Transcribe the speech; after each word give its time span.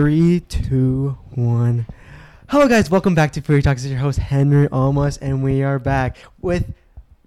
Three, 0.00 0.38
two, 0.38 1.18
one. 1.34 1.84
Hello, 2.48 2.68
guys. 2.68 2.88
Welcome 2.88 3.16
back 3.16 3.32
to 3.32 3.42
Footytalks. 3.42 3.74
This 3.76 3.86
is 3.86 3.90
your 3.90 3.98
host 4.00 4.20
Henry 4.20 4.68
Almost, 4.68 5.20
and 5.20 5.42
we 5.42 5.64
are 5.64 5.80
back 5.80 6.16
with 6.40 6.72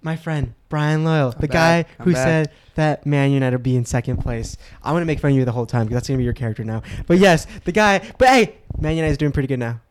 my 0.00 0.16
friend 0.16 0.54
Brian 0.70 1.04
Loyal, 1.04 1.32
the 1.32 1.40
back. 1.46 1.50
guy 1.50 1.76
I'm 1.98 2.04
who 2.06 2.12
back. 2.14 2.24
said 2.24 2.52
that 2.76 3.04
Man 3.04 3.32
United 3.32 3.54
would 3.56 3.62
be 3.62 3.76
in 3.76 3.84
second 3.84 4.16
place. 4.16 4.56
I'm 4.82 4.94
gonna 4.94 5.04
make 5.04 5.20
fun 5.20 5.32
of 5.32 5.36
you 5.36 5.44
the 5.44 5.52
whole 5.52 5.66
time 5.66 5.84
because 5.84 5.96
that's 5.96 6.08
gonna 6.08 6.16
be 6.16 6.24
your 6.24 6.32
character 6.32 6.64
now. 6.64 6.80
But 7.06 7.18
yes, 7.18 7.46
the 7.64 7.72
guy. 7.72 8.00
But 8.16 8.28
hey, 8.28 8.54
Man 8.80 8.96
United 8.96 9.12
is 9.12 9.18
doing 9.18 9.32
pretty 9.32 9.46
good 9.48 9.58
now, 9.58 9.82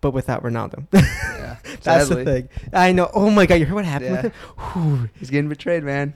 but 0.00 0.12
without 0.12 0.44
Ronaldo. 0.44 0.86
Yeah, 1.42 1.56
that's 1.82 2.08
the 2.08 2.24
thing. 2.24 2.48
I 2.72 2.92
know. 2.92 3.10
Oh 3.12 3.28
my 3.28 3.44
God, 3.46 3.56
you 3.56 3.66
heard 3.66 3.74
what 3.74 3.84
happened 3.84 4.10
Yeah. 4.14 4.22
with 4.22 4.32
him? 4.32 4.40
Whew, 4.72 5.10
He's 5.18 5.28
getting 5.28 5.48
betrayed, 5.48 5.82
man. 5.82 6.14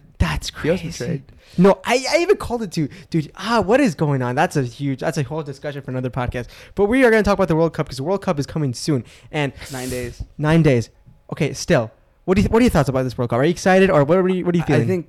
That's 0.50 0.98
crazy. 0.98 1.22
No, 1.58 1.80
I, 1.84 2.04
I 2.10 2.18
even 2.18 2.36
called 2.36 2.62
it 2.62 2.72
to 2.72 2.88
dude. 3.10 3.30
Ah, 3.36 3.60
what 3.60 3.80
is 3.80 3.94
going 3.94 4.20
on? 4.22 4.34
That's 4.34 4.56
a 4.56 4.62
huge. 4.62 5.00
That's 5.00 5.16
a 5.18 5.22
whole 5.22 5.42
discussion 5.42 5.80
for 5.82 5.90
another 5.90 6.10
podcast. 6.10 6.48
But 6.74 6.86
we 6.86 7.04
are 7.04 7.10
going 7.10 7.22
to 7.22 7.28
talk 7.28 7.34
about 7.34 7.48
the 7.48 7.56
World 7.56 7.72
Cup 7.72 7.86
because 7.86 7.96
the 7.98 8.02
World 8.04 8.22
Cup 8.22 8.38
is 8.38 8.46
coming 8.46 8.74
soon 8.74 9.04
and 9.30 9.52
Nine 9.72 9.88
days. 9.88 10.22
nine 10.38 10.62
days. 10.62 10.90
Okay, 11.32 11.52
still, 11.52 11.90
what 12.24 12.36
do 12.36 12.42
you 12.42 12.48
what 12.48 12.60
are 12.60 12.62
your 12.64 12.70
thoughts 12.70 12.88
about 12.88 13.02
this 13.04 13.16
World 13.16 13.30
Cup? 13.30 13.38
Are 13.38 13.44
you 13.44 13.50
excited 13.50 13.90
or 13.90 14.04
what 14.04 14.18
are 14.18 14.28
you 14.28 14.44
what 14.44 14.54
are 14.54 14.58
you 14.58 14.64
feeling? 14.64 14.82
I 14.82 14.86
think 14.86 15.08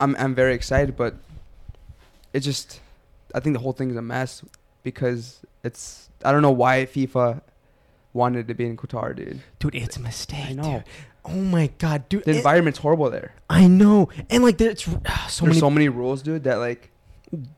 I'm 0.00 0.14
I'm 0.18 0.34
very 0.34 0.54
excited, 0.54 0.96
but 0.96 1.14
it 2.32 2.40
just 2.40 2.80
I 3.34 3.40
think 3.40 3.54
the 3.54 3.60
whole 3.60 3.72
thing 3.72 3.90
is 3.90 3.96
a 3.96 4.02
mess 4.02 4.44
because 4.82 5.40
it's 5.62 6.08
I 6.24 6.30
don't 6.32 6.42
know 6.42 6.50
why 6.52 6.86
FIFA 6.86 7.40
wanted 8.12 8.46
to 8.48 8.54
be 8.54 8.64
in 8.66 8.76
Qatar, 8.76 9.16
dude. 9.16 9.40
dude, 9.58 9.74
it's 9.74 9.96
a 9.96 10.00
mistake. 10.00 10.46
I 10.50 10.52
know. 10.52 10.62
Dude. 10.62 10.84
Oh 11.24 11.30
my 11.30 11.68
god, 11.78 12.08
dude. 12.08 12.24
The 12.24 12.32
it- 12.32 12.36
environment's 12.36 12.78
horrible 12.78 13.10
there. 13.10 13.34
I 13.48 13.66
know, 13.66 14.08
and 14.30 14.42
like 14.42 14.58
there's 14.58 14.86
ah, 15.06 15.26
so 15.28 15.44
There's 15.44 15.54
many. 15.56 15.60
so 15.60 15.70
many 15.70 15.88
rules, 15.88 16.22
dude. 16.22 16.44
That 16.44 16.56
like 16.56 16.90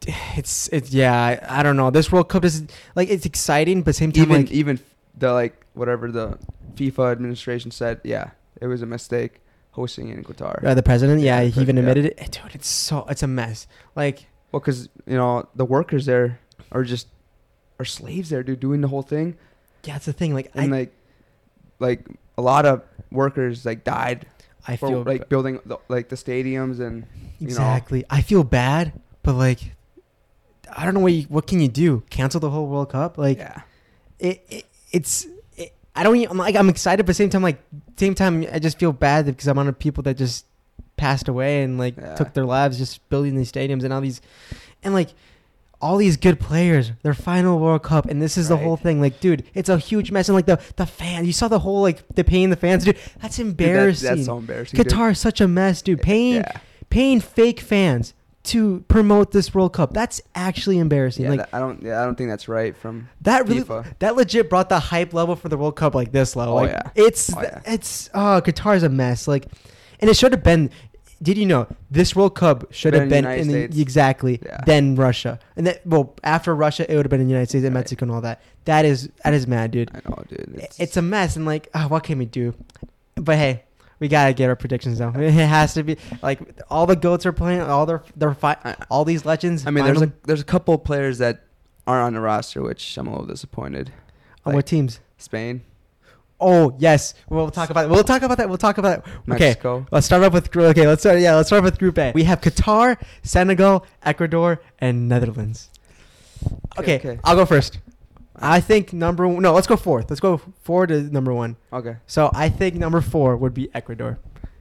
it's 0.06 0.68
it's 0.68 0.92
yeah. 0.92 1.12
I, 1.48 1.60
I 1.60 1.62
don't 1.62 1.76
know. 1.76 1.90
This 1.90 2.10
World 2.12 2.28
Cup 2.28 2.44
is 2.44 2.64
like 2.94 3.08
it's 3.10 3.26
exciting, 3.26 3.82
but 3.82 3.94
same 3.94 4.12
time 4.12 4.22
even 4.24 4.36
like 4.42 4.50
even 4.50 4.80
the 5.16 5.32
like 5.32 5.64
whatever 5.74 6.10
the 6.10 6.38
FIFA 6.74 7.12
administration 7.12 7.70
said, 7.70 8.00
yeah, 8.04 8.30
it 8.60 8.66
was 8.66 8.82
a 8.82 8.86
mistake 8.86 9.40
hosting 9.72 10.08
in 10.08 10.22
Qatar. 10.24 10.64
uh, 10.64 10.74
the 10.74 10.82
president. 10.82 11.20
Yeah, 11.20 11.40
Yeah, 11.40 11.48
he 11.48 11.60
even 11.60 11.76
yeah. 11.76 11.80
admitted 11.80 12.06
it. 12.06 12.16
Dude, 12.30 12.54
it's 12.54 12.68
so 12.68 13.04
it's 13.08 13.22
a 13.22 13.26
mess. 13.26 13.66
Like 13.94 14.26
Well, 14.52 14.60
because 14.60 14.88
you 15.06 15.16
know 15.16 15.48
the 15.54 15.64
workers 15.64 16.06
there 16.06 16.38
are 16.72 16.84
just 16.84 17.08
are 17.78 17.84
slaves 17.84 18.30
there, 18.30 18.42
dude, 18.42 18.60
doing 18.60 18.80
the 18.80 18.88
whole 18.88 19.02
thing, 19.02 19.36
yeah, 19.84 19.94
that's 19.94 20.06
the 20.06 20.12
thing. 20.12 20.34
Like 20.34 20.50
and 20.54 20.72
I 20.74 20.78
like 20.78 20.92
like 21.78 22.06
a 22.38 22.42
lot 22.42 22.64
of 22.66 22.82
workers 23.16 23.64
like 23.66 23.82
died 23.82 24.26
I 24.68 24.76
for 24.76 24.88
feel 24.88 25.02
like 25.02 25.28
building 25.28 25.58
the, 25.66 25.78
like 25.88 26.08
the 26.08 26.16
stadiums 26.16 26.78
and 26.80 27.06
you 27.38 27.46
know. 27.48 27.52
Exactly. 27.52 28.04
I 28.10 28.20
feel 28.22 28.44
bad, 28.44 28.92
but 29.22 29.34
like, 29.34 29.60
I 30.76 30.84
don't 30.84 30.94
know 30.94 31.00
what 31.00 31.12
you, 31.12 31.22
what 31.24 31.46
can 31.46 31.60
you 31.60 31.68
do? 31.68 32.02
Cancel 32.10 32.40
the 32.40 32.50
whole 32.50 32.66
World 32.66 32.90
Cup? 32.90 33.18
Like, 33.18 33.38
yeah, 33.38 33.62
it, 34.18 34.44
it 34.48 34.64
it's 34.92 35.26
it, 35.56 35.72
I 35.94 36.02
don't. 36.02 36.16
even- 36.16 36.30
I'm 36.30 36.38
like 36.38 36.56
I'm 36.56 36.68
excited, 36.68 37.06
but 37.06 37.14
same 37.16 37.30
time 37.30 37.42
like 37.42 37.60
same 37.96 38.14
time 38.14 38.44
I 38.52 38.58
just 38.58 38.78
feel 38.78 38.92
bad 38.92 39.26
because 39.26 39.46
I'm 39.46 39.58
on 39.58 39.72
people 39.74 40.02
that 40.04 40.16
just 40.16 40.46
passed 40.96 41.28
away 41.28 41.62
and 41.62 41.78
like 41.78 41.96
Yeah. 41.96 42.14
took 42.14 42.32
their 42.34 42.46
lives 42.46 42.78
just 42.78 43.06
building 43.08 43.36
these 43.36 43.52
stadiums 43.52 43.84
and 43.84 43.92
all 43.92 44.00
these 44.00 44.20
and 44.82 44.94
like 44.94 45.10
all 45.80 45.96
these 45.98 46.16
good 46.16 46.40
players, 46.40 46.92
their 47.02 47.12
final 47.14 47.58
World 47.58 47.82
Cup, 47.82 48.06
and 48.06 48.20
this 48.22 48.38
is 48.38 48.48
the 48.48 48.56
whole 48.56 48.76
thing. 48.76 49.00
Like, 49.00 49.20
dude, 49.20 49.44
it's 49.54 49.68
a 49.68 49.78
huge 49.78 50.10
mess. 50.10 50.28
And 50.28 50.34
like 50.36 50.46
the 50.46 50.60
the 50.76 50.86
fans, 50.86 51.26
you 51.26 51.32
saw 51.32 51.48
the 51.48 51.58
whole 51.58 51.82
like 51.82 52.02
the 52.14 52.24
pain 52.24 52.50
the 52.50 52.56
fans, 52.56 52.84
dude. 52.84 52.96
That's 53.20 53.36
Dude, 53.36 53.46
that- 53.46 53.50
embarrassing. 53.64 54.08
that's 54.08 54.24
so 54.26 54.38
embarrassing. 54.38 54.76
dude. 54.82 54.86
Qatar 54.88 55.10
is 55.12 55.18
such 55.20 55.40
a 55.40 55.48
mess, 55.48 55.82
dude. 55.82 56.00
Paying 56.02 56.36
Yeah, 56.36 56.52
paying 56.90 57.20
fake 57.20 57.60
fans 57.60 58.14
to 58.44 58.84
promote 58.88 59.32
this 59.32 59.52
World 59.54 59.72
Cup. 59.72 59.92
That's 59.92 60.20
actually 60.34 60.78
embarrassing. 60.78 61.24
yeah. 61.24 61.30
like 61.32 61.38
that- 61.40 61.48
I 61.52 61.58
don't. 61.58 61.82
Yeah, 61.82 62.00
I 62.00 62.04
don't 62.04 62.16
think 62.16 62.30
that's 62.30 62.48
right 62.48 62.76
from 62.76 63.08
that 63.22 63.46
really 63.48 63.62
FIFA. 63.62 63.98
that 63.98 64.16
legit 64.16 64.48
brought 64.48 64.68
the 64.68 64.78
hype 64.78 65.12
level 65.12 65.36
for 65.36 65.48
the 65.48 65.56
World 65.58 65.76
Cup 65.76 65.94
like 65.94 66.10
this 66.12 66.36
level. 66.36 66.54
Oh, 66.54 66.62
like, 66.62 66.70
yeah. 66.70 66.90
It's 66.94 67.34
Oh, 67.36 67.42
yeah. 67.42 67.60
it's 67.66 68.08
oh 68.14 68.40
Qatar's 68.44 68.82
a 68.82 68.88
mess. 68.88 69.28
Like 69.28 69.46
and 70.00 70.08
it 70.08 70.16
should 70.16 70.32
have 70.32 70.42
been 70.44 70.70
did 71.22 71.38
you 71.38 71.46
know 71.46 71.66
this 71.90 72.14
World 72.14 72.34
Cup 72.34 72.72
should 72.72 72.92
Been 72.92 73.02
have 73.02 73.12
in 73.12 73.24
been 73.24 73.40
in 73.40 73.70
the, 73.70 73.80
exactly 73.80 74.40
Yeah. 74.44 74.60
then 74.66 74.96
Russia 74.96 75.38
and 75.56 75.66
that 75.66 75.86
well 75.86 76.14
after 76.24 76.54
Russia 76.54 76.90
it 76.90 76.96
would 76.96 77.04
have 77.06 77.10
been 77.10 77.20
in 77.20 77.26
the 77.26 77.32
United 77.32 77.48
States 77.48 77.64
and 77.64 77.74
Right. 77.74 77.80
Mexico 77.80 78.04
and 78.04 78.12
all 78.12 78.20
that. 78.22 78.42
That 78.66 78.84
is 78.84 79.08
that 79.24 79.32
is 79.34 79.46
mad, 79.46 79.70
dude. 79.70 79.90
I 79.94 80.00
know, 80.08 80.22
dude. 80.28 80.54
It's, 80.62 80.78
it's 80.80 80.96
a 80.96 81.02
mess 81.02 81.36
and 81.36 81.46
like 81.46 81.68
oh, 81.74 81.88
what 81.88 82.02
can 82.04 82.18
we 82.18 82.26
do? 82.26 82.54
But 83.14 83.36
hey, 83.36 83.64
we 83.98 84.08
gotta 84.08 84.34
get 84.34 84.48
our 84.48 84.56
predictions 84.56 84.98
down. 84.98 85.14
It 85.22 85.30
has 85.32 85.72
to 85.74 85.82
be 85.82 85.96
like 86.22 86.40
all 86.68 86.86
the 86.86 86.96
goats 86.96 87.24
are 87.24 87.32
playing. 87.32 87.62
All 87.62 87.86
their 87.86 88.02
their 88.16 88.34
fi- 88.34 88.76
all 88.90 89.04
these 89.04 89.24
legends. 89.24 89.66
I 89.66 89.70
mean, 89.70 89.84
there's 89.84 90.02
a 90.02 90.12
there's 90.24 90.40
a 90.42 90.44
couple 90.44 90.76
players 90.78 91.18
that 91.18 91.44
aren't 91.86 92.04
on 92.08 92.12
the 92.14 92.20
roster, 92.20 92.60
which 92.62 92.96
I'm 92.98 93.06
a 93.06 93.10
little 93.12 93.26
disappointed. 93.26 93.90
on 94.44 94.50
like- 94.52 94.56
what 94.56 94.66
teams? 94.66 95.00
Spain, 95.18 95.62
Oh 96.38 96.76
yes, 96.78 97.14
we'll 97.28 97.50
talk 97.50 97.70
about 97.70 97.88
we'll 97.88 98.04
talk 98.04 98.22
about 98.22 98.38
that. 98.38 98.48
We'll 98.48 98.58
talk 98.58 98.78
about 98.78 99.04
that. 99.04 99.34
Okay, 99.34 99.54
let's 99.90 100.06
start 100.06 100.22
off 100.22 100.32
with 100.34 100.54
okay. 100.54 100.86
Let's 100.86 101.02
start. 101.02 101.18
Yeah, 101.20 101.34
let's 101.34 101.48
start 101.48 101.62
with 101.64 101.78
Group 101.78 101.98
A. 101.98 102.12
We 102.14 102.24
have 102.24 102.40
Qatar, 102.40 103.00
Senegal, 103.22 103.86
Ecuador, 104.02 104.60
and 104.78 105.08
Netherlands. 105.08 105.70
Okay, 106.78 106.96
Okay, 106.96 106.96
okay. 106.96 107.20
I'll 107.24 107.36
go 107.36 107.46
first. 107.46 107.78
I 108.38 108.60
think 108.60 108.92
number 108.92 109.26
one, 109.26 109.40
no, 109.42 109.54
let's 109.54 109.66
go 109.66 109.76
fourth. 109.76 110.10
Let's 110.10 110.20
go 110.20 110.40
four 110.62 110.86
to 110.86 111.00
number 111.04 111.32
one. 111.32 111.56
Okay, 111.72 111.96
So 112.06 112.30
I 112.34 112.50
think 112.50 112.74
number 112.74 113.00
four 113.00 113.34
would 113.36 113.54
be 113.54 113.70
Ecuador. 113.72 114.18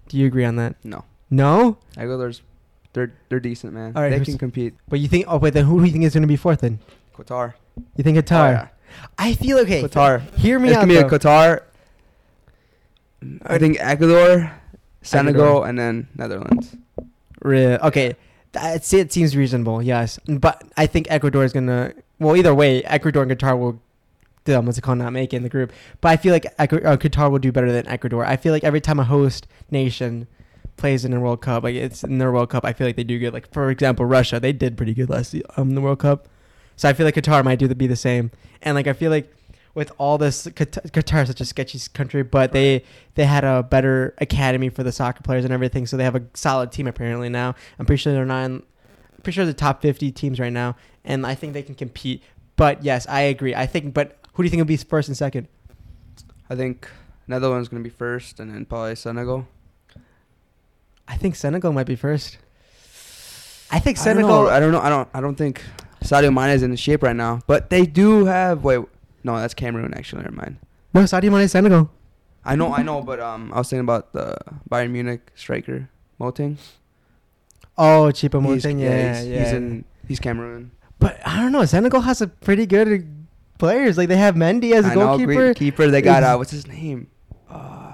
Do 0.07 0.17
you 0.17 0.27
agree 0.27 0.45
on 0.45 0.55
that? 0.55 0.75
no. 0.83 1.03
No, 1.31 1.79
Ecuador's 1.97 2.43
they're 2.93 3.11
they're 3.29 3.39
decent, 3.39 3.73
man. 3.73 3.93
All 3.95 4.01
right, 4.03 4.09
they 4.09 4.23
can 4.23 4.37
compete. 4.37 4.75
but 4.87 4.99
you 4.99 5.07
think? 5.07 5.25
Oh 5.27 5.37
wait, 5.37 5.53
then 5.53 5.65
who 5.65 5.79
do 5.79 5.85
you 5.85 5.91
think 5.91 6.05
is 6.05 6.13
going 6.13 6.21
to 6.21 6.27
be 6.27 6.37
fourth? 6.37 6.61
Then 6.61 6.79
Qatar. 7.15 7.55
you 7.97 8.03
think 8.03 8.17
Qatar? 8.17 8.47
Oh, 8.47 8.51
yeah. 8.51 8.67
I 9.17 9.33
feel 9.33 9.59
okay. 9.59 9.83
Qatar. 9.83 10.21
Hear 10.35 10.59
me 10.59 10.69
It's 10.69 10.77
out. 10.77 10.81
gonna 10.81 10.93
be 10.93 10.97
a. 10.97 11.03
Qatar. 11.09 11.61
I 13.45 13.57
think 13.57 13.77
Ecuador, 13.79 14.51
Senegal, 15.01 15.41
Ecuador. 15.41 15.67
and 15.67 15.79
then 15.79 16.07
Netherlands. 16.15 16.75
Re- 17.41 17.77
okay, 17.77 18.15
that's 18.51 18.93
it. 18.93 19.11
Seems 19.11 19.35
reasonable. 19.35 19.81
Yes, 19.81 20.19
but 20.27 20.63
I 20.77 20.85
think 20.85 21.07
Ecuador 21.09 21.43
is 21.43 21.53
gonna. 21.53 21.93
Well, 22.19 22.35
either 22.35 22.53
way, 22.53 22.83
Ecuador 22.83 23.23
and 23.23 23.31
Qatar 23.31 23.57
will. 23.57 23.79
Um, 24.47 24.67
what's 24.67 24.77
it 24.77 24.81
called? 24.81 24.99
Not 24.99 25.11
make 25.11 25.33
it 25.33 25.37
in 25.37 25.43
the 25.43 25.49
group, 25.49 25.71
but 26.01 26.09
I 26.09 26.17
feel 26.17 26.31
like 26.31 26.45
Ecu- 26.59 26.83
uh, 26.85 26.97
Qatar 26.97 27.31
will 27.31 27.39
do 27.39 27.51
better 27.51 27.71
than 27.71 27.87
Ecuador. 27.87 28.23
I 28.23 28.37
feel 28.37 28.53
like 28.53 28.63
every 28.63 28.79
time 28.81 28.99
a 28.99 29.03
host 29.03 29.47
nation 29.71 30.27
plays 30.77 31.03
in 31.03 31.13
a 31.13 31.19
World 31.19 31.41
Cup, 31.41 31.63
like 31.63 31.73
it's 31.73 32.03
in 32.03 32.19
their 32.19 32.31
World 32.31 32.51
Cup, 32.51 32.63
I 32.63 32.71
feel 32.73 32.85
like 32.85 32.95
they 32.95 33.03
do 33.03 33.17
good. 33.17 33.33
Like 33.33 33.51
for 33.51 33.71
example, 33.71 34.05
Russia, 34.05 34.39
they 34.39 34.53
did 34.53 34.77
pretty 34.77 34.93
good 34.93 35.09
last 35.09 35.33
um 35.57 35.71
the 35.71 35.81
World 35.81 35.97
Cup, 35.97 36.27
so 36.75 36.89
I 36.89 36.93
feel 36.93 37.05
like 37.05 37.15
Qatar 37.15 37.43
might 37.43 37.59
do 37.59 37.67
the, 37.67 37.75
be 37.75 37.87
the 37.87 37.95
same. 37.95 38.31
And 38.61 38.75
like 38.75 38.87
I 38.87 38.93
feel 38.93 39.11
like 39.11 39.31
with 39.73 39.91
all 39.97 40.17
this, 40.17 40.45
Qatar, 40.47 41.23
is 41.23 41.27
such 41.27 41.41
a 41.41 41.45
sketchy 41.45 41.79
country, 41.93 42.23
but 42.23 42.53
they 42.53 42.83
they 43.15 43.25
had 43.25 43.43
a 43.43 43.61
better 43.61 44.15
academy 44.19 44.69
for 44.69 44.83
the 44.83 44.91
soccer 44.91 45.21
players 45.21 45.43
and 45.43 45.53
everything, 45.53 45.85
so 45.85 45.97
they 45.97 46.03
have 46.05 46.15
a 46.15 46.23
solid 46.33 46.71
team 46.71 46.87
apparently 46.87 47.29
now. 47.29 47.55
I'm 47.77 47.85
pretty 47.85 48.01
sure 48.01 48.13
they're 48.13 48.25
not. 48.25 48.45
In, 48.45 48.53
I'm 48.55 49.21
pretty 49.21 49.35
sure 49.35 49.45
the 49.45 49.53
top 49.53 49.81
50 49.81 50.11
teams 50.11 50.39
right 50.39 50.53
now, 50.53 50.75
and 51.03 51.25
I 51.25 51.35
think 51.35 51.53
they 51.53 51.63
can 51.63 51.75
compete. 51.75 52.23
But 52.55 52.83
yes, 52.83 53.05
I 53.07 53.21
agree. 53.21 53.53
I 53.53 53.65
think, 53.65 53.93
but 53.93 54.17
who 54.33 54.43
do 54.43 54.47
you 54.47 54.49
think 54.49 54.61
will 54.61 54.65
be 54.65 54.77
first 54.77 55.09
and 55.09 55.17
second? 55.17 55.47
I 56.49 56.55
think 56.55 56.89
Netherlands 57.27 57.67
gonna 57.67 57.83
be 57.83 57.89
first, 57.89 58.39
and 58.39 58.53
then 58.53 58.65
probably 58.65 58.95
Senegal. 58.95 59.45
I 61.07 61.17
think 61.17 61.35
Senegal 61.35 61.73
might 61.73 61.85
be 61.85 61.95
first. 61.95 62.37
I 63.71 63.79
think 63.79 63.97
I 63.99 64.05
don't 64.05 64.15
Senegal. 64.15 64.43
know. 64.43 64.49
I 64.49 64.59
don't 64.61 64.71
know. 64.71 64.79
I 64.79 64.89
don't. 64.89 65.09
I 65.13 65.21
don't 65.21 65.35
think 65.35 65.63
Sadio 66.05 66.33
Mane 66.33 66.51
is 66.51 66.63
in 66.63 66.71
the 66.71 66.77
shape 66.77 67.03
right 67.03 67.15
now. 67.15 67.41
But 67.47 67.69
they 67.69 67.85
do 67.85 68.25
have. 68.25 68.63
Wait, 68.63 68.79
no, 69.23 69.37
that's 69.37 69.53
Cameroon. 69.53 69.93
Actually, 69.93 70.23
never 70.23 70.35
mind. 70.35 70.57
no, 70.93 71.01
Sadio 71.01 71.31
Mane, 71.31 71.47
Senegal. 71.47 71.89
I 72.43 72.55
know. 72.55 72.73
I 72.73 72.83
know. 72.83 73.01
But 73.01 73.19
um, 73.19 73.51
I 73.53 73.57
was 73.57 73.69
thinking 73.69 73.85
about 73.85 74.13
the 74.13 74.37
Bayern 74.69 74.91
Munich 74.91 75.31
striker 75.35 75.89
Moting. 76.19 76.57
Oh, 77.77 78.09
Choupo-Moting, 78.13 78.79
yeah, 78.79 79.17
he's, 79.17 79.27
yeah. 79.27 79.43
He's 79.43 79.53
in. 79.53 79.85
He's 80.07 80.19
Cameroon. 80.19 80.71
but 80.99 81.19
I 81.25 81.41
don't 81.41 81.51
know. 81.51 81.65
Senegal 81.65 82.01
has 82.01 82.21
a 82.21 82.27
pretty 82.27 82.65
good 82.65 83.09
players. 83.57 83.97
Like 83.97 84.07
they 84.07 84.17
have 84.17 84.35
Mendy 84.35 84.71
as 84.73 84.85
a 84.85 84.89
I 84.89 84.95
know, 84.95 85.07
goalkeeper. 85.07 85.33
great 85.33 85.57
keeper. 85.57 85.87
They 85.87 86.01
got 86.01 86.23
uh, 86.23 86.35
what's 86.37 86.51
his 86.51 86.67
name? 86.67 87.09
Uh, 87.49 87.93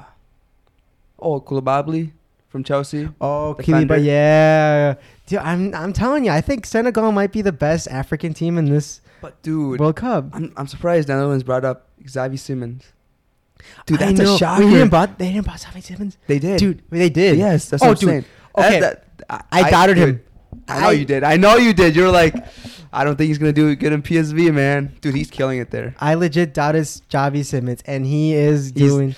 oh, 1.17 1.41
Koulibaly 1.41 2.11
from 2.51 2.63
Chelsea. 2.63 3.07
Oh, 3.19 3.53
Defender. 3.55 3.95
Kiliba, 3.95 4.03
yeah. 4.05 4.93
Dude, 5.25 5.39
I'm 5.39 5.73
I'm 5.73 5.93
telling 5.93 6.25
you, 6.25 6.31
I 6.31 6.41
think 6.41 6.65
Senegal 6.65 7.11
might 7.11 7.31
be 7.31 7.41
the 7.41 7.51
best 7.53 7.87
African 7.87 8.33
team 8.33 8.57
in 8.57 8.65
this 8.65 9.01
But 9.21 9.41
dude, 9.41 9.79
World 9.79 9.95
Cup. 9.95 10.25
I'm 10.33 10.51
I'm 10.57 10.67
surprised 10.67 11.07
Netherlands 11.07 11.43
brought 11.43 11.63
up 11.65 11.87
Xavi 12.03 12.37
Simons. 12.37 12.83
Dude, 13.85 13.99
that's 13.99 14.19
a 14.19 14.37
shocker. 14.37 14.65
They 14.65 14.69
didn't 14.71 14.89
buy, 14.89 15.05
they 15.05 15.31
didn't 15.31 15.45
buy 15.47 15.53
Xavi 15.53 15.81
Simons. 15.83 16.17
They 16.27 16.39
did, 16.39 16.59
Dude, 16.59 16.81
they 16.89 17.09
did. 17.09 17.37
Yes, 17.37 17.69
that's 17.69 17.81
Oh, 17.83 17.87
what 17.87 17.91
I'm 17.91 17.99
dude. 17.99 18.09
saying. 18.09 18.25
Okay. 18.57 18.79
That- 18.81 19.05
that- 19.29 19.45
I 19.51 19.69
doubted 19.69 19.95
dude, 19.95 20.09
him. 20.09 20.21
I 20.67 20.79
know 20.81 20.87
I- 20.87 20.91
you 20.91 21.05
did. 21.05 21.23
I 21.23 21.37
know 21.37 21.55
you 21.57 21.73
did. 21.73 21.95
You're 21.95 22.11
like, 22.11 22.35
I 22.91 23.03
don't 23.05 23.15
think 23.15 23.27
he's 23.29 23.37
gonna 23.37 23.53
do 23.53 23.73
good 23.75 23.93
in 23.93 24.01
PSV, 24.01 24.51
man. 24.53 24.91
Dude, 24.99 25.15
he's 25.15 25.29
killing 25.29 25.59
it 25.59 25.69
there. 25.71 25.95
I 25.99 26.15
legit 26.15 26.53
doubted 26.53 26.83
Xavi 26.83 27.45
Simons, 27.45 27.81
and 27.85 28.05
he 28.05 28.33
is 28.33 28.73
He's- 28.75 28.89
doing. 28.91 29.15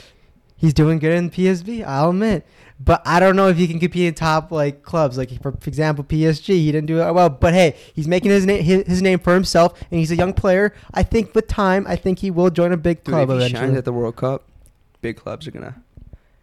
He's 0.58 0.74
doing 0.74 1.00
good 1.00 1.14
in 1.18 1.30
PSV. 1.30 1.84
I'll 1.84 2.12
admit, 2.12 2.46
but 2.80 3.02
I 3.06 3.20
don't 3.20 3.36
know 3.36 3.48
if 3.48 3.58
he 3.58 3.68
can 3.68 3.80
compete 3.80 4.08
in 4.08 4.14
top 4.14 4.52
like 4.52 4.84
clubs. 4.84 5.18
Like 5.18 5.30
for, 5.42 5.52
for 5.52 5.68
example, 5.68 6.04
PSG, 6.04 6.48
he 6.48 6.72
didn't 6.72 6.88
do 6.88 7.02
it 7.02 7.14
well. 7.14 7.30
But 7.30 7.54
hey, 7.54 7.76
he's 7.94 8.08
making 8.08 8.32
his 8.32 8.46
name 8.46 8.64
his, 8.64 8.86
his 8.88 9.02
name 9.02 9.20
for 9.20 9.34
himself, 9.34 9.80
and 9.92 10.00
he's 10.00 10.12
a 10.12 10.16
young 10.16 10.34
player. 10.34 10.74
I 10.94 11.04
think 11.04 11.34
with 11.36 11.48
time, 11.48 11.86
I 11.88 11.96
think 11.96 12.20
he 12.20 12.32
will 12.32 12.50
join 12.50 12.72
a 12.72 12.78
big 12.78 13.04
Dude, 13.04 13.14
club 13.14 13.30
if 13.30 13.42
he 13.42 13.50
shines 13.50 13.78
at 13.78 13.86
the 13.86 13.94
World 13.94 14.16
Cup, 14.16 14.44
big 15.02 15.18
clubs 15.18 15.48
are 15.48 15.52
gonna. 15.52 15.82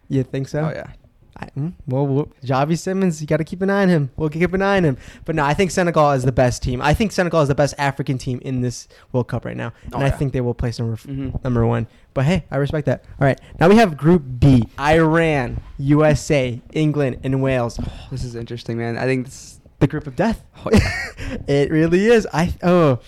You 0.09 0.23
think 0.23 0.47
so? 0.47 0.65
Oh 0.65 0.69
yeah. 0.69 0.91
I, 1.37 1.45
mm, 1.57 1.73
well, 1.87 2.05
well, 2.05 2.27
Javi 2.43 2.77
Simons, 2.77 3.21
you 3.21 3.27
got 3.27 3.37
to 3.37 3.43
keep 3.43 3.61
an 3.61 3.69
eye 3.69 3.83
on 3.83 3.89
him. 3.89 4.11
We'll 4.17 4.29
keep 4.29 4.53
an 4.53 4.61
eye 4.61 4.77
on 4.77 4.83
him. 4.83 4.97
But 5.25 5.35
no, 5.35 5.43
I 5.45 5.53
think 5.53 5.71
Senegal 5.71 6.11
is 6.11 6.23
the 6.23 6.31
best 6.31 6.61
team. 6.61 6.81
I 6.81 6.93
think 6.93 7.11
Senegal 7.13 7.41
is 7.41 7.47
the 7.47 7.55
best 7.55 7.73
African 7.77 8.17
team 8.17 8.39
in 8.43 8.61
this 8.61 8.87
World 9.13 9.27
Cup 9.29 9.45
right 9.45 9.55
now, 9.55 9.71
and 9.85 9.95
Oh, 9.95 9.99
I 9.99 10.09
think 10.09 10.33
they 10.33 10.41
will 10.41 10.53
place 10.53 10.77
number 10.79 10.97
Mm-hmm. 10.97 11.37
number 11.43 11.65
one. 11.65 11.87
But 12.13 12.25
hey, 12.25 12.43
I 12.51 12.57
respect 12.57 12.85
that. 12.87 13.05
All 13.19 13.25
right, 13.25 13.39
now 13.59 13.69
we 13.69 13.77
have 13.77 13.95
Group 13.97 14.23
B: 14.39 14.63
Iran, 14.79 15.61
USA, 15.79 16.61
England, 16.73 17.19
and 17.23 17.41
Wales. 17.41 17.79
This 18.11 18.23
is 18.25 18.35
interesting, 18.35 18.77
man. 18.77 18.97
I 18.97 19.05
think 19.05 19.25
this. 19.25 19.59
The 19.79 19.87
group 19.87 20.05
of 20.05 20.15
death. 20.15 20.43
Oh, 20.63 20.69
yeah. 20.71 21.37
it 21.47 21.71
really 21.71 22.05
is. 22.05 22.27
I 22.31 22.53
oh, 22.61 22.99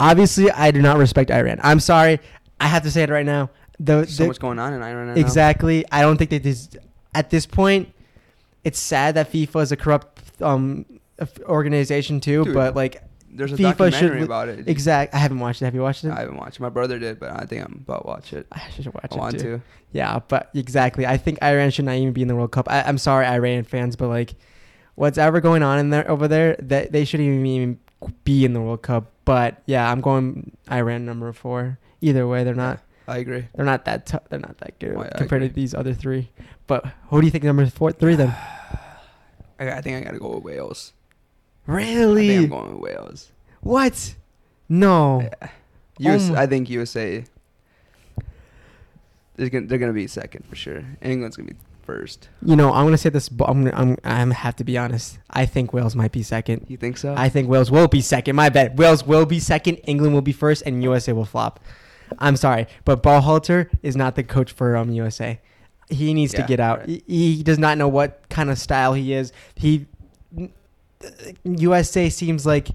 obviously 0.00 0.50
I 0.50 0.70
do 0.70 0.80
not 0.80 0.96
respect 0.98 1.30
Iran. 1.30 1.60
I'm 1.62 1.80
sorry. 1.80 2.20
I 2.60 2.68
have 2.68 2.82
to 2.84 2.90
say 2.90 3.02
it 3.02 3.10
right 3.10 3.26
now. 3.26 3.50
The, 3.78 4.06
so 4.06 4.22
the- 4.22 4.28
much 4.28 4.38
going 4.38 4.58
on 4.58 4.72
in 4.72 4.82
Iran 4.82 5.08
right 5.08 5.14
now. 5.16 5.20
Exactly. 5.20 5.84
I 5.92 6.00
don't 6.02 6.16
think 6.16 6.30
that 6.30 6.42
this 6.42 6.68
at 7.16 7.30
this 7.30 7.46
point. 7.46 7.92
It's 8.64 8.78
sad 8.78 9.14
that 9.14 9.32
FIFA 9.32 9.62
is 9.62 9.72
a 9.72 9.76
corrupt 9.76 10.20
um 10.42 10.84
organization 11.44 12.20
too, 12.20 12.44
Dude, 12.44 12.54
but 12.54 12.74
like 12.74 13.02
There's 13.30 13.52
a 13.52 13.56
FIFA 13.56 13.58
should 13.58 13.78
documentary 13.78 14.18
li- 14.20 14.24
about 14.24 14.48
it. 14.48 14.68
exact. 14.68 15.14
I 15.14 15.18
haven't 15.18 15.38
watched 15.40 15.62
it. 15.62 15.66
Have 15.66 15.74
you 15.74 15.82
watched 15.82 16.04
it? 16.04 16.10
I 16.10 16.20
haven't 16.20 16.36
watched. 16.36 16.56
it. 16.56 16.62
My 16.62 16.68
brother 16.68 16.98
did, 16.98 17.18
but 17.20 17.30
I 17.30 17.44
think 17.46 17.64
I'm 17.64 17.84
about 17.86 18.02
to 18.02 18.06
watch 18.08 18.32
it. 18.32 18.46
I 18.52 18.60
should 18.70 18.86
watch 18.92 19.06
I 19.10 19.14
it 19.14 19.18
want 19.18 19.38
too. 19.38 19.58
to. 19.58 19.62
Yeah, 19.92 20.18
but 20.28 20.50
exactly. 20.54 21.06
I 21.06 21.16
think 21.16 21.42
Iran 21.42 21.70
should 21.70 21.84
not 21.84 21.94
even 21.96 22.12
be 22.12 22.22
in 22.22 22.28
the 22.28 22.34
World 22.34 22.52
Cup. 22.52 22.68
I, 22.70 22.82
I'm 22.82 22.98
sorry, 22.98 23.24
Iran 23.26 23.64
fans, 23.64 23.94
but 23.96 24.08
like, 24.08 24.34
what's 24.96 25.16
ever 25.16 25.40
going 25.40 25.62
on 25.62 25.78
in 25.78 25.90
there 25.90 26.10
over 26.10 26.28
there, 26.28 26.56
that 26.58 26.92
they 26.92 27.04
shouldn't 27.04 27.26
even, 27.28 27.46
even 27.46 27.78
be 28.24 28.44
in 28.44 28.52
the 28.52 28.60
World 28.60 28.82
Cup. 28.82 29.10
But 29.24 29.62
yeah, 29.66 29.90
I'm 29.90 30.00
going 30.00 30.56
Iran 30.70 31.06
number 31.06 31.32
four. 31.32 31.78
Either 32.00 32.26
way, 32.28 32.44
they're 32.44 32.54
not. 32.54 32.80
I 33.08 33.18
agree. 33.18 33.46
They're 33.54 33.64
not 33.64 33.84
that. 33.84 34.06
T- 34.06 34.18
they're 34.30 34.38
not 34.40 34.58
that 34.58 34.78
good 34.78 34.96
compared 35.16 35.42
to 35.42 35.48
these 35.48 35.74
other 35.74 35.94
three. 35.94 36.30
But 36.66 36.84
who 37.10 37.20
do 37.20 37.26
you 37.26 37.30
think 37.30 37.44
number 37.44 37.64
four, 37.66 37.92
three 37.92 38.16
then? 38.16 38.28
I, 39.60 39.70
I 39.70 39.80
think 39.80 39.96
I 39.96 40.00
gotta 40.04 40.18
go 40.18 40.34
with 40.34 40.44
Wales. 40.44 40.92
I 41.68 41.72
Really? 41.72 42.28
think 42.28 42.44
I'm 42.44 42.50
going 42.50 42.72
with 42.72 42.80
Wales. 42.82 43.30
What? 43.60 44.14
No. 44.68 45.22
Uh, 45.40 45.46
yeah. 45.98 46.14
US, 46.14 46.30
Oh 46.30 46.34
I 46.34 46.46
think 46.46 46.68
USA. 46.70 47.24
They're 49.36 49.50
gonna, 49.50 49.66
they're 49.66 49.78
gonna 49.78 49.92
be 49.92 50.06
second 50.06 50.44
for 50.46 50.56
sure. 50.56 50.82
England's 51.02 51.36
gonna 51.36 51.50
be 51.50 51.56
first. 51.82 52.28
You 52.42 52.56
know, 52.56 52.72
I'm 52.72 52.86
gonna 52.86 52.96
say 52.98 53.10
this. 53.10 53.28
But 53.28 53.48
I'm 53.48 53.64
gonna, 53.64 53.76
I'm 53.76 53.96
I'm 54.02 54.30
have 54.30 54.56
to 54.56 54.64
be 54.64 54.78
honest. 54.78 55.18
I 55.30 55.46
think 55.46 55.72
Wales 55.72 55.94
might 55.94 56.12
be 56.12 56.22
second. 56.22 56.66
You 56.68 56.76
think 56.76 56.96
so? 56.96 57.14
I 57.16 57.28
think 57.28 57.48
Wales 57.48 57.70
will 57.70 57.88
be 57.88 58.00
second. 58.00 58.34
My 58.36 58.48
bet. 58.48 58.76
Wales 58.76 59.04
will 59.06 59.26
be 59.26 59.38
second. 59.38 59.76
England 59.84 60.14
will 60.14 60.22
be 60.22 60.32
first, 60.32 60.62
and 60.66 60.82
USA 60.82 61.12
will 61.12 61.24
flop. 61.26 61.60
I'm 62.18 62.36
sorry, 62.36 62.66
but 62.84 63.02
Berhalter 63.02 63.68
is 63.82 63.96
not 63.96 64.14
the 64.14 64.22
coach 64.22 64.52
for 64.52 64.76
um 64.76 64.90
USA. 64.90 65.40
He 65.88 66.14
needs 66.14 66.34
to 66.34 66.42
get 66.42 66.58
out. 66.58 66.80
right. 66.80 67.02
He, 67.06 67.36
he 67.36 67.42
does 67.42 67.58
not 67.58 67.78
know 67.78 67.86
what 67.86 68.28
kind 68.28 68.50
of 68.50 68.58
style 68.58 68.92
he 68.94 69.12
is. 69.12 69.32
He 69.54 69.86
USA 71.44 72.08
seems 72.08 72.44
like 72.44 72.68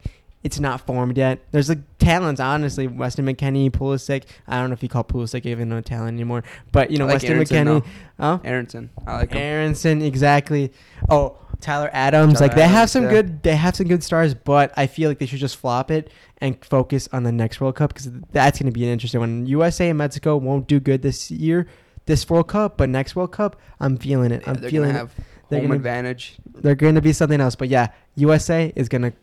it's 0.43 0.59
not 0.59 0.81
formed 0.81 1.17
yet. 1.17 1.39
There's 1.51 1.69
like 1.69 1.79
talents, 1.99 2.41
honestly. 2.41 2.87
Weston 2.87 3.25
McKennie, 3.25 3.69
Pulisic. 3.69 4.23
I 4.47 4.59
don't 4.59 4.69
know 4.69 4.73
if 4.73 4.81
you 4.81 4.89
call 4.89 5.03
Pulisic 5.03 5.45
even 5.45 5.71
a 5.71 5.81
talent 5.81 6.15
anymore, 6.15 6.43
but 6.71 6.89
you 6.89 6.97
know 6.97 7.05
like 7.05 7.15
Weston 7.15 7.33
Aaronson, 7.33 7.67
McKennie. 7.67 7.83
though. 8.17 8.25
Oh, 8.25 8.41
Aaronson. 8.43 8.89
I 9.05 9.17
like 9.17 9.31
him. 9.31 9.37
Aaronson, 9.37 10.01
exactly. 10.01 10.71
Oh, 11.09 11.37
Tyler 11.61 11.89
Adams. 11.93 12.33
Tyler 12.33 12.47
like 12.47 12.55
they 12.55 12.67
have 12.67 12.89
some 12.89 13.03
yeah. 13.03 13.09
good. 13.09 13.43
They 13.43 13.55
have 13.55 13.75
some 13.75 13.87
good 13.87 14.03
stars, 14.03 14.33
but 14.33 14.73
I 14.75 14.87
feel 14.87 15.09
like 15.09 15.19
they 15.19 15.25
should 15.25 15.39
just 15.39 15.57
flop 15.57 15.91
it 15.91 16.11
and 16.39 16.63
focus 16.65 17.07
on 17.13 17.23
the 17.23 17.31
next 17.31 17.61
World 17.61 17.75
Cup 17.75 17.93
because 17.93 18.11
that's 18.31 18.59
going 18.59 18.71
to 18.71 18.77
be 18.77 18.83
an 18.83 18.89
interesting 18.89 19.19
one. 19.19 19.45
USA 19.45 19.89
and 19.89 19.97
Mexico 19.97 20.37
won't 20.37 20.67
do 20.67 20.79
good 20.79 21.01
this 21.01 21.31
year, 21.31 21.67
this 22.05 22.29
World 22.29 22.47
Cup, 22.47 22.77
but 22.77 22.89
next 22.89 23.15
World 23.15 23.31
Cup, 23.31 23.59
I'm 23.79 23.97
feeling 23.97 24.31
it. 24.31 24.41
Yeah, 24.43 24.49
I'm 24.51 24.55
they're 24.55 24.69
feeling 24.69 24.89
gonna 24.89 25.03
it. 25.05 25.07
have 25.07 25.25
They're 25.49 25.59
home 25.59 25.67
gonna- 25.69 25.77
advantage. 25.77 26.35
They're 26.53 26.75
going 26.75 26.95
to 26.95 27.01
be 27.01 27.13
something 27.13 27.39
else. 27.39 27.55
But 27.55 27.69
yeah, 27.69 27.89
USA 28.15 28.73
is 28.75 28.89
going 28.89 29.03
to. 29.03 29.13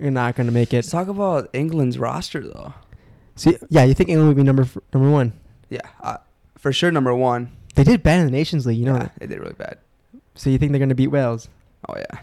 You're 0.00 0.10
not 0.10 0.34
going 0.34 0.46
to 0.46 0.52
make 0.52 0.72
it. 0.72 0.78
Let's 0.78 0.90
talk 0.90 1.08
about 1.08 1.48
England's 1.52 1.98
roster 1.98 2.40
though. 2.40 2.74
See, 3.36 3.56
yeah, 3.68 3.84
you 3.84 3.94
think 3.94 4.08
England 4.08 4.28
would 4.28 4.36
be 4.36 4.42
number 4.42 4.66
number 4.92 5.10
one? 5.10 5.32
Yeah, 5.68 5.80
uh, 6.00 6.18
for 6.58 6.72
sure 6.72 6.90
number 6.90 7.14
one. 7.14 7.52
They 7.74 7.84
did 7.84 8.02
bad 8.02 8.20
in 8.20 8.26
the 8.26 8.32
Nations 8.32 8.66
League, 8.66 8.78
you 8.78 8.84
know 8.84 8.94
yeah, 8.94 9.04
that. 9.04 9.12
they 9.18 9.26
did 9.28 9.38
really 9.38 9.54
bad. 9.54 9.78
So 10.34 10.50
you 10.50 10.58
think 10.58 10.72
they're 10.72 10.78
going 10.80 10.88
to 10.90 10.94
beat 10.94 11.08
Wales? 11.08 11.48
Oh 11.90 11.98
yeah. 11.98 12.20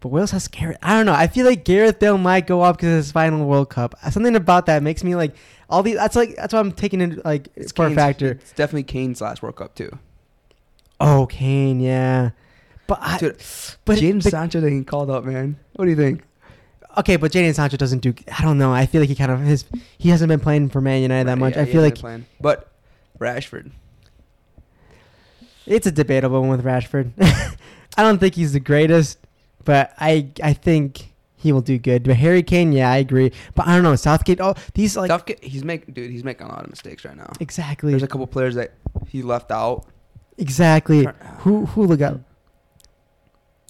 But 0.00 0.08
Wales 0.08 0.32
has 0.32 0.48
Gareth. 0.48 0.76
I 0.82 0.96
don't 0.96 1.06
know. 1.06 1.14
I 1.14 1.26
feel 1.28 1.46
like 1.46 1.64
Gareth 1.64 1.98
Bale 1.98 2.18
might 2.18 2.46
go 2.46 2.60
up 2.60 2.76
because 2.76 2.90
of 2.90 2.96
his 2.96 3.12
final 3.12 3.46
World 3.46 3.70
Cup. 3.70 3.94
Uh, 4.02 4.10
something 4.10 4.36
about 4.36 4.66
that 4.66 4.82
makes 4.82 5.02
me 5.02 5.14
like 5.14 5.34
all 5.70 5.82
these. 5.82 5.96
That's 5.96 6.16
like 6.16 6.36
that's 6.36 6.52
why 6.52 6.60
I'm 6.60 6.72
taking 6.72 7.00
it 7.00 7.24
like 7.24 7.48
it's 7.56 7.72
for 7.72 7.86
a 7.86 7.94
factor. 7.94 8.32
It's 8.32 8.52
definitely 8.52 8.82
Kane's 8.84 9.20
last 9.20 9.42
World 9.42 9.56
Cup 9.56 9.74
too. 9.74 9.98
Oh, 11.00 11.26
Kane, 11.26 11.80
yeah. 11.80 12.30
But 12.86 12.98
I, 13.00 13.18
Dude, 13.18 13.36
but 13.84 13.98
Jadon 13.98 14.22
Sancho 14.22 14.60
getting 14.60 14.84
called 14.84 15.10
up, 15.10 15.24
man. 15.24 15.58
What 15.74 15.86
do 15.86 15.90
you 15.90 15.96
think? 15.96 16.22
okay, 16.98 17.16
but 17.16 17.32
Jadon 17.32 17.54
Sancho 17.54 17.76
doesn't 17.76 18.00
do. 18.00 18.14
I 18.38 18.42
don't 18.42 18.58
know. 18.58 18.72
I 18.72 18.86
feel 18.86 19.00
like 19.00 19.08
he 19.08 19.14
kind 19.14 19.30
of 19.32 19.40
his. 19.40 19.64
He 19.98 20.10
hasn't 20.10 20.28
been 20.28 20.40
playing 20.40 20.68
for 20.68 20.80
Man 20.80 21.02
United 21.02 21.28
that 21.28 21.38
much. 21.38 21.56
yeah, 21.56 21.62
I 21.62 21.64
feel 21.64 21.80
like 21.82 21.96
playing. 21.96 22.26
but 22.40 22.70
Rashford. 23.18 23.70
it's 25.66 25.86
a 25.86 25.92
debatable 25.92 26.40
one 26.40 26.50
with 26.50 26.64
Rashford. 26.64 27.12
I 27.96 28.02
don't 28.02 28.18
think 28.18 28.34
he's 28.34 28.52
the 28.52 28.60
greatest, 28.60 29.18
but 29.64 29.92
I 29.98 30.28
I 30.42 30.52
think 30.52 31.12
he 31.36 31.52
will 31.52 31.60
do 31.60 31.78
good. 31.78 32.04
But 32.04 32.16
Harry 32.16 32.42
Kane, 32.42 32.72
yeah, 32.72 32.90
I 32.90 32.96
agree. 32.98 33.30
But 33.54 33.66
I 33.68 33.74
don't 33.74 33.82
know 33.82 33.94
Southgate. 33.96 34.40
Oh, 34.40 34.54
these 34.74 34.96
like 34.96 35.08
Southgate, 35.10 35.42
he's 35.44 35.64
making 35.64 35.94
dude. 35.94 36.10
He's 36.10 36.24
making 36.24 36.46
a 36.46 36.50
lot 36.50 36.64
of 36.64 36.70
mistakes 36.70 37.04
right 37.04 37.16
now. 37.16 37.30
exactly, 37.40 37.90
There's 37.92 38.02
a 38.02 38.08
couple 38.08 38.26
players 38.26 38.54
that 38.56 38.72
he 39.08 39.22
left 39.22 39.50
out. 39.50 39.84
exactly. 40.38 41.06
Who 41.40 41.66
who 41.66 41.84
look 41.86 42.00
up? 42.00 42.20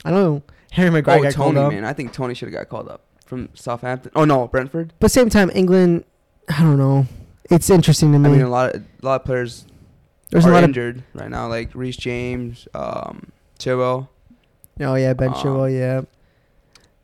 I 0.05 0.11
don't 0.11 0.21
know. 0.23 0.43
Harry 0.73 0.91
Maguire 0.91 1.19
Oh, 1.19 1.23
got 1.23 1.35
called 1.35 1.55
Toney, 1.55 1.67
up. 1.67 1.73
man. 1.73 1.85
I 1.85 1.93
think 1.93 2.13
Toney 2.13 2.35
should 2.35 2.49
have 2.49 2.55
got 2.55 2.69
called 2.69 2.89
up 2.89 3.03
from 3.25 3.49
Southampton. 3.55 4.11
Oh 4.15 4.25
no, 4.25 4.49
Brentford. 4.49 4.93
But 5.01 5.11
same 5.11 5.29
time, 5.31 5.51
England. 5.55 6.05
I 6.49 6.61
don't 6.63 6.79
know. 6.79 7.07
It's 7.51 7.71
interesting 7.71 8.13
to 8.13 8.19
me. 8.19 8.29
I 8.29 8.33
mean, 8.33 8.43
a 8.43 8.49
lot 8.49 8.75
of 8.75 8.83
a 9.03 9.07
lot 9.07 9.21
of 9.21 9.25
players 9.25 9.67
There's 10.31 10.45
are 10.47 10.51
a 10.51 10.53
lot 10.53 10.65
of. 10.65 10.71
injured 10.71 11.03
right 11.15 11.31
now, 11.31 11.49
like 11.49 11.75
Reece 11.75 11.97
James, 11.97 12.67
um, 12.75 13.31
Chilwell. 13.59 14.09
Oh 14.81 14.95
yeah, 14.95 15.13
Ben 15.13 15.29
um, 15.29 15.35
Chilwell. 15.35 15.73
Yeah. 15.73 16.03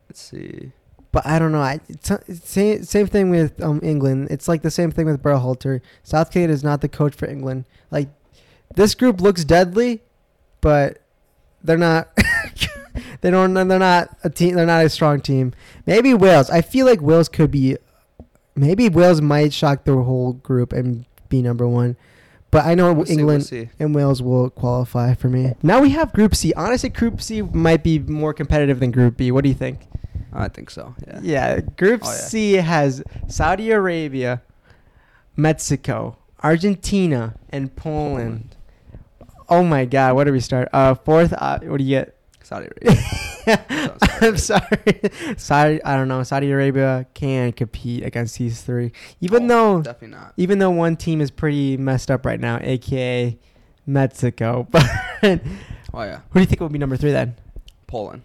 Let's 0.09 0.21
see. 0.21 0.71
But 1.11 1.25
I 1.25 1.39
don't 1.39 1.51
know. 1.51 1.61
I 1.61 1.79
it's 1.87 2.11
same 2.49 2.83
same 2.83 3.07
thing 3.07 3.29
with 3.29 3.61
um 3.61 3.79
England. 3.83 4.27
It's 4.29 4.47
like 4.47 4.61
the 4.61 4.71
same 4.71 4.91
thing 4.91 5.05
with 5.05 5.21
Berhalter. 5.21 5.81
Southgate 6.03 6.49
is 6.49 6.63
not 6.63 6.81
the 6.81 6.89
coach 6.89 7.15
for 7.15 7.27
England. 7.27 7.65
Like 7.89 8.09
this 8.75 8.95
group 8.95 9.19
looks 9.19 9.43
deadly, 9.43 10.01
but 10.61 11.01
they're 11.63 11.77
not. 11.77 12.09
they 13.21 13.31
don't. 13.31 13.53
They're 13.53 13.79
not 13.79 14.17
a 14.23 14.29
team. 14.29 14.55
They're 14.55 14.65
not 14.65 14.85
a 14.85 14.89
strong 14.89 15.21
team. 15.21 15.53
Maybe 15.85 16.13
Wales. 16.13 16.49
I 16.49 16.61
feel 16.61 16.85
like 16.85 17.01
Wales 17.01 17.29
could 17.29 17.51
be. 17.51 17.77
Maybe 18.55 18.89
Wales 18.89 19.21
might 19.21 19.53
shock 19.53 19.85
the 19.85 19.95
whole 19.95 20.33
group 20.33 20.73
and 20.73 21.05
be 21.29 21.41
number 21.41 21.67
one. 21.67 21.97
But 22.51 22.65
I 22.65 22.75
know 22.75 22.91
We'll 22.93 23.05
see, 23.05 23.13
we'll 23.15 23.19
England 23.21 23.45
see. 23.45 23.69
and 23.79 23.95
Wales 23.95 24.21
will 24.21 24.49
qualify 24.49 25.13
for 25.15 25.29
me. 25.29 25.53
Now 25.63 25.79
we 25.81 25.91
have 25.91 26.11
Group 26.11 26.35
C. 26.35 26.51
Honestly, 26.57 26.89
Group 26.89 27.21
C 27.21 27.41
might 27.41 27.81
be 27.83 27.97
more 27.99 28.33
competitive 28.33 28.79
than 28.81 28.91
Group 28.91 29.15
B. 29.17 29.31
What 29.31 29.43
do 29.43 29.49
you 29.49 29.55
think? 29.55 29.87
I 30.33 30.47
think 30.49 30.69
so. 30.69 30.93
Yeah. 31.07 31.19
Yeah, 31.23 31.59
Group 31.61 32.01
Oh, 32.03 32.09
yeah. 32.09 32.17
C 32.17 32.53
has 32.53 33.03
Saudi 33.27 33.71
Arabia, 33.71 34.41
Mexico, 35.35 36.17
Argentina, 36.43 37.35
and 37.49 37.73
Poland. 37.75 38.55
Oh 39.49 39.63
my 39.63 39.85
God, 39.85 40.15
what 40.15 40.25
do 40.25 40.31
we 40.33 40.39
start? 40.39 40.69
Uh, 40.73 40.93
fourth. 40.95 41.33
Uh, 41.33 41.59
what 41.63 41.77
do 41.77 41.83
you 41.83 41.89
get? 41.89 42.15
Saudi 42.51 42.67
Arabia. 42.85 44.05
I'm 44.21 44.35
sorry. 44.35 44.99
Saudi. 45.37 45.81
I 45.85 45.95
don't 45.95 46.09
know. 46.09 46.21
Saudi 46.23 46.51
Arabia 46.51 47.05
can 47.13 47.53
compete 47.53 48.03
against 48.05 48.37
these 48.37 48.61
three, 48.61 48.91
even 49.21 49.45
Oh, 49.45 49.77
though 49.77 49.81
definitely 49.83 50.17
not. 50.17 50.33
even 50.35 50.59
though 50.59 50.69
one 50.71 50.97
team 50.97 51.21
is 51.21 51.31
pretty 51.31 51.77
messed 51.77 52.11
up 52.11 52.25
right 52.25 52.39
now, 52.41 52.59
aka 52.61 53.37
Mexico. 53.85 54.67
But 55.21 55.41
Oh 55.93 56.03
yeah, 56.03 56.19
who 56.31 56.39
do 56.39 56.41
you 56.41 56.45
think 56.45 56.59
will 56.59 56.67
be 56.69 56.77
number 56.77 56.97
three 56.97 57.11
then? 57.11 57.35
Poland. 57.87 58.21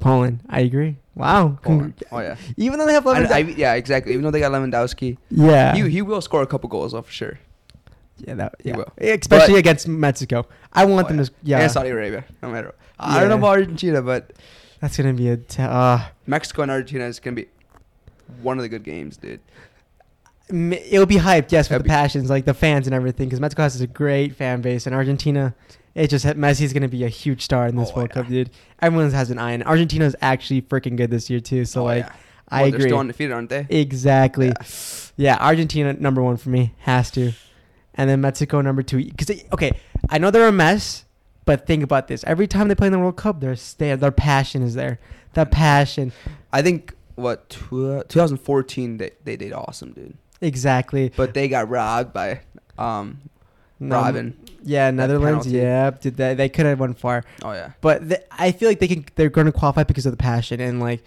Poland. 0.00 0.40
I 0.48 0.60
agree. 0.60 0.96
Wow. 1.14 1.58
Poland. 1.62 1.94
Oh 2.10 2.20
yeah. 2.20 2.36
Even 2.56 2.78
though 2.78 2.86
they 2.86 2.94
have 2.94 3.06
I, 3.06 3.24
Lewandowski. 3.24 3.30
I, 3.32 3.38
yeah, 3.56 3.74
exactly. 3.74 4.12
Even 4.12 4.24
though 4.24 4.30
they 4.30 4.40
got 4.40 4.52
Lewandowski, 4.52 5.18
yeah. 5.30 5.74
he 5.74 5.88
he 5.90 6.00
will 6.02 6.20
score 6.22 6.40
a 6.42 6.46
couple 6.46 6.68
goals 6.70 6.92
though 6.92 7.02
for 7.02 7.12
sure. 7.12 7.38
Yeah, 8.18 8.34
that, 8.34 8.54
yeah. 8.62 8.76
will. 8.76 8.92
Especially 8.98 9.54
But- 9.54 9.58
against 9.58 9.88
Mexico. 9.88 10.46
I 10.72 10.84
want 10.84 11.06
Oh, 11.06 11.08
them 11.08 11.18
yeah. 11.18 11.24
to. 11.24 11.30
Yeah, 11.42 11.60
And 11.60 11.70
Saudi 11.72 11.90
Arabia, 11.90 12.24
no 12.42 12.50
matter. 12.50 12.68
What. 12.68 12.74
I 12.98 13.20
don't 13.20 13.28
know 13.28 13.36
about 13.38 13.58
Argentina, 13.58 14.02
but 14.02 14.32
that's 14.80 14.96
gonna 14.96 15.12
be 15.14 15.28
a. 15.28 15.36
T- 15.36 15.62
uh, 15.62 15.98
Mexico 16.26 16.62
and 16.62 16.70
Argentina 16.70 17.04
is 17.04 17.18
gonna 17.20 17.34
be 17.36 17.48
one 18.42 18.58
of 18.58 18.62
the 18.62 18.68
good 18.68 18.84
games, 18.84 19.16
dude. 19.16 19.40
It'll 20.50 21.06
be 21.06 21.16
hyped, 21.16 21.50
yes, 21.52 21.68
with 21.70 21.76
It'll 21.76 21.82
the 21.84 21.88
passions, 21.88 22.28
like 22.28 22.44
the 22.44 22.52
fans 22.54 22.86
and 22.86 22.94
everything, 22.94 23.28
because 23.28 23.40
Mexico 23.40 23.62
has 23.62 23.80
a 23.80 23.86
great 23.86 24.36
fan 24.36 24.60
base, 24.60 24.86
and 24.86 24.94
Argentina, 24.94 25.54
it 25.94 26.08
just 26.08 26.24
Messi's 26.26 26.72
gonna 26.74 26.88
be 26.88 27.02
a 27.04 27.08
huge 27.08 27.42
star 27.42 27.66
in 27.66 27.76
this 27.76 27.90
Oh, 27.92 27.96
World 27.96 28.10
yeah. 28.10 28.14
Cup, 28.22 28.28
dude. 28.28 28.50
Everyone 28.82 29.10
has 29.10 29.30
an 29.30 29.38
eye 29.38 29.54
on. 29.54 29.62
it. 29.62 29.66
Argentina's 29.66 30.14
actually 30.20 30.60
freaking 30.62 30.96
good 30.96 31.10
this 31.10 31.30
year 31.30 31.40
too, 31.40 31.64
so 31.64 31.80
Oh, 31.80 31.84
like. 31.84 32.06
I 32.50 32.58
Well, 32.60 32.68
agree. 32.68 32.78
They're 32.80 32.88
still 32.88 32.98
undefeated, 32.98 33.32
aren't 33.32 33.48
they? 33.48 33.66
exactly. 33.70 34.48
Yeah. 34.48 34.54
Yeah. 35.16 35.36
Argentina 35.40 35.94
number 35.94 36.22
one 36.22 36.36
for 36.36 36.50
me 36.50 36.74
has 36.80 37.10
to, 37.12 37.32
and 37.96 38.08
then 38.10 38.20
Mexico 38.20 38.60
number 38.60 38.82
two. 38.82 39.04
Because 39.04 39.30
okay, 39.52 39.72
I 40.10 40.18
know 40.18 40.30
they're 40.30 40.48
a 40.48 40.52
mess, 40.52 41.04
but 41.44 41.66
think 41.66 41.82
about 41.82 42.08
this: 42.08 42.24
every 42.24 42.46
time 42.46 42.68
they 42.68 42.74
play 42.74 42.86
in 42.88 42.92
the 42.92 42.98
World 42.98 43.16
Cup, 43.16 43.40
their 43.40 43.56
their, 43.78 43.96
their 43.96 44.12
passion 44.12 44.62
is 44.62 44.74
there. 44.74 44.98
The 45.34 45.46
passion, 45.46 46.12
I 46.52 46.62
think 46.62 46.94
what 47.16 47.48
tw- 47.50 48.06
2014 48.08 48.96
they 48.98 49.10
they 49.24 49.36
did 49.36 49.52
awesome, 49.52 49.92
dude. 49.92 50.16
exactly. 50.40 51.12
But 51.16 51.34
they 51.34 51.48
got 51.48 51.68
robbed 51.68 52.12
by 52.12 52.40
um 52.78 53.20
Robben. 53.80 54.34
Yeah, 54.62 54.90
Netherlands. 54.92 55.46
Yeah, 55.46 55.90
did 55.90 56.16
they, 56.16 56.34
they 56.34 56.48
could 56.48 56.64
have 56.66 56.80
won 56.80 56.94
far, 56.94 57.24
Oh 57.42 57.52
yeah. 57.52 57.72
but 57.80 58.08
th 58.08 58.20
I 58.30 58.52
feel 58.52 58.68
like 58.68 58.78
they 58.78 58.88
can. 58.88 59.04
They're 59.16 59.28
going 59.28 59.46
to 59.46 59.52
qualify 59.52 59.82
because 59.82 60.06
of 60.06 60.12
the 60.12 60.16
passion 60.16 60.60
and 60.60 60.80
like. 60.80 61.02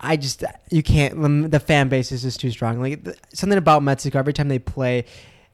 I 0.00 0.16
just 0.16 0.44
you 0.70 0.82
can't. 0.82 1.50
The, 1.50 1.60
fan 1.60 1.88
base 1.88 2.12
is 2.12 2.22
just 2.22 2.38
too 2.38 2.50
strong. 2.50 2.78
Like 2.78 3.04
th- 3.04 3.16
something 3.32 3.56
about 3.56 3.82
Mexico. 3.82 4.18
Every 4.18 4.34
time 4.34 4.48
they 4.48 4.58
play, 4.58 5.06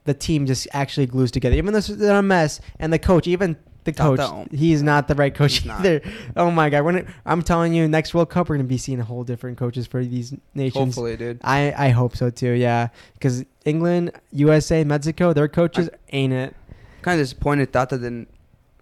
the 0.05 0.13
team 0.13 0.45
just 0.45 0.67
actually 0.73 1.05
glues 1.05 1.31
together. 1.31 1.55
Even 1.55 1.73
though 1.73 1.79
they're 1.79 2.17
a 2.17 2.23
mess, 2.23 2.59
and 2.79 2.91
the 2.91 2.99
coach, 2.99 3.27
even 3.27 3.57
the 3.83 3.93
coach, 3.93 4.19
he's 4.51 4.83
not 4.83 5.07
the 5.07 5.15
right 5.15 5.33
coach 5.33 5.65
either. 5.65 6.01
Oh 6.35 6.51
my 6.51 6.69
god, 6.69 6.85
we're 6.85 7.05
I'm 7.25 7.41
telling 7.41 7.73
you, 7.73 7.87
next 7.87 8.13
World 8.13 8.29
Cup 8.29 8.49
we're 8.49 8.57
gonna 8.57 8.67
be 8.67 8.77
seeing 8.77 8.99
a 8.99 9.03
whole 9.03 9.23
different 9.23 9.57
coaches 9.57 9.87
for 9.87 10.03
these 10.03 10.33
nations. 10.53 10.95
Hopefully, 10.95 11.17
dude. 11.17 11.39
I 11.43 11.73
I 11.77 11.89
hope 11.89 12.15
so 12.15 12.29
too. 12.29 12.51
Yeah, 12.51 12.89
because 13.13 13.43
England, 13.65 14.11
USA, 14.31 14.83
Mexico, 14.83 15.33
their 15.33 15.47
coaches 15.47 15.89
ain't 16.11 16.33
it. 16.33 16.55
Kind 17.01 17.19
of 17.19 17.25
disappointed 17.25 17.73
Tata 17.73 17.97
didn't 17.97 18.27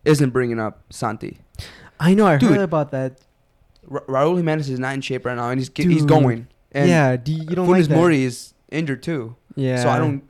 isn't 0.06 0.32
bringing 0.32 0.60
up 0.60 0.82
Santi. 0.90 1.40
I 2.00 2.14
know. 2.14 2.26
I 2.26 2.38
Dude. 2.38 2.52
heard 2.52 2.60
about 2.62 2.92
that. 2.92 3.20
Ra- 3.86 4.02
Raul 4.08 4.38
Jimenez 4.38 4.70
is 4.70 4.80
not 4.80 4.94
in 4.94 5.02
shape 5.02 5.26
right 5.26 5.36
now, 5.36 5.50
and 5.50 5.60
he's 5.60 5.70
ge- 5.70 5.80
he's 5.84 6.06
going. 6.06 6.48
And 6.72 6.90
yeah, 6.90 7.18
do 7.18 7.32
you, 7.34 7.40
you 7.44 7.56
don't 7.56 7.68
Funes 7.68 7.72
like 7.72 7.88
that? 7.90 7.96
Mori 7.96 8.24
is 8.24 8.54
injured 8.72 9.04
too. 9.04 9.36
Yeah. 9.56 9.82
So 9.82 9.90
I 9.90 9.98
don't. 9.98 10.24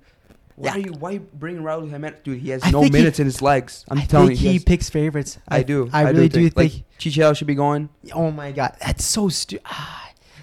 Why 0.59 0.65
Yeah. 0.67 0.75
are 0.75 0.79
you 0.79 0.93
why 0.99 1.17
bringing 1.19 1.61
Raul 1.63 1.89
Jimenez? 1.89 2.19
Dude, 2.23 2.39
he 2.39 2.49
has 2.49 2.61
I 2.65 2.71
no 2.71 2.81
think 2.81 2.93
he- 2.93 2.99
minutes 2.99 3.19
in 3.19 3.25
his 3.25 3.41
legs. 3.41 3.85
I'm 3.89 3.97
I 3.99 4.05
telling 4.05 4.27
think 4.29 4.41
you. 4.41 4.47
he 4.49 4.53
has- 4.55 4.63
picks 4.65 4.89
favorites. 4.89 5.37
I 5.47 5.63
do. 5.63 5.89
I, 5.93 6.01
really 6.09 6.27
do 6.27 6.49
think. 6.49 6.57
like 6.57 6.71
Chichel 6.99 7.35
should 7.35 7.47
be 7.47 7.55
going. 7.55 7.87
oh 8.13 8.29
my 8.31 8.51
god, 8.51 8.75
that's 8.81 9.05
so 9.05 9.29
stupid. 9.29 9.65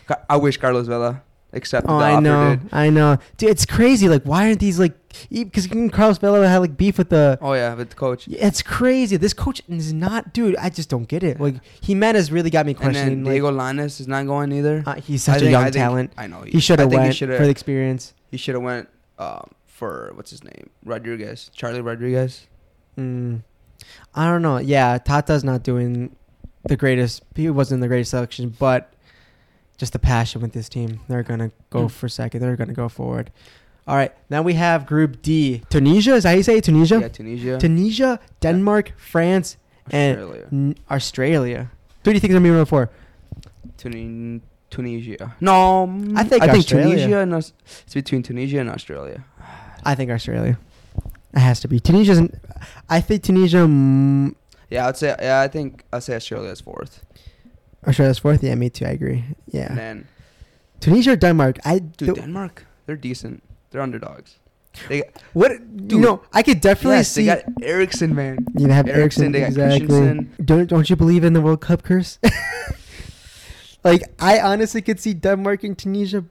Ca- 0.08 0.20
I 0.30 0.36
wish 0.38 0.56
Carlos 0.56 0.86
Vela 0.86 1.22
accepted 1.52 1.90
Oh, 1.90 1.98
the 1.98 2.04
I 2.04 2.12
offer, 2.12 2.20
know, 2.22 2.56
dude. 2.56 2.68
I 2.72 2.90
know, 2.90 3.18
dude. 3.36 3.50
It's 3.50 3.66
crazy. 3.66 4.08
Like, 4.08 4.22
why 4.24 4.46
aren't 4.46 4.60
these 4.60 4.78
like? 4.78 4.94
Because 5.30 5.66
Carlos 5.66 6.18
Vela 6.18 6.46
had 6.48 6.58
like 6.58 6.76
beef 6.76 6.96
with 6.98 7.10
the. 7.10 7.38
Oh 7.42 7.52
yeah, 7.54 7.74
with 7.74 7.90
the 7.90 7.96
coach. 7.96 8.26
It's 8.28 8.62
crazy. 8.62 9.16
This 9.18 9.32
coach 9.34 9.60
is 9.68 9.92
not, 9.92 10.32
dude. 10.32 10.56
I 10.56 10.68
just 10.70 10.88
don't 10.88 11.08
get 11.08 11.22
it. 11.24 11.40
Like, 11.40 11.56
Jimenez 11.82 12.30
really 12.32 12.50
got 12.50 12.64
me 12.66 12.72
questioning. 12.74 13.12
And 13.12 13.16
then 13.18 13.24
like, 13.24 13.32
Diego 13.42 13.50
Lainez 13.50 14.00
is 14.00 14.08
not 14.08 14.26
going 14.26 14.52
either. 14.52 14.82
uh, 14.86 14.94
he's 14.94 15.22
such 15.22 15.36
a 15.36 15.40
think- 15.40 15.50
young 15.52 15.62
I 15.62 15.64
think- 15.66 15.76
talent. 15.76 16.12
I 16.16 16.26
know. 16.26 16.42
He 16.42 16.60
should 16.60 16.78
have 16.78 16.90
went 16.92 17.12
He 17.14 17.26
for 17.26 17.44
the 17.44 17.48
experience. 17.50 18.14
He 18.30 18.36
should 18.38 18.54
have 18.54 18.62
went 18.64 18.88
um, 19.18 19.48
for 19.76 20.10
what's 20.14 20.30
his 20.30 20.42
name, 20.42 20.70
Rodriguez, 20.84 21.50
Charlie 21.54 21.82
Rodriguez. 21.82 22.46
Mm. 22.98 23.42
I 24.14 24.24
don't 24.24 24.40
know. 24.42 24.56
Yeah, 24.58 24.96
Tata's 24.98 25.44
not 25.44 25.62
doing 25.62 26.16
the 26.64 26.76
greatest. 26.76 27.22
He 27.34 27.50
wasn't 27.50 27.82
the 27.82 27.88
greatest 27.88 28.10
selection, 28.12 28.54
but 28.58 28.92
just 29.76 29.92
the 29.92 29.98
passion 29.98 30.40
with 30.40 30.52
this 30.52 30.68
team. 30.70 31.00
They're 31.08 31.22
gonna 31.22 31.50
go 31.70 31.84
Mm. 31.84 31.90
for 31.90 32.08
second. 32.08 32.40
They're 32.40 32.56
gonna 32.56 32.72
go 32.72 32.88
forward. 32.88 33.30
All 33.86 33.94
right, 33.96 34.12
now 34.30 34.40
we 34.42 34.54
have 34.54 34.86
Group 34.86 35.20
D. 35.22 35.62
Tunisia 35.68 36.14
is 36.14 36.22
that 36.24 36.30
how 36.30 36.36
you 36.36 36.42
say 36.42 36.56
it? 36.56 36.64
Tunisia? 36.64 36.98
Yeah, 37.00 37.08
Tunisia, 37.08 37.58
Tunisia, 37.58 38.18
Denmark, 38.40 38.92
France, 38.96 39.58
and 39.90 40.18
Australia, 40.18 40.74
Australia. 40.90 41.70
Who 42.02 42.10
do 42.10 42.14
you 42.16 42.20
think 42.20 42.30
is 42.30 42.34
gonna 42.34 42.42
be 42.42 42.50
number 42.50 42.64
four? 42.64 42.90
Tuni- 43.78 44.40
Tunisia. 44.70 45.36
No, 45.40 45.84
I 46.16 46.24
think 46.24 46.42
I 46.42 46.48
think 46.48 46.66
Tunisia 46.66 47.18
and 47.20 47.34
it's 47.34 47.52
between 47.94 48.22
Tunisia 48.22 48.58
and 48.60 48.70
Australia. 48.70 49.22
I 49.86 49.94
think 49.94 50.10
Australia. 50.10 50.58
It 51.34 51.40
has 51.40 51.60
to 51.60 51.68
be 51.68 51.78
Tunisia's. 51.80 52.20
I 52.88 53.00
think 53.00 53.22
Tunisia. 53.22 53.58
Mm, 53.66 54.34
Yeah, 54.70 54.88
I'd 54.88 54.96
say. 54.96 55.14
Yeah, 55.20 55.40
I 55.40 55.48
think 55.48 55.84
I'd 55.92 56.02
say 56.02 56.14
Australia 56.16 56.50
is 56.50 56.60
fourth. 56.60 57.04
Australia's 57.86 58.18
fourth. 58.18 58.42
Yeah, 58.42 58.54
me 58.56 58.68
too. 58.70 58.86
I 58.86 58.90
agree. 58.90 59.18
And 59.18 59.36
Yeah, 59.52 59.74
then, 59.74 60.06
Tunisia 60.80 61.12
or 61.12 61.16
Denmark. 61.16 61.58
I 61.64 61.78
dude, 61.78 62.14
do- 62.14 62.20
Denmark, 62.20 62.66
they're 62.86 62.96
decent. 63.00 63.42
They're 63.70 63.82
underdogs. 63.82 64.38
They 64.88 65.02
what? 65.34 65.50
Dude. 65.88 66.00
know, 66.00 66.20
I 66.32 66.42
could 66.42 66.60
definitely 66.60 66.96
yes, 66.98 67.08
see. 67.12 67.26
they 67.26 67.34
got 67.36 67.44
Eriksen, 67.62 68.14
man. 68.14 68.38
You 68.58 68.68
have 68.68 68.88
Eriksen, 68.88 69.32
they 69.32 69.40
got 69.40 69.48
exactly. 69.48 69.86
Christensen. 69.86 70.32
Don't 70.44 70.66
don't 70.68 70.90
you 70.90 70.96
believe 70.96 71.24
in 71.24 71.32
the 71.32 71.40
World 71.40 71.60
Cup 71.60 71.82
curse? 71.82 72.18
like 73.84 74.02
I 74.18 74.40
honestly 74.40 74.82
could 74.82 75.00
see 75.00 75.14
Denmark 75.14 75.64
and 75.64 75.76
Tunisia, 75.78 76.24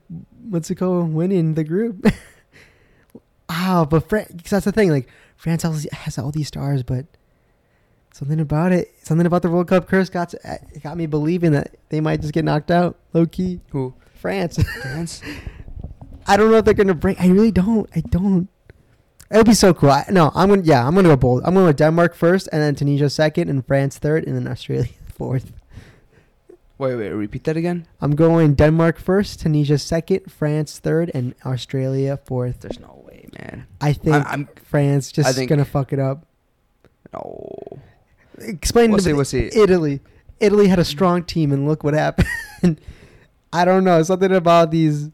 what's 0.49 0.69
it 0.69 0.75
called, 0.75 1.13
winning 1.13 1.53
the 1.55 1.63
group. 1.63 2.05
wow, 3.49 3.87
but 3.89 4.07
France, 4.09 4.49
that's 4.49 4.65
the 4.65 4.71
thing. 4.71 4.89
Like 4.89 5.07
France 5.35 5.63
has 5.63 5.87
has 5.91 6.17
all 6.17 6.31
these 6.31 6.47
stars, 6.47 6.83
but 6.83 7.05
something 8.13 8.39
about 8.39 8.71
it, 8.71 8.93
something 9.03 9.27
about 9.27 9.41
the 9.41 9.49
World 9.49 9.67
Cup 9.67 9.87
curse 9.87 10.09
got 10.09 10.29
to, 10.29 10.39
eh, 10.47 10.57
got 10.83 10.97
me 10.97 11.05
believing 11.05 11.51
that 11.51 11.75
they 11.89 11.99
might 12.01 12.21
just 12.21 12.33
get 12.33 12.45
knocked 12.45 12.71
out. 12.71 12.97
Low 13.13 13.25
key, 13.25 13.59
Who? 13.71 13.93
France. 14.15 14.61
France. 14.81 15.21
I 16.27 16.37
don't 16.37 16.49
know 16.49 16.57
if 16.57 16.65
they're 16.65 16.73
gonna 16.73 16.95
break. 16.95 17.21
I 17.21 17.27
really 17.27 17.51
don't. 17.51 17.89
I 17.95 18.01
don't. 18.01 18.47
It 19.29 19.37
would 19.37 19.45
be 19.45 19.53
so 19.53 19.73
cool. 19.73 19.91
I, 19.91 20.05
no, 20.09 20.31
I'm 20.33 20.49
gonna. 20.49 20.63
Yeah, 20.63 20.87
I'm 20.87 20.95
gonna 20.95 21.09
go 21.09 21.15
bold. 21.15 21.43
I'm 21.45 21.53
gonna 21.53 21.67
go 21.67 21.73
Denmark 21.73 22.15
first, 22.15 22.49
and 22.51 22.61
then 22.61 22.73
Tunisia 22.75 23.09
second, 23.09 23.49
and 23.49 23.65
France 23.65 23.97
third, 23.97 24.25
and 24.25 24.35
then 24.35 24.47
Australia 24.51 24.89
fourth. 25.17 25.51
Wait, 26.77 26.95
wait. 26.95 27.09
Repeat 27.09 27.43
that 27.45 27.55
again. 27.57 27.87
I'm 28.01 28.15
going 28.15 28.53
Denmark 28.55 28.99
first, 28.99 29.39
Tunisia 29.39 29.77
second, 29.77 30.29
France 30.31 30.79
third, 30.79 31.09
and 31.13 31.33
Australia 31.45 32.17
fourth. 32.17 32.59
There's 32.61 32.79
no 32.79 33.01
way, 33.07 33.27
man. 33.39 33.65
I 33.79 33.93
think 33.93 34.15
I'm, 34.15 34.25
I'm 34.27 34.49
France 34.63 35.11
just 35.11 35.29
I 35.29 35.31
think- 35.31 35.49
gonna 35.49 35.63
fuck 35.65 35.93
it 35.93 35.99
up. 35.99 36.25
no. 37.13 37.79
Explain 38.39 38.89
We'll 38.91 38.97
to 38.97 39.03
see. 39.03 39.09
me- 39.11 39.15
We'll 39.15 39.25
see. 39.25 39.49
Italy. 39.55 40.01
Italy 40.41 40.67
had 40.67 40.79
a 40.79 40.83
strong 40.83 41.23
team, 41.23 41.53
and 41.53 41.65
look 41.65 41.83
what 41.85 41.93
happened. 41.93 42.27
I 43.53 43.63
don't 43.63 43.85
know. 43.85 44.03
Something 44.03 44.33
about 44.33 44.71
these. 44.71 45.09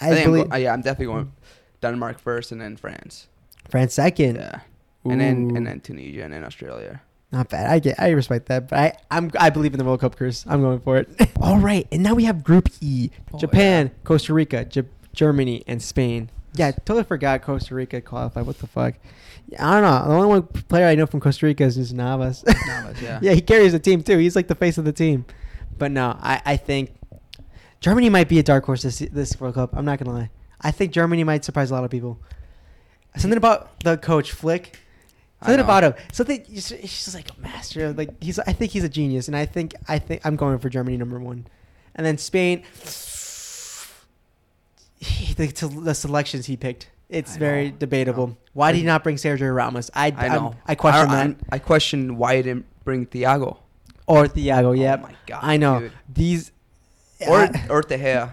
I, 0.00 0.10
I, 0.10 0.14
think 0.14 0.26
I'm 0.26 0.32
believe 0.32 0.48
go- 0.48 0.54
uh, 0.56 0.58
yeah, 0.58 0.72
I'm 0.72 0.80
definitely 0.82 1.06
going 1.06 1.32
Denmark 1.80 2.18
first, 2.18 2.50
and 2.50 2.60
then 2.60 2.76
France. 2.76 3.28
France 3.70 3.94
second. 3.94 4.36
Yeah, 4.36 4.60
and 5.04 5.20
then 5.20 5.56
and 5.56 5.64
then 5.66 5.78
Tunisia, 5.80 6.24
and 6.24 6.32
then 6.32 6.42
Australia. 6.42 7.00
Not 7.32 7.48
bad. 7.48 7.70
I 7.70 7.78
get. 7.78 8.00
I 8.00 8.10
respect 8.10 8.46
that, 8.46 8.68
but 8.68 8.78
I 8.78 8.92
I'm 9.10 9.30
I 9.38 9.50
believe 9.50 9.72
in 9.72 9.78
the 9.78 9.84
World 9.84 10.00
Cup 10.00 10.16
curse. 10.16 10.44
I'm 10.48 10.60
going 10.62 10.80
for 10.80 10.96
it. 10.96 11.08
All 11.40 11.58
right, 11.58 11.86
and 11.92 12.02
now 12.02 12.14
we 12.14 12.24
have 12.24 12.42
Group 12.42 12.68
E: 12.80 13.10
Oh, 13.32 13.38
Japan, 13.38 13.92
Costa 14.02 14.34
Rica, 14.34 14.64
J- 14.64 14.82
Germany, 15.12 15.62
and 15.68 15.80
Spain. 15.80 16.30
Yeah, 16.54 16.68
I 16.68 16.72
totally 16.72 17.04
forgot 17.04 17.42
Costa 17.42 17.74
Rica 17.76 18.00
qualified. 18.00 18.46
What 18.46 18.58
the 18.58 18.66
fuck? 18.66 18.94
Yeah, 19.46 19.68
I 19.68 19.80
don't 19.80 19.82
know. 19.82 20.08
The 20.08 20.14
only 20.16 20.28
one 20.28 20.42
player 20.42 20.86
I 20.88 20.96
know 20.96 21.06
from 21.06 21.20
Costa 21.20 21.46
Rica 21.46 21.62
is 21.64 21.76
just 21.76 21.94
Navas. 21.94 22.44
Navas, 22.66 23.00
yeah. 23.02 23.20
yeah, 23.22 23.32
he 23.32 23.40
carries 23.40 23.72
the 23.72 23.78
team 23.78 24.02
too. 24.02 24.18
He's 24.18 24.34
like 24.34 24.48
the 24.48 24.56
face 24.56 24.76
of 24.76 24.84
the 24.84 24.92
team. 24.92 25.24
But 25.78 25.92
no, 25.92 26.16
I 26.20 26.42
I 26.44 26.56
think 26.56 26.94
Germany 27.78 28.10
might 28.10 28.28
be 28.28 28.40
a 28.40 28.42
dark 28.42 28.64
horse 28.64 28.82
this 28.82 28.98
this 28.98 29.38
World 29.40 29.54
Cup. 29.54 29.70
I'm 29.76 29.84
not 29.84 30.00
gonna 30.00 30.16
lie. 30.18 30.30
I 30.60 30.72
think 30.72 30.90
Germany 30.92 31.22
might 31.22 31.44
surprise 31.44 31.70
a 31.70 31.74
lot 31.74 31.84
of 31.84 31.90
people. 31.92 32.18
Something 33.16 33.38
about 33.38 33.78
the 33.80 33.96
coach 33.96 34.32
Flick. 34.32 34.78
I 35.42 35.46
Something 35.46 35.64
about 35.64 35.84
him. 35.84 35.94
Something. 36.12 36.44
He's 36.44 36.68
he's 36.68 37.04
just 37.04 37.14
like 37.14 37.30
a 37.36 37.40
master. 37.40 37.92
Like 37.94 38.22
he's. 38.22 38.38
I 38.40 38.52
think 38.52 38.72
he's 38.72 38.84
a 38.84 38.88
genius, 38.90 39.26
and 39.26 39.36
I 39.36 39.46
think 39.46 39.74
I 39.88 39.98
think 39.98 40.20
I'm 40.26 40.36
going 40.36 40.58
for 40.58 40.68
Germany 40.68 40.96
number 40.98 41.18
one, 41.18 41.46
and 41.94 42.04
then 42.06 42.18
Spain. 42.18 42.62
He, 44.96 45.32
the, 45.32 45.48
to- 45.48 45.68
the 45.68 45.94
selections 45.94 46.44
he 46.46 46.56
picked, 46.58 46.90
it's 47.08 47.36
I 47.36 47.38
very 47.38 47.70
know. 47.70 47.76
debatable. 47.78 48.26
know. 48.28 48.36
Why 48.52 48.72
did 48.72 48.78
he 48.78 48.84
not 48.84 49.02
bring 49.02 49.16
Sergio 49.16 49.54
Ramos? 49.54 49.90
I 49.94 50.12
I 50.16 50.28
know. 50.28 50.54
I 50.66 50.74
question 50.74 51.08
I, 51.08 51.14
that. 51.14 51.20
I'm- 51.20 51.36
I 51.50 51.58
question 51.58 52.18
why 52.18 52.36
he 52.36 52.42
didn't 52.42 52.66
bring 52.84 53.06
Thiago. 53.06 53.56
or 54.06 54.26
Thiago. 54.26 54.76
Yeah, 54.78 54.96
Oh 54.98 55.02
my 55.02 55.14
god. 55.26 55.40
I 55.42 55.56
know 55.56 55.80
dude. 55.80 55.92
these. 56.12 56.52
Or 57.26 57.38
I- 57.38 57.66
or 57.70 57.80
De 57.80 57.96
Gea. 57.96 58.32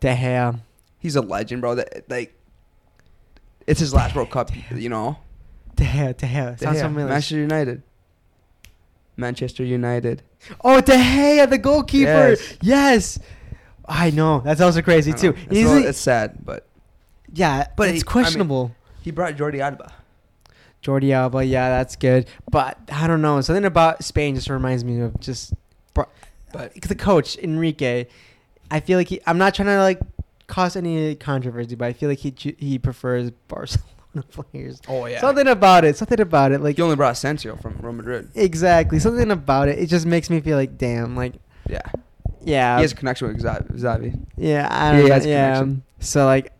De 0.00 0.14
Gea. 0.16 0.58
He's 0.98 1.14
a 1.14 1.20
legend, 1.20 1.60
bro. 1.60 1.76
That 1.76 2.08
like. 2.10 2.32
It's 3.68 3.78
his 3.80 3.94
last 3.94 4.14
World 4.16 4.30
Cup, 4.30 4.50
you 4.72 4.88
know. 4.88 5.18
De 5.76 5.84
Gea. 5.84 6.12
De 6.16 6.26
Gea. 6.26 6.58
Sounds 6.58 6.80
familiar. 6.80 7.08
Manchester 7.08 7.38
United. 7.38 7.82
Manchester 9.16 9.64
United. 9.64 10.22
Oh, 10.62 10.80
De 10.80 10.92
Gea, 10.92 11.48
the 11.48 11.58
goalkeeper. 11.58 12.30
Yes. 12.30 12.58
Yes. 12.62 13.18
I 13.88 14.10
know. 14.10 14.40
That's 14.40 14.60
also 14.60 14.82
crazy 14.82 15.12
too. 15.12 15.30
It's, 15.30 15.56
He's 15.56 15.70
a- 15.70 15.74
like- 15.74 15.84
it's 15.84 15.98
sad, 15.98 16.44
but 16.44 16.66
yeah, 17.32 17.68
but 17.76 17.88
it's 17.88 17.92
he- 17.92 17.96
I 17.98 18.00
mean- 18.00 18.02
questionable. 18.04 18.74
he 19.02 19.10
brought 19.10 19.36
Jordi 19.36 19.60
Alba. 19.60 19.92
Jordi 20.82 21.12
Alba, 21.12 21.44
yeah, 21.44 21.68
that's 21.68 21.96
good. 21.96 22.26
But 22.50 22.78
I 22.92 23.06
don't 23.06 23.22
know. 23.22 23.40
Something 23.40 23.64
about 23.64 24.04
Spain 24.04 24.34
just 24.34 24.48
reminds 24.50 24.84
me 24.84 25.00
of 25.00 25.18
just 25.20 25.52
But 25.94 26.10
the 26.80 26.94
coach 26.94 27.36
Enrique. 27.38 28.06
I 28.70 28.80
feel 28.80 28.98
like 28.98 29.08
he, 29.08 29.20
I'm 29.26 29.38
not 29.38 29.54
trying 29.54 29.66
to 29.68 29.78
like 29.82 30.00
cause 30.48 30.74
any 30.76 31.14
controversy, 31.14 31.74
but 31.76 31.86
I 31.86 31.92
feel 31.92 32.08
like 32.08 32.18
he 32.18 32.34
he 32.58 32.78
prefers 32.78 33.30
Barcelona 33.48 33.90
players. 34.30 34.80
Oh 34.88 35.06
yeah. 35.06 35.20
Something 35.20 35.46
about 35.48 35.84
it. 35.84 35.96
Something 35.96 36.20
about 36.20 36.52
it. 36.52 36.60
Like 36.60 36.78
you 36.78 36.84
only 36.84 36.96
brought 36.96 37.12
Asensio 37.12 37.56
from 37.56 37.76
Real 37.80 37.92
Madrid. 37.92 38.30
exactly. 38.34 38.98
Something 38.98 39.30
about 39.30 39.68
it. 39.68 39.78
It 39.78 39.86
just 39.86 40.06
makes 40.06 40.30
me 40.30 40.40
feel 40.40 40.56
like, 40.56 40.76
damn. 40.78 41.16
Like 41.16 41.34
Yeah. 41.68 41.80
yeah. 42.42 42.76
he 42.76 42.82
has 42.82 42.92
a 42.92 42.96
connection 42.96 43.28
with 43.28 43.42
Xavi. 43.42 43.72
Xavi. 43.78 44.26
yeah. 44.36 44.68
I 44.70 44.92
don't 44.92 45.06
know. 45.08 45.14
has 45.14 45.26
Yeah. 45.26 45.54
connection. 45.58 45.82
So 46.00 46.24
like, 46.26 46.52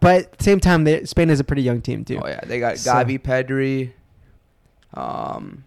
but 0.00 0.24
at 0.24 0.38
the 0.38 0.44
same 0.44 0.60
time, 0.60 0.84
they, 0.84 1.04
Spain 1.04 1.30
is 1.30 1.38
a 1.40 1.44
pretty 1.44 1.62
young 1.62 1.80
team 1.80 2.04
too. 2.04 2.20
Oh 2.22 2.26
yeah, 2.28 2.40
they 2.44 2.58
got 2.60 2.78
So- 2.78 2.92
Gavi, 2.92 3.20
Pedri. 3.20 3.92
Um, 4.94 5.64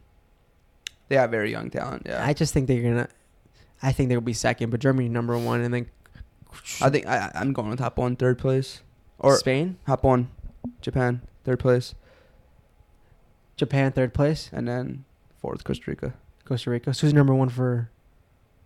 they 1.08 1.16
have 1.16 1.32
very 1.32 1.52
young 1.52 1.70
talent. 1.70 2.04
Yeah, 2.06 2.26
I 2.26 2.34
just 2.34 2.54
think 2.54 2.68
they're 2.68 2.82
gonna. 2.82 3.08
I 3.82 3.92
think 3.92 4.10
they'll 4.10 4.20
be 4.22 4.34
second, 4.34 4.70
but 4.72 4.80
Germany 4.80 5.08
number 5.10 5.38
one, 5.38 5.62
and 5.62 5.74
then 5.74 5.88
I 6.82 6.90
think 6.90 7.08
I, 7.08 7.32
I'm 7.36 7.54
going 7.54 7.70
with 7.70 7.80
top 7.80 7.98
one, 7.98 8.16
third 8.16 8.38
place, 8.38 8.82
or 9.20 9.38
Spain, 9.38 9.78
top 9.86 10.04
one, 10.04 10.30
Japan, 10.82 11.22
third 11.46 11.60
place, 11.60 11.96
Japan 13.56 13.92
third 13.92 14.14
place, 14.14 14.50
and 14.54 14.68
then 14.68 15.06
fourth 15.42 15.64
Costa 15.64 15.90
Rica. 15.90 16.14
Costa 16.46 16.70
Rica. 16.70 16.94
So 16.94 17.08
who's 17.08 17.14
number 17.14 17.34
one 17.34 17.50
for? 17.50 17.90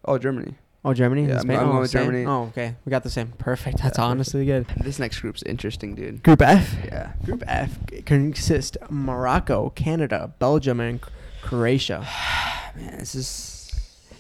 Oh, 0.05 0.17
Germany. 0.17 0.55
Oh, 0.85 0.93
Germany. 0.93 1.25
Yeah, 1.27 1.35
I'm- 1.35 1.41
Spain? 1.43 1.57
I'm 1.59 1.63
oh, 1.63 1.69
going 1.69 1.79
with 1.81 1.91
same? 1.91 2.05
Germany. 2.05 2.25
Oh, 2.25 2.43
okay. 2.50 2.75
We 2.85 2.89
got 2.89 3.03
the 3.03 3.09
same. 3.09 3.29
Perfect. 3.38 3.77
That's 3.81 3.97
Yeah, 3.97 4.03
honestly 4.03 4.45
good. 4.45 4.65
This 4.81 5.00
next 5.00 5.19
group's 5.21 5.41
interesting, 5.43 5.95
dude. 5.95 6.21
Group 6.23 6.41
F. 6.41 6.75
Yeah. 6.85 7.13
Group 7.23 7.43
F 7.47 7.79
consists 8.05 8.77
Morocco, 8.89 9.69
Canada, 9.69 10.33
Belgium, 10.39 10.79
and 10.81 11.00
Croatia. 11.41 12.05
Man, 12.75 12.97
this 13.00 13.15
is 13.15 13.71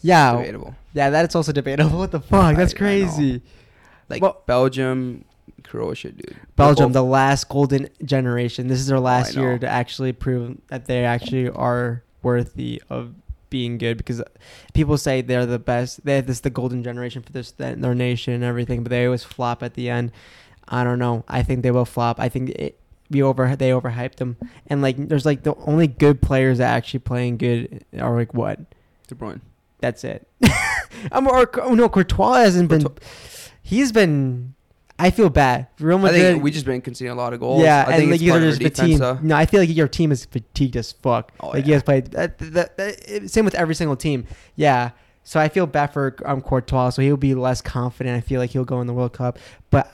Yeah, 0.01 0.37
debatable. 0.37 0.75
yeah, 0.93 1.09
that's 1.09 1.35
also 1.35 1.51
debatable. 1.51 1.97
What 1.99 2.11
the 2.11 2.21
fuck? 2.21 2.55
That's 2.55 2.73
I- 2.73 2.77
I 2.77 2.79
crazy. 2.79 3.41
Like 4.09 4.21
Well- 4.21 4.41
Belgium, 4.45 5.25
Croatia, 5.63 6.11
dude. 6.11 6.35
Belgium, 6.55 6.91
the 6.91 7.03
last 7.03 7.49
golden 7.49 7.89
generation. 8.03 8.67
This 8.67 8.79
is 8.79 8.87
their 8.87 8.99
last 8.99 9.37
I 9.37 9.41
year 9.41 9.59
to 9.59 9.67
actually 9.67 10.13
prove 10.13 10.57
that 10.67 10.85
they 10.85 11.05
actually 11.05 11.49
are 11.49 12.03
worthy 12.21 12.81
of 12.89 13.13
being 13.49 13.77
good 13.77 13.97
because 13.97 14.21
people 14.73 14.97
say 14.97 15.21
they're 15.21 15.45
the 15.45 15.59
best. 15.59 16.03
They 16.05 16.15
have 16.15 16.27
this 16.27 16.39
the 16.39 16.49
golden 16.49 16.83
generation 16.83 17.21
for 17.21 17.31
this 17.31 17.51
their 17.51 17.95
nation 17.95 18.33
and 18.33 18.43
everything, 18.43 18.83
but 18.83 18.89
they 18.89 19.05
always 19.05 19.23
flop 19.23 19.61
at 19.63 19.75
the 19.75 19.89
end. 19.89 20.11
I 20.67 20.83
don't 20.83 20.99
know. 20.99 21.23
I 21.27 21.43
think 21.43 21.61
they 21.61 21.71
will 21.71 21.85
flop. 21.85 22.19
I 22.19 22.29
think 22.29 22.49
it, 22.51 22.79
we 23.09 23.21
over 23.21 23.55
they 23.55 23.69
overhyped 23.69 24.15
them, 24.15 24.37
and 24.67 24.81
like 24.81 24.95
there's 24.97 25.25
like 25.25 25.43
the 25.43 25.55
only 25.67 25.87
good 25.87 26.21
players 26.21 26.57
that 26.57 26.73
actually 26.73 27.01
playing 27.01 27.37
good 27.37 27.85
are 27.97 28.15
like 28.15 28.33
what? 28.33 28.59
De 29.07 29.15
Bruyne. 29.15 29.41
That's 29.79 30.03
it. 30.03 30.27
I'm 31.11 31.27
or 31.27 31.49
oh, 31.61 31.75
no 31.75 31.89
Courtois 31.89 32.35
hasn't 32.35 32.69
been. 32.69 32.87
He's 33.61 33.91
been. 33.91 34.55
I 35.03 35.11
feel 35.11 35.29
bad. 35.29 35.67
Real 35.79 35.97
I 35.97 36.01
Madrid. 36.01 36.21
think 36.21 36.43
we 36.43 36.49
just 36.49 36.65
been 36.65 36.79
conceding 36.79 37.11
a 37.11 37.15
lot 37.15 37.33
of 37.33 37.41
goals. 37.41 37.61
Yeah, 37.61 37.83
I 37.85 37.91
and 37.91 37.95
think 37.95 38.11
like 38.11 38.15
it's 38.15 38.23
you 38.23 38.31
guys 38.31 38.41
are 38.41 38.49
just 38.51 38.61
our 38.61 38.69
defense, 38.69 38.79
fatigued. 38.79 39.01
though. 39.01 39.19
No, 39.21 39.35
I 39.35 39.45
feel 39.45 39.59
like 39.59 39.75
your 39.75 39.89
team 39.89 40.13
is 40.13 40.23
fatigued 40.23 40.77
as 40.77 40.93
fuck. 40.93 41.33
Oh, 41.41 41.49
like 41.49 41.65
you 41.65 41.73
guys 41.73 41.83
played. 41.83 42.05
That, 42.11 42.37
that, 42.37 42.77
that, 42.77 43.29
same 43.29 43.43
with 43.43 43.53
every 43.55 43.75
single 43.75 43.97
team. 43.97 44.25
Yeah. 44.55 44.91
So 45.25 45.41
I 45.41 45.49
feel 45.49 45.67
bad 45.67 45.87
for 45.87 46.15
um, 46.23 46.41
Courtois. 46.41 46.91
So 46.91 47.01
he'll 47.01 47.17
be 47.17 47.35
less 47.35 47.61
confident. 47.61 48.15
I 48.15 48.21
feel 48.21 48.39
like 48.39 48.51
he'll 48.51 48.63
go 48.63 48.79
in 48.79 48.87
the 48.87 48.93
World 48.93 49.11
Cup. 49.11 49.39
But 49.71 49.91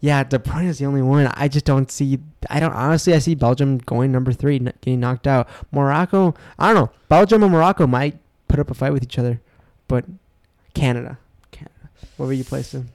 yeah, 0.00 0.24
De 0.24 0.38
Bruyne 0.38 0.68
is 0.68 0.78
the 0.78 0.86
only 0.86 1.02
one. 1.02 1.26
I 1.34 1.46
just 1.48 1.66
don't 1.66 1.90
see. 1.90 2.18
I 2.48 2.60
don't 2.60 2.72
honestly. 2.72 3.12
I 3.12 3.18
see 3.18 3.34
Belgium 3.34 3.76
going 3.76 4.10
number 4.10 4.32
three, 4.32 4.58
getting 4.58 5.00
knocked 5.00 5.26
out. 5.26 5.48
Morocco. 5.70 6.34
I 6.58 6.72
don't 6.72 6.76
know. 6.76 6.90
Belgium 7.10 7.42
and 7.42 7.52
Morocco 7.52 7.86
might 7.86 8.18
put 8.48 8.58
up 8.58 8.70
a 8.70 8.74
fight 8.74 8.94
with 8.94 9.02
each 9.02 9.18
other, 9.18 9.42
but 9.86 10.06
Canada. 10.72 11.18
Canada. 11.50 11.90
Where 12.16 12.26
will 12.26 12.32
you 12.32 12.44
them? 12.44 12.88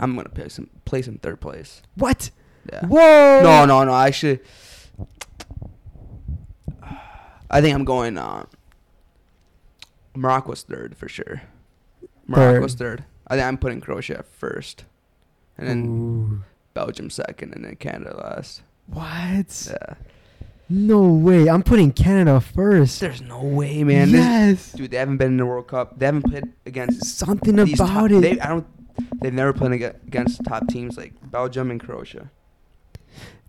I'm 0.00 0.16
gonna 0.16 0.28
place 0.30 0.54
some 0.54 0.68
place 0.84 1.06
him 1.06 1.18
third 1.18 1.40
place. 1.40 1.82
What? 1.94 2.30
Yeah. 2.72 2.86
Whoa. 2.86 3.42
No, 3.42 3.64
no, 3.66 3.84
no. 3.84 3.92
I 3.92 4.08
actually, 4.08 4.40
I 7.50 7.60
think 7.60 7.74
I'm 7.74 7.84
going. 7.84 8.18
Uh, 8.18 8.46
Morocco's 10.16 10.62
third 10.62 10.96
for 10.96 11.08
sure. 11.08 11.42
Morocco's 12.26 12.74
third. 12.74 13.04
I 13.28 13.36
think 13.36 13.46
I'm 13.46 13.58
putting 13.58 13.80
Croatia 13.80 14.24
first, 14.38 14.84
and 15.58 15.68
then 15.68 15.84
Ooh. 15.86 16.44
Belgium 16.74 17.10
second, 17.10 17.54
and 17.54 17.64
then 17.64 17.76
Canada 17.76 18.16
last. 18.16 18.62
What? 18.86 19.68
Yeah. 19.70 19.94
No 20.68 21.02
way. 21.08 21.48
I'm 21.48 21.62
putting 21.62 21.92
Canada 21.92 22.40
first. 22.40 23.00
There's 23.00 23.20
no 23.20 23.42
way, 23.42 23.82
man. 23.84 24.12
This, 24.12 24.20
Yes. 24.20 24.72
dude, 24.72 24.90
they 24.92 24.96
haven't 24.98 25.16
been 25.16 25.32
in 25.32 25.36
the 25.36 25.46
World 25.46 25.66
Cup. 25.68 25.98
They 25.98 26.06
haven't 26.06 26.22
played 26.22 26.44
against 26.64 27.18
Something 27.18 27.58
about 27.58 27.76
top, 27.76 28.10
it. 28.10 28.20
They, 28.20 28.40
I 28.40 28.48
don't. 28.48 28.66
They've 29.20 29.32
never 29.34 29.52
played 29.52 29.82
against 29.82 30.44
top 30.44 30.66
teams 30.68 30.96
like 30.96 31.12
Belgium 31.30 31.70
and 31.70 31.80
Croatia. 31.80 32.30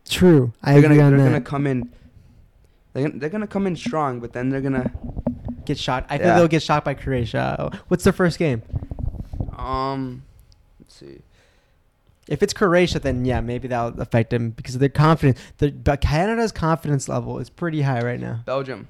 True. 0.07 0.53
I 0.63 0.73
They're 0.73 0.85
agree 0.85 0.97
gonna 0.97 1.07
on 1.07 1.11
they're 1.17 1.19
that. 1.25 1.29
gonna 1.31 1.41
come 1.41 1.67
in. 1.67 1.91
They're 2.93 3.07
gonna, 3.07 3.19
they're 3.19 3.29
gonna 3.29 3.47
come 3.47 3.67
in 3.67 3.75
strong, 3.75 4.19
but 4.19 4.33
then 4.33 4.49
they're 4.49 4.61
gonna 4.61 4.91
get 5.65 5.77
shot. 5.77 6.05
I 6.09 6.17
think 6.17 6.27
Yeah. 6.27 6.35
they'll 6.35 6.47
get 6.47 6.63
shot 6.63 6.83
by 6.83 6.93
Croatia. 6.93 7.71
What's 7.87 8.03
their 8.03 8.13
first 8.13 8.37
game? 8.39 8.61
um. 9.57 10.23
Let's 10.79 10.95
see. 10.95 11.19
If 12.27 12.41
it's 12.43 12.53
Croatia, 12.53 12.99
then 12.99 13.25
yeah, 13.25 13.41
maybe 13.41 13.67
that'll 13.67 13.99
affect 14.01 14.29
them 14.29 14.51
because 14.51 14.77
they're 14.77 14.89
confident. 14.89 15.37
The, 15.57 15.71
but 15.71 16.01
Canada's 16.01 16.51
confidence 16.51 17.07
level 17.09 17.39
is 17.39 17.49
pretty 17.49 17.81
high 17.81 18.01
right 18.01 18.19
now. 18.19 18.41
Belgium. 18.45 18.87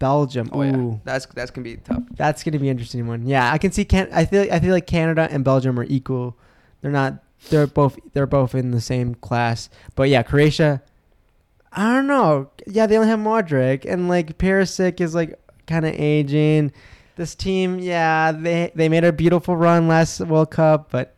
Belgium. 0.00 0.50
Oh 0.52 0.62
Ooh. 0.62 0.64
yeah, 0.64 0.98
that's 1.04 1.26
that's 1.26 1.52
gonna 1.52 1.62
be 1.64 1.76
tough. 1.76 2.02
That's 2.16 2.42
gonna 2.42 2.58
be 2.58 2.66
an 2.68 2.72
interesting 2.72 3.06
one. 3.06 3.24
Yeah, 3.24 3.52
I 3.52 3.58
can 3.58 3.70
see. 3.70 3.84
Can 3.84 4.08
I 4.12 4.24
feel? 4.24 4.52
I 4.52 4.58
feel 4.58 4.72
like 4.72 4.88
Canada 4.88 5.28
and 5.30 5.44
Belgium 5.44 5.78
are 5.78 5.84
equal. 5.84 6.36
They're 6.80 6.90
not. 6.90 7.22
They're 7.50 7.68
both. 7.68 7.96
They're 8.14 8.26
both 8.26 8.56
in 8.56 8.72
the 8.72 8.80
same 8.80 9.14
class. 9.14 9.70
But 9.94 10.08
yeah, 10.08 10.24
Croatia. 10.24 10.82
I 11.72 11.92
don't 11.94 12.08
know. 12.08 12.50
Yeah, 12.66 12.86
they 12.88 12.96
only 12.96 13.08
have 13.08 13.20
Modric, 13.20 13.84
and 13.88 14.08
like 14.08 14.36
Perisic 14.38 15.00
is 15.00 15.14
like 15.14 15.38
kind 15.68 15.86
of 15.86 15.94
aging. 15.94 16.72
This 17.16 17.34
team, 17.36 17.78
yeah, 17.78 18.32
they 18.32 18.72
they 18.74 18.88
made 18.88 19.04
a 19.04 19.12
beautiful 19.12 19.54
run 19.54 19.86
last 19.86 20.20
World 20.20 20.50
Cup, 20.50 20.90
but 20.90 21.14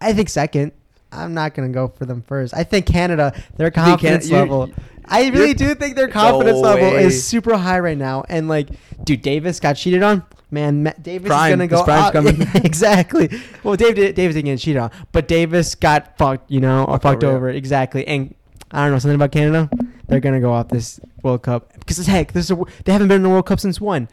I 0.00 0.12
think 0.12 0.28
second. 0.28 0.72
I'm 1.10 1.34
not 1.34 1.54
gonna 1.54 1.68
go 1.68 1.88
for 1.88 2.06
them 2.06 2.22
first. 2.22 2.54
I 2.54 2.64
think 2.64 2.86
Canada, 2.86 3.34
their 3.56 3.70
confidence 3.70 4.28
you- 4.30 4.36
level. 4.36 4.70
I 5.06 5.28
really 5.28 5.54
do 5.54 5.74
think 5.74 5.96
their 5.96 6.08
confidence 6.08 6.56
No 6.56 6.60
level 6.62 6.90
way. 6.92 7.04
is 7.04 7.24
super 7.26 7.56
high 7.56 7.80
right 7.80 7.98
now. 7.98 8.24
And 8.28 8.48
like, 8.48 8.68
dude, 9.04 9.22
Davies 9.22 9.60
got 9.60 9.74
cheated 9.74 10.02
on. 10.02 10.24
Man, 10.50 10.82
Ma- 10.82 10.92
Davies 11.00 11.28
Prime. 11.28 11.50
is 11.52 11.56
gonna 11.56 11.66
go. 11.66 11.82
prime's 11.84 12.04
out- 12.06 12.12
coming. 12.12 12.42
exactly. 12.64 13.30
Well, 13.64 13.74
David 13.76 14.14
Davies 14.14 14.34
didn't 14.34 14.46
get 14.46 14.58
cheated 14.58 14.80
on, 14.82 14.90
but 15.12 15.26
Davies 15.28 15.74
got 15.74 16.16
fucked. 16.18 16.50
You 16.50 16.60
know, 16.60 16.84
or 16.84 16.98
Fucked 16.98 17.24
over, 17.24 17.36
over. 17.36 17.50
Exactly. 17.50 18.06
And 18.06 18.34
I 18.70 18.82
don't 18.84 18.92
know 18.92 18.98
something 18.98 19.14
about 19.16 19.32
Canada. 19.32 19.70
They're 20.08 20.20
gonna 20.20 20.40
go 20.40 20.52
off 20.52 20.68
this 20.68 21.00
World 21.22 21.42
Cup 21.42 21.72
because 21.78 22.06
heck, 22.06 22.32
this 22.32 22.44
is 22.46 22.50
a, 22.50 22.62
they 22.84 22.92
haven't 22.92 23.08
been 23.08 23.16
in 23.16 23.22
the 23.22 23.30
World 23.30 23.46
Cup 23.46 23.60
since 23.60 23.80
when? 23.80 24.08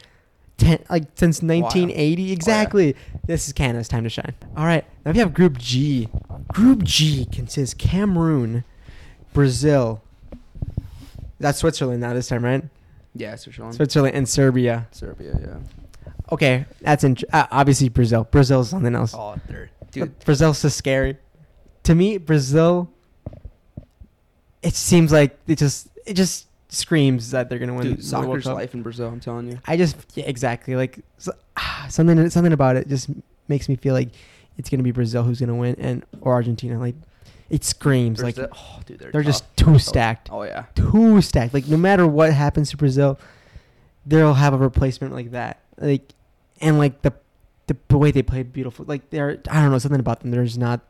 Ten, 0.56 0.78
like 0.90 1.04
since 1.14 1.42
1980 1.42 2.32
exactly. 2.32 2.96
This 3.26 3.46
is 3.46 3.52
Canada's 3.52 3.88
time 3.88 4.04
to 4.04 4.10
shine. 4.10 4.34
All 4.56 4.64
right, 4.66 4.84
now 5.04 5.12
we 5.12 5.18
have 5.18 5.32
Group 5.34 5.58
G. 5.58 6.08
Group 6.52 6.82
G 6.84 7.26
consists 7.32 7.74
Cameroon, 7.74 8.64
Brazil. 9.32 10.02
That's 11.40 11.58
Switzerland 11.58 12.00
now 12.00 12.14
this 12.14 12.28
time, 12.28 12.44
right? 12.44 12.62
Yeah, 13.14 13.34
Switzerland, 13.34 13.74
Switzerland 13.74 14.14
and 14.14 14.28
Serbia. 14.28 14.86
Serbia. 14.92 15.36
Yeah. 15.40 16.12
Okay, 16.30 16.66
that's 16.80 17.02
in, 17.02 17.16
uh, 17.32 17.46
obviously 17.50 17.88
Brazil. 17.88 18.24
Brazil 18.30 18.60
is 18.60 18.68
something 18.68 18.94
else. 18.94 19.14
Oh. 19.14 19.36
Dude, 19.90 20.16
Brazil's 20.20 20.58
so 20.58 20.68
scary. 20.68 21.16
To 21.84 21.94
me, 21.94 22.18
Brazil. 22.18 22.88
It 24.62 24.74
seems 24.74 25.10
like 25.10 25.36
it 25.46 25.58
just 25.58 25.88
it 26.06 26.14
just 26.14 26.46
screams 26.68 27.30
that 27.32 27.48
they're 27.48 27.58
gonna 27.58 27.74
win. 27.74 27.94
dude, 27.94 28.04
soccer's 28.04 28.46
life 28.46 28.74
in 28.74 28.82
Brazil. 28.82 29.08
I'm 29.08 29.18
telling 29.18 29.50
you. 29.50 29.58
I 29.66 29.76
just 29.76 29.96
yeah, 30.14 30.26
exactly 30.26 30.76
like 30.76 31.00
so, 31.18 31.32
ah, 31.56 31.86
something 31.88 32.28
something 32.30 32.52
about 32.52 32.76
it 32.76 32.86
just 32.86 33.08
makes 33.48 33.68
me 33.68 33.76
feel 33.76 33.94
like 33.94 34.10
it's 34.58 34.68
gonna 34.68 34.82
be 34.82 34.92
Brazil 34.92 35.22
who's 35.22 35.40
gonna 35.40 35.56
win 35.56 35.74
and 35.78 36.04
or 36.20 36.34
Argentina. 36.34 36.78
Like 36.78 36.94
it 37.50 37.64
screams 37.64 38.22
like 38.22 38.38
oh, 38.38 38.80
dude, 38.86 38.98
they're, 39.00 39.10
they're 39.12 39.22
just 39.22 39.44
too 39.56 39.78
stacked, 39.78 40.28
Oh 40.32 40.42
yeah. 40.44 40.66
too 40.74 41.20
stacked. 41.20 41.52
Like 41.52 41.66
no 41.68 41.76
matter 41.76 42.06
what 42.06 42.32
happens 42.32 42.70
to 42.70 42.76
Brazil, 42.76 43.18
they'll 44.06 44.34
have 44.34 44.54
a 44.54 44.58
replacement 44.58 45.12
like 45.14 45.32
that. 45.32 45.60
Like 45.76 46.14
and 46.60 46.78
like 46.78 47.02
the 47.02 47.12
the, 47.66 47.76
the 47.88 47.98
way 47.98 48.10
they 48.10 48.22
play 48.22 48.42
beautiful. 48.42 48.84
Like 48.86 49.10
they're 49.10 49.40
I 49.50 49.60
don't 49.62 49.70
know 49.70 49.78
something 49.78 50.00
about 50.00 50.20
them. 50.20 50.30
There's 50.30 50.56
not 50.56 50.80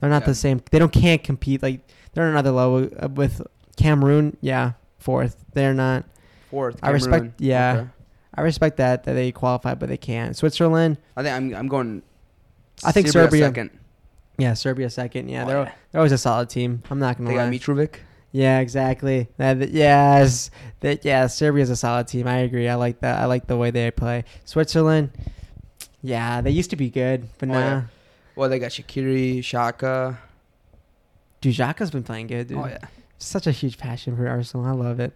they're 0.00 0.10
not 0.10 0.22
Yeah. 0.22 0.26
the 0.28 0.34
same. 0.34 0.62
They 0.70 0.78
don't 0.78 0.92
can't 0.92 1.22
compete. 1.22 1.62
Like 1.62 1.80
they're 2.12 2.24
on 2.24 2.30
another 2.30 2.50
level 2.50 2.88
uh, 3.02 3.08
with 3.08 3.40
Cameroon. 3.76 4.36
Yeah, 4.40 4.72
fourth. 4.98 5.44
They're 5.54 5.74
not. 5.74 6.04
Fourth. 6.50 6.78
I 6.82 6.90
respect- 6.90 7.40
yeah. 7.40 7.72
Okay. 7.76 7.88
I 8.34 8.40
respect 8.42 8.76
that 8.78 9.04
that 9.04 9.14
they 9.14 9.30
qualify, 9.32 9.74
but 9.74 9.88
they 9.88 9.96
can't. 9.96 10.36
Switzerland. 10.36 10.98
I 11.16 11.22
think 11.22 11.34
I'm 11.34 11.54
I'm 11.54 11.68
going. 11.68 12.02
I 12.84 12.92
think 12.92 13.08
Serbia- 13.08 13.46
second. 13.46 13.70
Yeah, 14.38 14.54
Serbia 14.54 14.88
second. 14.90 15.28
Yeah, 15.28 15.44
Oh, 15.44 15.46
they're 15.46 15.62
yeah. 15.64 15.72
they're 15.92 15.98
always 16.00 16.12
a 16.12 16.18
solid 16.18 16.48
team. 16.50 16.82
I'm 16.90 16.98
not 16.98 17.16
gonna 17.18 17.30
They 17.30 17.36
lie. 17.36 17.44
got 17.50 17.52
Mitrovic. 17.52 17.96
Yeah, 18.32 18.60
exactly. 18.60 19.28
That, 19.36 19.58
that- 19.60 19.70
yes, 19.70 20.50
that 20.80 21.04
yeah, 21.04 21.26
Serbia's 21.26 21.68
a 21.70 21.76
solid 21.76 22.08
team. 22.08 22.26
I 22.26 22.38
agree. 22.38 22.68
I 22.68 22.76
like 22.76 23.00
that. 23.00 23.18
I 23.20 23.26
like 23.26 23.46
the 23.46 23.56
way 23.58 23.70
they 23.70 23.90
play. 23.90 24.24
Switzerland. 24.46 25.10
Yeah, 26.02 26.40
they 26.40 26.50
used 26.50 26.70
to 26.70 26.76
be 26.76 26.88
good, 26.90 27.28
but 27.38 27.48
Oh, 27.50 27.52
now 27.52 27.58
yeah. 27.58 27.82
Well, 28.34 28.48
they 28.48 28.58
got 28.58 28.70
Shaqiri, 28.70 29.40
Xhaka. 29.40 30.16
Dude, 31.42 31.54
Xhaka's 31.54 31.90
been 31.90 32.02
playing 32.02 32.28
good, 32.28 32.48
dude. 32.48 32.58
Oh 32.58 32.66
yeah. 32.66 32.78
Such 33.18 33.46
a 33.46 33.52
huge 33.52 33.76
passion 33.78 34.16
for 34.16 34.26
Arsenal. 34.26 34.66
I 34.66 34.70
love 34.72 34.98
it. 34.98 35.12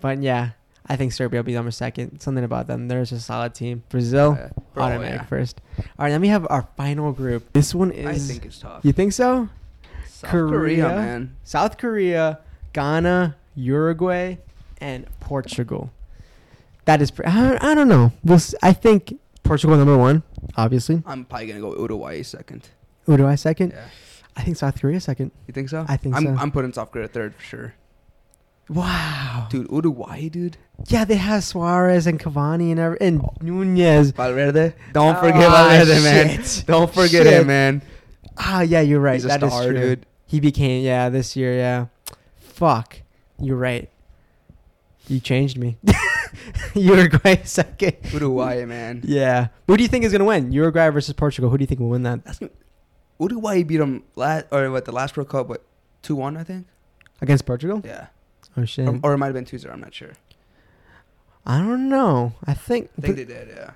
But 0.00 0.22
yeah, 0.22 0.50
I 0.86 0.96
think 0.96 1.12
Serbia 1.12 1.40
will 1.40 1.44
be 1.44 1.54
number 1.54 1.70
second. 1.70 2.20
Something 2.20 2.44
about 2.44 2.66
them. 2.66 2.88
They're 2.88 3.00
just 3.02 3.12
a 3.12 3.20
solid 3.20 3.54
team. 3.54 3.84
Brazil. 3.88 4.36
Bro, 4.74 4.82
automatic 4.82 5.20
yeah. 5.20 5.26
first. 5.26 5.60
All 5.78 5.84
right, 5.98 6.10
then 6.10 6.20
we 6.20 6.28
have 6.28 6.46
our 6.50 6.66
final 6.76 7.12
group. 7.12 7.52
This 7.52 7.74
one 7.74 7.92
is. 7.92 8.06
I 8.06 8.18
think 8.18 8.44
it's 8.44 8.58
tough. 8.58 8.84
you 8.84 8.92
think 8.92 9.12
so? 9.12 9.48
South 10.06 10.30
Korea. 10.30 10.48
Korea, 10.50 10.88
man. 10.88 11.36
South 11.44 11.78
Korea, 11.78 12.40
Ghana, 12.72 13.36
Uruguay, 13.54 14.36
and 14.80 15.06
Portugal. 15.20 15.92
That 16.84 17.00
is. 17.00 17.10
Pre- 17.10 17.26
I, 17.26 17.58
I 17.60 17.74
don't 17.74 17.88
know. 17.88 18.12
We'll. 18.24 18.36
s- 18.36 18.54
I 18.62 18.72
think 18.72 19.18
Portugal 19.44 19.76
number 19.76 19.96
one, 19.96 20.22
obviously. 20.56 21.02
I'm 21.06 21.24
probably 21.24 21.46
gonna 21.46 21.60
go 21.60 21.74
Uruguay 21.76 22.22
second. 22.22 22.68
Uruguay 23.06 23.36
second. 23.36 23.70
Yeah. 23.70 23.84
I 24.36 24.42
think 24.42 24.56
South 24.56 24.80
Korea 24.80 25.00
second. 25.00 25.30
You 25.46 25.52
think 25.52 25.68
so? 25.68 25.84
I 25.88 25.96
think 25.96 26.16
I'm, 26.16 26.24
so. 26.24 26.34
I'm 26.38 26.50
putting 26.50 26.72
South 26.72 26.90
Korea 26.90 27.06
third 27.06 27.34
for 27.34 27.42
sure. 27.42 27.74
Wow. 28.68 29.48
Dude, 29.50 29.70
Uruguay, 29.70 30.28
dude. 30.28 30.56
Yeah, 30.88 31.04
they 31.04 31.16
have 31.16 31.44
Suarez 31.44 32.06
and 32.06 32.18
Cavani 32.20 32.70
and 32.70 32.80
every, 32.80 32.98
and 33.00 33.22
Nunez. 33.40 34.10
Valverde. 34.10 34.74
Don't 34.92 35.16
Ah, 35.16 35.20
forget 35.20 35.50
Valverde, 35.50 36.02
man. 36.02 36.42
shit. 36.42 36.64
Don't 36.66 36.92
forget 36.92 37.22
Shit. 37.24 37.26
him, 37.40 37.46
man. 37.46 37.82
Ah, 38.36 38.62
yeah, 38.62 38.80
you're 38.80 39.00
right. 39.00 39.14
He's 39.14 39.24
a 39.24 39.28
That 39.28 39.42
is 39.42 39.52
star, 39.52 39.64
true. 39.66 39.74
dude. 39.78 40.06
He 40.26 40.40
became 40.40 40.82
yeah 40.84 41.08
this 41.08 41.36
year. 41.36 41.54
Yeah. 41.54 41.86
Fuck. 42.38 43.00
You're 43.38 43.56
right. 43.56 43.88
You 45.08 45.20
changed 45.20 45.58
me. 45.58 45.76
Uruguay 46.74 47.40
second. 47.44 47.96
Uruguay, 48.12 48.64
man. 48.64 49.02
Yeah. 49.04 49.48
Who 49.66 49.76
do 49.76 49.82
you 49.82 49.88
think 49.88 50.04
is 50.04 50.12
gonna 50.12 50.24
win? 50.24 50.52
Uruguay 50.52 50.88
versus 50.90 51.12
Portugal. 51.14 51.50
Who 51.50 51.58
do 51.58 51.62
you 51.62 51.66
think 51.66 51.80
will 51.80 51.90
win 51.90 52.02
that 52.04 52.24
That's 52.24 52.40
Uruguay 53.20 53.62
beat 53.62 53.76
them 53.78 54.02
last 54.16 54.46
or 54.50 54.70
what 54.70 54.84
the 54.84 54.92
last 54.92 55.16
World 55.16 55.28
Cup, 55.28 55.48
what 55.48 55.62
two 56.02 56.16
one 56.16 56.36
I 56.36 56.44
think. 56.44 56.66
against 57.20 57.44
Portugal? 57.46 57.82
Yeah, 57.84 58.06
Oh 58.56 58.64
shit. 58.64 58.88
or, 58.88 58.98
or 59.02 59.12
it 59.14 59.18
might 59.18 59.26
have 59.26 59.34
been 59.34 59.44
two 59.44 59.58
zero. 59.58 59.74
I'm 59.74 59.80
not 59.80 59.94
sure. 59.94 60.12
I 61.44 61.58
don't 61.58 61.88
know. 61.88 62.34
I 62.44 62.54
think. 62.54 62.90
I 62.98 63.00
think 63.00 63.16
but, 63.16 63.16
they 63.16 63.34
did. 63.34 63.48
Yeah. 63.48 63.70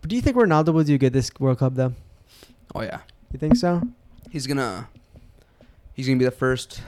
but 0.00 0.08
do 0.08 0.16
you 0.16 0.22
think 0.22 0.36
Ronaldo 0.36 0.72
will 0.72 0.84
do 0.84 0.96
good 0.98 1.12
this 1.12 1.30
World 1.38 1.58
Cup 1.58 1.74
though? 1.74 1.92
Oh 2.74 2.82
yeah. 2.82 3.00
You 3.32 3.38
think 3.38 3.56
so? 3.56 3.82
He's 4.30 4.46
gonna. 4.46 4.88
He's 5.92 6.06
gonna 6.06 6.18
be 6.18 6.24
the 6.24 6.30
first. 6.30 6.82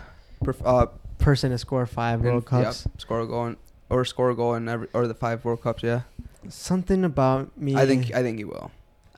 Perf- 0.44 0.62
uh, 0.64 0.86
Person 1.18 1.50
to 1.50 1.58
score 1.58 1.84
five 1.84 2.22
World 2.22 2.46
Cups. 2.46 2.86
Yep, 2.86 3.00
score 3.00 3.20
a 3.20 3.26
goal 3.26 3.46
in, 3.48 3.56
or 3.90 4.06
score 4.06 4.30
a 4.30 4.34
goal 4.34 4.54
in 4.54 4.68
every 4.68 4.88
or 4.94 5.06
the 5.06 5.14
five 5.14 5.44
World 5.44 5.62
Cups. 5.62 5.82
Yeah. 5.82 6.02
Something 6.48 7.04
about 7.04 7.56
me. 7.58 7.76
I 7.76 7.84
think 7.84 8.14
I 8.14 8.22
think 8.22 8.38
he 8.38 8.44
will. 8.44 8.70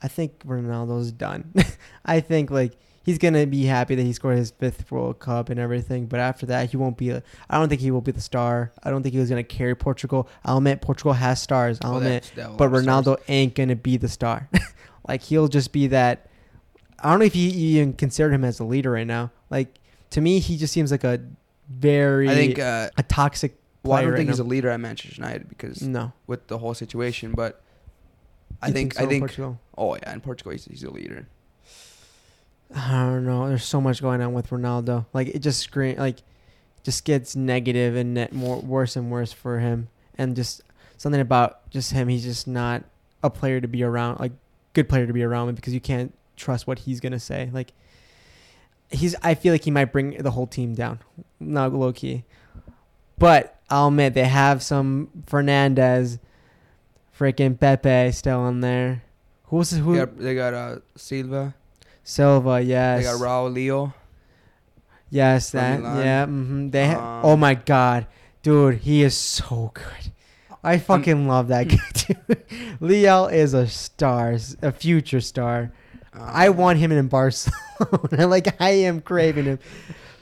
I 0.02 0.08
think 0.08 0.40
Ronaldo's 0.44 1.12
done. 1.12 1.54
I 2.04 2.18
think 2.18 2.50
like 2.50 2.72
he's 3.02 3.18
gonna 3.18 3.46
be 3.46 3.64
happy 3.64 3.94
that 3.94 4.02
he 4.02 4.12
scored 4.12 4.36
his 4.38 4.50
fifth 4.50 4.90
World 4.90 5.18
Cup 5.18 5.48
and 5.48 5.58
everything, 5.60 6.06
but 6.06 6.20
after 6.20 6.46
that 6.46 6.70
he 6.70 6.76
won't 6.76 6.96
be. 6.96 7.10
A, 7.10 7.22
I 7.50 7.58
don't 7.58 7.68
think 7.68 7.80
he 7.80 7.90
will 7.90 8.00
be 8.00 8.12
the 8.12 8.20
star. 8.20 8.72
I 8.82 8.90
don't 8.90 9.02
think 9.02 9.12
he 9.14 9.18
was 9.20 9.28
gonna 9.28 9.42
carry 9.44 9.74
Portugal. 9.74 10.28
I'll 10.44 10.58
admit 10.58 10.80
Portugal 10.80 11.12
has 11.14 11.40
stars. 11.42 11.78
I'll 11.82 11.94
Oh, 11.94 11.98
admit, 11.98 12.30
that 12.36 12.56
but 12.56 12.70
have 12.70 12.82
stars. 12.82 13.04
Ronaldo 13.06 13.16
ain't 13.28 13.54
gonna 13.54 13.76
be 13.76 13.96
the 13.96 14.08
star. 14.08 14.48
like 15.08 15.22
he'll 15.22 15.48
just 15.48 15.72
be 15.72 15.86
that. 15.88 16.28
I 17.00 17.10
don't 17.10 17.18
know 17.18 17.24
if 17.24 17.34
you 17.34 17.50
even 17.50 17.94
consider 17.94 18.30
him 18.32 18.44
as 18.44 18.60
a 18.60 18.64
leader 18.64 18.92
right 18.92 19.06
now. 19.06 19.30
Like 19.50 19.78
to 20.10 20.20
me, 20.20 20.38
he 20.38 20.56
just 20.56 20.72
seems 20.72 20.90
like 20.90 21.04
a 21.04 21.20
very 21.68 22.28
I 22.28 22.34
think. 22.34 22.58
Uh, 22.58 22.90
a 22.96 23.02
toxic. 23.02 23.56
well, 23.82 23.98
I 23.98 24.02
don't 24.02 24.10
right 24.12 24.16
think 24.18 24.28
he's 24.28 24.38
now. 24.38 24.44
a 24.44 24.46
leader 24.46 24.68
at 24.68 24.78
Manchester 24.78 25.20
United 25.20 25.48
because 25.48 25.82
No, 25.82 26.12
with 26.26 26.46
the 26.46 26.58
whole 26.58 26.74
situation, 26.74 27.32
but 27.32 27.60
I 28.60 28.68
You 28.68 28.72
think, 28.74 28.94
so, 28.94 29.02
I 29.02 29.06
think. 29.06 29.22
Portugal? 29.22 29.58
Oh 29.76 29.96
yeah, 29.96 30.12
in 30.12 30.20
Portugal 30.20 30.52
he's, 30.52 30.66
he's 30.66 30.84
a 30.84 30.90
leader. 30.90 31.26
I 32.74 33.04
don't 33.04 33.24
know. 33.24 33.48
There's 33.48 33.64
so 33.64 33.80
much 33.80 34.00
going 34.00 34.20
on 34.20 34.32
with 34.32 34.50
Ronaldo. 34.50 35.06
Like 35.12 35.28
it 35.28 35.40
just 35.40 35.60
screen 35.60 35.96
like 35.98 36.22
just 36.82 37.04
gets 37.04 37.36
negative 37.36 37.96
and 37.96 38.14
net 38.14 38.32
more 38.32 38.60
worse 38.60 38.96
and 38.96 39.10
worse 39.10 39.32
for 39.32 39.58
him. 39.58 39.88
And 40.16 40.36
just 40.36 40.62
something 40.96 41.20
about 41.20 41.68
just 41.70 41.92
him. 41.92 42.08
He's 42.08 42.24
just 42.24 42.46
not 42.46 42.84
a 43.22 43.30
player 43.30 43.60
to 43.60 43.68
be 43.68 43.82
around. 43.82 44.20
Like 44.20 44.32
good 44.72 44.88
player 44.88 45.06
to 45.06 45.12
be 45.12 45.22
around 45.22 45.46
with 45.46 45.56
because 45.56 45.74
you 45.74 45.80
can't 45.80 46.14
trust 46.36 46.66
what 46.66 46.80
he's 46.80 47.00
gonna 47.00 47.20
say. 47.20 47.50
Like 47.52 47.72
he's. 48.90 49.14
I 49.22 49.34
feel 49.34 49.52
like 49.52 49.64
he 49.64 49.70
might 49.70 49.92
bring 49.92 50.16
the 50.18 50.30
whole 50.30 50.46
team 50.46 50.74
down. 50.74 51.00
Not 51.40 51.72
low 51.72 51.92
key. 51.92 52.24
But 53.18 53.58
I'll 53.70 53.88
admit 53.88 54.14
they 54.14 54.24
have 54.24 54.62
some 54.62 55.10
Fernandes, 55.26 56.18
freaking 57.16 57.58
Pepe 57.58 58.12
still 58.12 58.48
in 58.48 58.60
there. 58.60 59.04
Who's 59.44 59.70
who? 59.70 59.96
Got, 59.96 60.18
they 60.18 60.34
got 60.34 60.54
uh, 60.54 60.78
Silva. 60.96 61.54
Silva, 62.04 62.60
yes. 62.60 62.98
They 62.98 63.04
got 63.04 63.20
Raul 63.20 63.52
Leo. 63.52 63.94
Yes, 65.10 65.50
that. 65.50 65.80
Milan. 65.80 65.98
Yeah. 66.04 66.26
hmm 66.26 66.68
They. 66.70 66.88
Ha- 66.88 67.18
Um, 67.20 67.24
oh 67.26 67.36
my 67.36 67.54
god, 67.54 68.06
dude, 68.42 68.78
he 68.78 69.02
is 69.02 69.14
so 69.16 69.70
good. 69.74 70.12
I 70.64 70.78
fucking 70.78 71.26
love 71.26 71.48
that 71.48 71.68
guy, 71.68 71.76
dude. 72.28 72.44
Leo 72.80 73.26
is 73.26 73.52
a 73.52 73.66
star, 73.66 74.36
a 74.62 74.72
future 74.72 75.20
star. 75.20 75.72
I 76.14 76.48
Um, 76.48 76.56
want 76.56 76.78
him 76.78 76.92
in 76.92 77.08
Barcelona. 77.08 78.26
like 78.28 78.60
I 78.60 78.70
am 78.86 79.00
craving 79.00 79.44
him. 79.44 79.58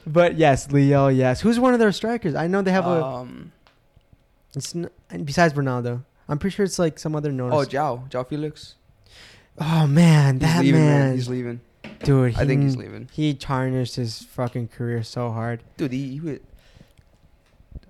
But 0.07 0.37
yes, 0.37 0.71
Leo. 0.71 1.07
Yes. 1.09 1.41
Who's 1.41 1.59
one 1.59 1.73
of 1.73 1.79
their 1.79 1.91
strikers? 1.91 2.33
I 2.35 2.47
know 2.47 2.61
they 2.63 2.71
have 2.71 2.85
a. 2.87 3.03
Um, 3.03 3.51
It's 4.55 4.75
n- 4.75 4.89
besides 5.23 5.53
Ronaldo, 5.53 6.03
I'm 6.27 6.37
pretty 6.39 6.55
sure 6.55 6.65
it's 6.65 6.79
like 6.79 6.97
some 6.99 7.15
other 7.15 7.31
known. 7.31 7.51
oh, 7.53 7.63
Jao. 7.65 8.03
João 8.09 8.27
Felix. 8.27 8.75
oh 9.59 9.85
man, 9.87 10.35
He's 10.35 10.41
that 10.41 10.61
leaving, 10.63 10.81
man, 10.81 11.13
He's 11.15 11.29
leaving. 11.29 11.59
Dude. 12.03 12.37
I 12.37 12.45
think 12.45 12.63
he's 12.63 12.77
leaving. 12.77 13.09
He 13.11 13.33
tarnished 13.33 13.95
his 13.95 14.21
fucking 14.23 14.69
career 14.69 15.03
so 15.03 15.31
hard. 15.31 15.61
Dude, 15.77 15.91
he, 15.91 16.09
he 16.13 16.19
would. 16.19 16.41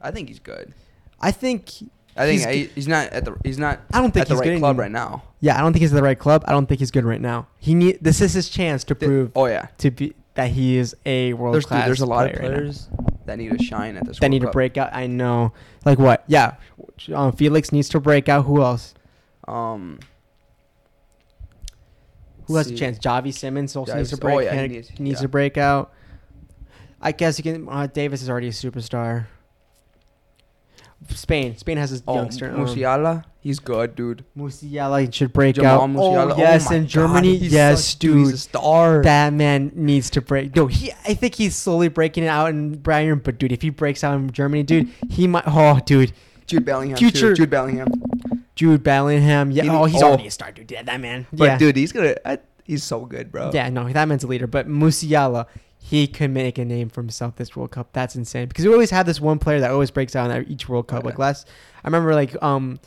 I 0.02 0.12
think 0.12 0.28
he's 0.30 0.40
good. 0.40 0.74
I 1.20 1.32
think 1.32 1.70
I 2.18 2.26
think 2.26 2.40
He's 2.40 2.46
I, 2.48 2.54
he's 2.74 2.88
not 2.88 3.10
at 3.14 3.26
the 3.26 3.36
he's 3.44 3.58
not 3.60 3.80
I 3.94 4.02
don't 4.02 4.12
think 4.12 4.24
at 4.24 4.28
the 4.28 4.36
he's 4.36 4.50
right 4.50 4.60
club 4.60 4.80
right 4.80 4.92
now. 4.92 5.24
Yeah, 5.40 5.58
I 5.58 5.62
don't 5.62 5.72
think 5.74 5.82
he's 5.82 5.94
at 5.94 5.96
the 5.96 6.04
right 6.04 6.18
club. 6.18 6.44
I 6.48 6.52
don't 6.52 6.66
think 6.66 6.80
he's 6.80 6.92
good 6.92 7.06
right 7.06 7.22
now. 7.22 7.48
He 7.60 7.74
need 7.76 8.00
this 8.02 8.22
is 8.22 8.34
his 8.34 8.50
chance 8.50 8.84
to 8.86 8.96
Th- 8.96 9.08
prove 9.08 9.32
Oh 9.36 9.46
yeah, 9.46 9.68
to 9.80 9.92
be 9.92 10.14
that 10.34 10.50
he 10.50 10.78
is 10.78 10.96
a 11.06 11.34
world 11.34 11.54
there's 11.54 11.66
dude, 11.66 11.70
class. 11.70 11.86
there's 11.86 12.02
a 12.02 12.06
lot 12.06 12.26
of 12.28 12.34
player 12.34 12.50
right 12.50 12.58
players 12.58 12.90
that 13.26 13.38
need 13.38 13.58
to 13.58 13.64
shine 13.64 13.96
at 13.98 14.06
this. 14.06 14.18
that 14.18 14.24
World 14.24 14.32
need 14.32 14.42
to 14.42 14.52
break 14.52 14.78
out. 14.78 14.90
I 14.94 15.08
know, 15.08 15.54
like 15.86 16.00
what? 16.00 16.24
Yeah, 16.28 16.56
um, 17.14 17.32
Felix 17.34 17.72
needs 17.72 17.90
to 17.90 18.00
break 18.00 18.28
out. 18.28 18.46
Who 18.46 18.62
else? 18.62 18.94
Um, 19.48 20.00
Who 22.52 22.58
has 22.58 22.70
a 22.70 22.76
chance? 22.76 23.00
Javi 23.00 23.34
Simons 23.34 23.76
also 23.76 23.94
Javi 23.94 23.98
needs 23.98 24.10
to 24.12 24.18
break. 24.18 24.36
oh, 24.36 24.40
yeah, 24.40 24.68
needs- 24.68 25.00
needs 25.00 25.20
yeah. 25.20 25.22
to 25.24 25.28
break 25.28 25.58
out. 25.58 25.92
I 27.02 27.12
guess 27.12 27.38
you 27.40 27.44
can. 27.44 27.68
Uh, 27.68 27.88
Davies 27.88 28.22
is 28.22 28.30
already 28.30 28.48
a 28.48 28.52
superstar. 28.52 29.26
Spain. 31.10 31.58
Spain 31.58 31.78
has 31.78 31.90
his 31.90 32.04
Oh, 32.08 32.14
youngster. 32.16 32.52
um, 32.52 32.64
Musiala, 32.66 33.24
he's 33.40 33.58
good, 33.58 33.96
dude. 33.96 34.24
Musiala 34.38 35.12
should 35.12 35.34
break 35.34 35.56
Jamal 35.56 35.82
out. 35.82 35.90
Musiala. 35.90 36.34
Oh 36.34 36.38
yes, 36.38 36.70
my 36.70 36.76
in 36.76 36.88
Germany. 36.88 37.38
he's 37.38 37.52
yes, 37.52 37.86
such- 37.86 38.00
dude. 38.00 38.18
he's 38.20 38.34
a 38.34 38.38
star. 38.38 39.02
That 39.02 39.34
man 39.34 39.72
needs 39.74 40.12
to 40.12 40.22
break. 40.22 40.56
No, 40.56 40.68
he. 40.68 40.92
I 41.08 41.16
think 41.16 41.34
he's 41.36 41.56
slowly 41.56 41.88
breaking 41.88 42.24
it 42.26 42.28
out 42.28 42.52
in 42.52 42.78
Bayern. 42.78 43.24
But 43.24 43.40
dude, 43.40 43.52
if 43.52 43.64
he 43.64 43.72
breaks 43.72 44.04
out 44.04 44.14
in 44.20 44.30
Germany, 44.32 44.62
dude, 44.62 44.90
he 45.10 45.26
might. 45.28 45.44
Oh, 45.48 45.80
dude, 45.84 46.14
Jude 46.46 46.66
Bellingham, 46.66 46.98
Future- 46.98 47.30
too. 47.32 47.36
Jude 47.36 47.50
Bellingham. 47.50 47.88
Jude 48.56 48.84
Bellingham. 48.84 49.52
Yeah. 49.52 49.64
Oh, 49.70 49.86
he's 49.86 50.02
oh. 50.02 50.08
already 50.08 50.28
a 50.28 50.32
star, 50.32 50.52
dude. 50.52 50.72
Yeah, 50.72 50.84
that 50.84 51.00
man. 51.00 51.28
But 51.32 51.46
yeah. 51.46 51.58
dude, 51.58 51.76
he's 51.76 51.92
gonna. 51.92 52.16
I, 52.26 52.40
he's 52.64 52.84
so 52.84 53.06
good, 53.06 53.32
bro. 53.32 53.52
Yeah, 53.54 53.70
no, 53.70 53.92
that 53.92 54.08
man's 54.08 54.24
a 54.24 54.28
leader. 54.28 54.48
But 54.48 54.68
Musiala, 54.68 55.48
he 55.78 56.08
could 56.08 56.32
make 56.32 56.58
a 56.58 56.66
name 56.66 56.90
for 56.90 57.02
himself 57.02 57.36
this 57.36 57.56
World 57.56 57.72
Cup. 57.72 57.90
That's 57.94 58.16
insane 58.16 58.48
because 58.48 58.66
we 58.66 58.74
always 58.74 58.92
have 58.92 59.06
this 59.06 59.20
one 59.20 59.40
player 59.40 59.60
that 59.60 59.72
always 59.72 59.92
breaks 59.92 60.16
out 60.16 60.32
in 60.32 60.48
each 60.50 60.70
World 60.70 60.88
Cup. 60.88 61.04
Oh, 61.04 61.08
Like 61.08 61.18
last, 61.18 61.48
I 61.84 61.88
remember 61.88 62.14
like 62.14 62.42
um, 62.44 62.80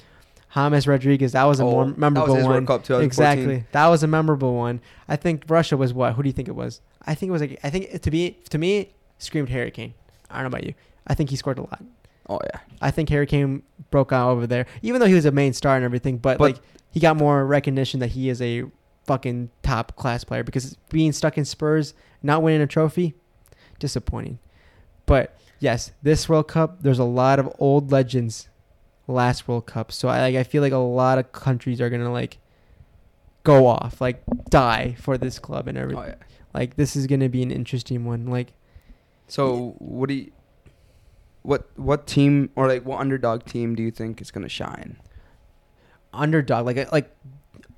James 0.54 0.86
Rodriguez. 0.86 1.32
That 1.32 1.44
was 1.44 1.60
a 1.60 1.64
Oh, 1.64 1.84
was 1.84 1.96
memorable 1.96 2.34
his 2.34 2.44
one. 2.44 2.54
World 2.54 2.66
Cup 2.66 2.84
2014. 2.84 3.04
Exactly, 3.04 3.64
that 3.72 3.86
was 3.88 4.02
a 4.02 4.06
memorable 4.06 4.54
one. 4.54 4.80
I 5.08 5.16
think 5.16 5.44
Russia 5.48 5.76
was 5.76 5.92
what? 5.92 6.14
Who 6.14 6.22
do 6.22 6.28
you 6.28 6.32
think 6.32 6.48
it 6.48 6.54
was? 6.54 6.80
I 7.06 7.14
think 7.14 7.28
it 7.30 7.32
was 7.32 7.40
like 7.40 7.58
I 7.62 7.70
think 7.70 8.00
to 8.00 8.10
be 8.10 8.38
to 8.50 8.58
me 8.58 8.92
screamed 9.18 9.48
Harry 9.48 9.70
Kane. 9.70 9.94
I 10.30 10.34
don't 10.36 10.44
know 10.44 10.56
about 10.56 10.64
you. 10.64 10.74
I 11.06 11.14
think 11.14 11.30
he 11.30 11.36
scored 11.36 11.58
a 11.58 11.62
lot. 11.62 11.82
Oh 12.28 12.40
yeah. 12.44 12.60
I 12.80 12.90
think 12.90 13.08
Harry 13.10 13.26
Kane 13.26 13.62
broke 13.90 14.12
out 14.12 14.30
over 14.30 14.46
there, 14.46 14.66
even 14.82 15.00
though 15.00 15.06
he 15.06 15.14
was 15.14 15.24
a 15.26 15.32
main 15.32 15.52
star 15.52 15.76
and 15.76 15.84
everything. 15.84 16.18
But, 16.18 16.38
But- 16.38 16.44
like 16.54 16.62
he 16.90 17.00
got 17.00 17.16
more 17.16 17.44
recognition 17.44 18.00
that 18.00 18.08
he 18.08 18.28
is 18.28 18.40
a 18.40 18.64
fucking 19.06 19.50
top 19.62 19.96
class 19.96 20.24
player 20.24 20.42
because 20.42 20.76
being 20.90 21.12
stuck 21.12 21.36
in 21.36 21.44
Spurs, 21.44 21.92
not 22.22 22.42
winning 22.42 22.62
a 22.62 22.66
trophy, 22.66 23.14
disappointing. 23.78 24.38
But 25.06 25.36
yes, 25.60 25.92
this 26.02 26.28
World 26.28 26.48
Cup, 26.48 26.82
there's 26.82 26.98
a 26.98 27.04
lot 27.04 27.38
of 27.38 27.52
old 27.58 27.90
legends. 27.92 28.48
Last 29.06 29.46
World 29.46 29.66
Cup, 29.66 29.92
so 29.92 30.08
I 30.08 30.20
like 30.22 30.34
I 30.34 30.44
feel 30.44 30.62
like 30.62 30.72
a 30.72 30.78
lot 30.78 31.18
of 31.18 31.30
countries 31.32 31.78
are 31.78 31.90
gonna 31.90 32.10
like 32.10 32.38
go 33.42 33.66
off, 33.66 34.00
like 34.00 34.22
die 34.48 34.96
for 34.98 35.18
this 35.18 35.38
club 35.38 35.68
and 35.68 35.76
everything. 35.76 36.02
Oh 36.02 36.06
yeah. 36.06 36.14
Like 36.54 36.76
this 36.76 36.96
is 36.96 37.06
gonna 37.06 37.28
be 37.28 37.42
an 37.42 37.50
interesting 37.50 38.06
one. 38.06 38.26
Like 38.28 38.54
So 39.28 39.74
what 39.78 40.08
do 40.08 40.14
you? 40.14 40.32
What 41.44 41.68
what 41.76 42.06
team 42.08 42.50
or 42.56 42.66
like 42.66 42.84
what 42.84 42.98
underdog 43.00 43.44
team 43.44 43.74
do 43.76 43.82
you 43.82 43.90
think 43.92 44.20
is 44.20 44.30
gonna 44.32 44.48
shine? 44.48 44.96
underdog, 46.12 46.64
like 46.66 46.90
like 46.92 47.10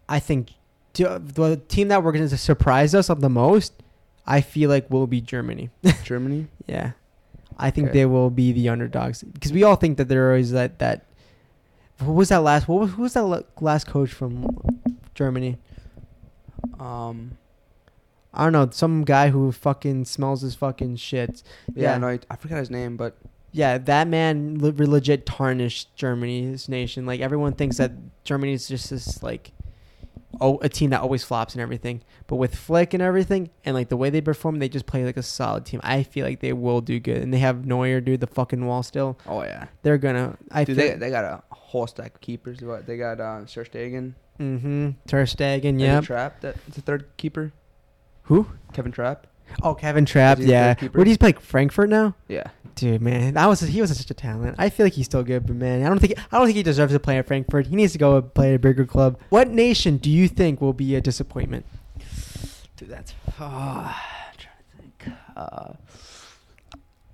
I 0.08 0.20
think 0.20 0.50
the 0.92 1.60
team 1.68 1.88
that 1.88 2.02
we're 2.02 2.12
going 2.12 2.28
to 2.28 2.36
surprise 2.38 2.94
us 2.94 3.10
of 3.10 3.20
the 3.20 3.28
most, 3.28 3.72
I 4.26 4.40
feel 4.40 4.70
like 4.70 4.90
will 4.90 5.06
be 5.06 5.20
Germany. 5.20 5.70
Germany. 6.04 6.46
Yeah, 6.66 6.92
I 7.58 7.70
think 7.70 7.88
Okay. 7.88 8.00
they 8.00 8.06
will 8.06 8.30
be 8.30 8.52
the 8.52 8.68
underdogs 8.68 9.22
because 9.22 9.52
we 9.52 9.62
all 9.62 9.76
think 9.76 9.96
that 9.98 10.08
there 10.08 10.36
is 10.36 10.52
that 10.52 10.78
that. 10.78 11.06
What 11.98 12.12
was 12.14 12.28
that 12.28 12.42
last? 12.42 12.68
What 12.68 12.80
was, 12.80 12.90
who 12.92 13.02
was 13.02 13.14
that 13.14 13.44
last 13.60 13.86
coach 13.86 14.12
from 14.12 14.46
Germany? 15.14 15.58
Um. 16.78 17.38
I 18.34 18.44
don't 18.44 18.52
know. 18.52 18.68
Some 18.70 19.04
guy 19.04 19.30
who 19.30 19.50
fucking 19.50 20.04
smells 20.04 20.42
his 20.42 20.54
fucking 20.54 20.96
shit. 20.96 21.42
Yeah. 21.74 21.92
Yeah. 21.92 21.98
No, 21.98 22.08
I, 22.08 22.18
I 22.30 22.36
forgot 22.36 22.58
his 22.58 22.68
name, 22.70 22.98
but 22.98 23.16
Yeah, 23.56 23.78
that 23.78 24.06
man 24.06 24.58
le- 24.60 24.84
legit 24.84 25.24
tarnished 25.24 25.96
Germany's 25.96 26.68
nation. 26.68 27.06
Like 27.06 27.20
everyone 27.20 27.54
thinks 27.54 27.78
that 27.78 27.92
Germany 28.22 28.52
is 28.52 28.68
just 28.68 28.90
this 28.90 29.22
like, 29.22 29.52
oh, 30.42 30.58
a 30.60 30.68
team 30.68 30.90
that 30.90 31.00
always 31.00 31.24
flops 31.24 31.54
and 31.54 31.62
everything. 31.62 32.02
But 32.26 32.36
with 32.36 32.54
Flick 32.54 32.92
and 32.92 33.02
everything, 33.02 33.48
and 33.64 33.74
like 33.74 33.88
the 33.88 33.96
way 33.96 34.10
they 34.10 34.20
perform, 34.20 34.58
they 34.58 34.68
just 34.68 34.84
play 34.84 35.06
like 35.06 35.16
a 35.16 35.22
solid 35.22 35.64
team. 35.64 35.80
I 35.82 36.02
feel 36.02 36.26
like 36.26 36.40
they 36.40 36.52
will 36.52 36.82
do 36.82 37.00
good, 37.00 37.22
and 37.22 37.32
they 37.32 37.38
have 37.38 37.64
Neuer 37.64 38.02
do 38.02 38.18
the 38.18 38.26
fucking 38.26 38.66
wall 38.66 38.82
still. 38.82 39.18
oh 39.26 39.42
yeah. 39.42 39.68
They're 39.82 39.96
gonna. 39.96 40.36
I 40.50 40.64
Dude, 40.64 40.76
feel. 40.76 40.88
they 40.88 40.94
they 40.96 41.10
got 41.10 41.24
a 41.24 41.42
whole 41.50 41.86
stack 41.86 42.16
of 42.16 42.20
keepers. 42.20 42.60
What 42.60 42.86
they 42.86 42.98
got? 42.98 43.20
Uh, 43.20 43.40
Ter 43.46 43.64
Stegen. 43.64 44.12
mm-hmm. 44.38 44.90
Ter 45.06 45.24
Stegen. 45.24 45.80
Yeah. 45.80 46.02
Trapp. 46.02 46.42
That's 46.42 46.58
the 46.74 46.82
third 46.82 47.06
keeper. 47.16 47.52
Who? 48.24 48.48
Kevin 48.74 48.92
Trapp. 48.92 49.26
Oh, 49.62 49.74
Kevin 49.74 50.04
Trapp. 50.04 50.38
He 50.38 50.46
Yeah. 50.46 50.74
keeper? 50.74 50.98
Where 50.98 51.04
do 51.04 51.10
you 51.10 51.18
play? 51.18 51.32
Frankfurt 51.32 51.88
now? 51.88 52.14
Yeah. 52.28 52.48
Dude, 52.74 53.00
man, 53.00 53.34
that 53.34 53.46
was 53.46 53.60
he 53.60 53.80
was 53.80 53.96
such 53.96 54.10
a 54.10 54.14
talent. 54.14 54.56
I 54.58 54.68
feel 54.68 54.84
like 54.84 54.92
he's 54.92 55.06
still 55.06 55.22
good, 55.22 55.46
but 55.46 55.56
man, 55.56 55.82
I 55.84 55.88
don't 55.88 55.98
think 55.98 56.12
I 56.30 56.36
don't 56.36 56.46
think 56.46 56.56
he 56.56 56.62
deserves 56.62 56.92
to 56.92 57.00
play 57.00 57.16
at 57.16 57.26
Frankfurt. 57.26 57.68
He 57.68 57.76
needs 57.76 57.92
to 57.92 57.98
go 57.98 58.20
play 58.20 58.50
at 58.50 58.56
a 58.56 58.58
bigger 58.58 58.84
club. 58.84 59.18
What 59.30 59.48
nation 59.48 59.96
do 59.96 60.10
you 60.10 60.28
think 60.28 60.60
will 60.60 60.74
be 60.74 60.94
a 60.94 61.00
disappointment? 61.00 61.64
Dude, 62.76 62.90
that's. 62.90 63.14
Oh, 63.40 63.44
I'm 63.44 64.36
trying 64.36 64.58
to 64.58 65.04
think. 65.04 65.16
Uh, 65.34 65.72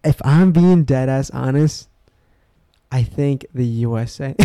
If 0.03 0.21
I'm 0.25 0.51
being 0.51 0.83
dead 0.83 1.09
ass 1.09 1.31
honest, 1.31 1.89
I 2.91 3.05
think 3.05 3.47
the 3.55 3.65
USA. 3.65 4.35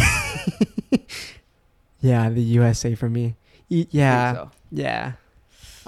yeah, 2.00 2.30
the 2.30 2.41
USA 2.41 2.95
for 2.95 3.10
me. 3.10 3.36
Yeah, 3.69 4.34
so. 4.34 4.52
yeah. 4.71 5.13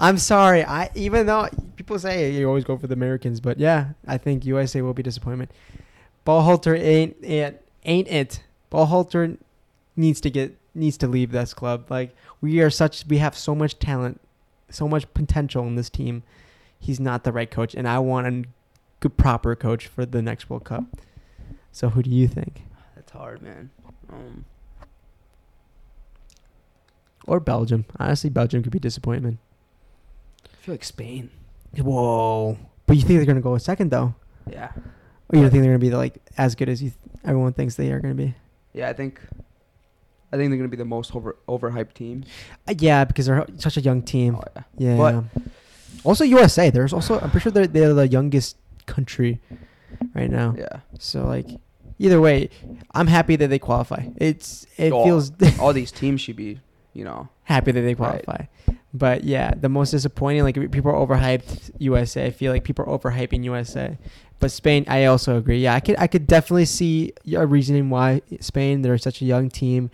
I'm 0.00 0.16
sorry. 0.16 0.64
I 0.64 0.90
even 0.94 1.26
though 1.26 1.48
people 1.76 1.98
say 1.98 2.32
you 2.32 2.48
always 2.48 2.64
go 2.64 2.76
for 2.78 2.86
the 2.86 2.94
Americans, 2.94 3.38
but 3.38 3.58
yeah, 3.58 3.90
I 4.06 4.16
think 4.16 4.46
USA 4.46 4.80
will 4.80 4.94
be 4.94 5.02
disappointment. 5.02 5.50
Berhalter 6.26 6.78
ain't 6.78 7.22
it 7.22 7.62
ain't 7.84 8.08
it. 8.08 8.42
Berhalter 8.72 9.36
needs 9.96 10.20
to 10.22 10.30
get 10.30 10.56
needs 10.74 10.96
to 10.96 11.06
leave 11.06 11.32
this 11.32 11.52
club. 11.52 11.90
Like 11.90 12.14
we 12.40 12.60
are 12.60 12.70
such 12.70 13.06
we 13.06 13.18
have 13.18 13.36
so 13.36 13.54
much 13.54 13.78
talent, 13.78 14.20
so 14.70 14.88
much 14.88 15.12
potential 15.12 15.66
in 15.66 15.76
this 15.76 15.90
team. 15.90 16.22
He's 16.78 16.98
not 16.98 17.24
the 17.24 17.32
right 17.32 17.50
coach, 17.50 17.74
and 17.74 17.86
I 17.86 17.98
want 17.98 18.26
a 18.26 18.48
good 19.00 19.18
proper 19.18 19.54
coach 19.54 19.86
for 19.86 20.06
the 20.06 20.22
next 20.22 20.48
World 20.48 20.64
Cup. 20.64 20.84
So 21.72 21.90
who 21.90 22.02
do 22.02 22.08
you 22.08 22.26
think? 22.26 22.62
That's 22.96 23.12
hard, 23.12 23.42
man. 23.42 23.70
Um, 24.10 24.46
Or 27.26 27.38
Belgium? 27.38 27.84
Honestly, 27.98 28.30
Belgium 28.30 28.62
could 28.62 28.72
be 28.72 28.78
disappointment. 28.78 29.38
Feel 30.70 30.74
like 30.74 30.84
Spain. 30.84 31.30
Whoa! 31.78 32.56
But 32.86 32.96
you 32.96 33.02
think 33.02 33.18
they're 33.18 33.26
gonna 33.26 33.40
go 33.40 33.58
second 33.58 33.90
though? 33.90 34.14
Yeah. 34.48 34.70
Or 35.28 35.34
you 35.36 35.40
don't 35.42 35.50
think 35.50 35.62
they're 35.64 35.72
gonna 35.72 35.80
be 35.80 35.90
like 35.90 36.18
as 36.38 36.54
good 36.54 36.68
as 36.68 36.80
you 36.80 36.90
th- 36.90 37.00
everyone 37.24 37.52
thinks 37.54 37.74
they 37.74 37.90
are 37.90 37.98
gonna 37.98 38.14
be? 38.14 38.36
Yeah, 38.72 38.88
I 38.88 38.92
think. 38.92 39.20
I 40.32 40.36
think 40.36 40.50
they're 40.50 40.58
gonna 40.58 40.68
be 40.68 40.76
the 40.76 40.84
most 40.84 41.16
over 41.16 41.36
overhyped 41.48 41.94
team. 41.94 42.22
Uh, 42.68 42.74
yeah, 42.78 43.04
because 43.04 43.26
they're 43.26 43.44
such 43.58 43.78
a 43.78 43.80
young 43.80 44.00
team. 44.02 44.36
Oh 44.36 44.44
yeah. 44.54 44.62
Yeah. 44.78 44.96
But- 45.34 45.42
also 46.04 46.22
USA. 46.22 46.70
There's 46.70 46.92
also 46.92 47.18
I'm 47.18 47.30
pretty 47.32 47.42
sure 47.42 47.50
they're 47.52 47.66
they're 47.66 47.92
the 47.92 48.06
youngest 48.06 48.56
country 48.86 49.40
right 50.14 50.30
now. 50.30 50.54
Yeah. 50.56 50.80
So 51.00 51.24
like, 51.26 51.48
either 51.98 52.20
way, 52.20 52.48
I'm 52.94 53.08
happy 53.08 53.34
that 53.34 53.48
they 53.48 53.58
qualify. 53.58 54.06
It's 54.18 54.68
it 54.76 54.92
Oh. 54.92 55.02
feels 55.04 55.32
All 55.58 55.72
these 55.72 55.90
teams 55.90 56.20
should 56.20 56.36
be, 56.36 56.60
you 56.92 57.04
know. 57.04 57.28
happy 57.44 57.72
that 57.72 57.80
they 57.80 57.94
Right. 57.94 58.24
qualify. 58.24 58.44
But 58.92 59.24
yeah, 59.24 59.54
the 59.54 59.68
most 59.68 59.90
disappointing, 59.92 60.42
like 60.42 60.54
people 60.72 60.90
are 60.90 61.06
overhyped 61.06 61.70
USA. 61.78 62.26
I 62.26 62.30
feel 62.30 62.52
like 62.52 62.64
people 62.64 62.84
are 62.84 62.98
overhyping 62.98 63.44
USA. 63.44 63.98
But 64.40 64.50
Spain, 64.50 64.84
I 64.88 65.04
also 65.04 65.36
agree. 65.36 65.58
Yeah, 65.60 65.74
I 65.74 65.80
could 65.80 65.96
I 65.98 66.06
could 66.06 66.26
definitely 66.26 66.64
see 66.64 67.12
a 67.32 67.46
reasoning 67.46 67.90
why 67.90 68.22
Spain. 68.40 68.82
They're 68.82 68.98
such 68.98 69.20
a 69.22 69.24
young 69.24 69.48
team, 69.50 69.90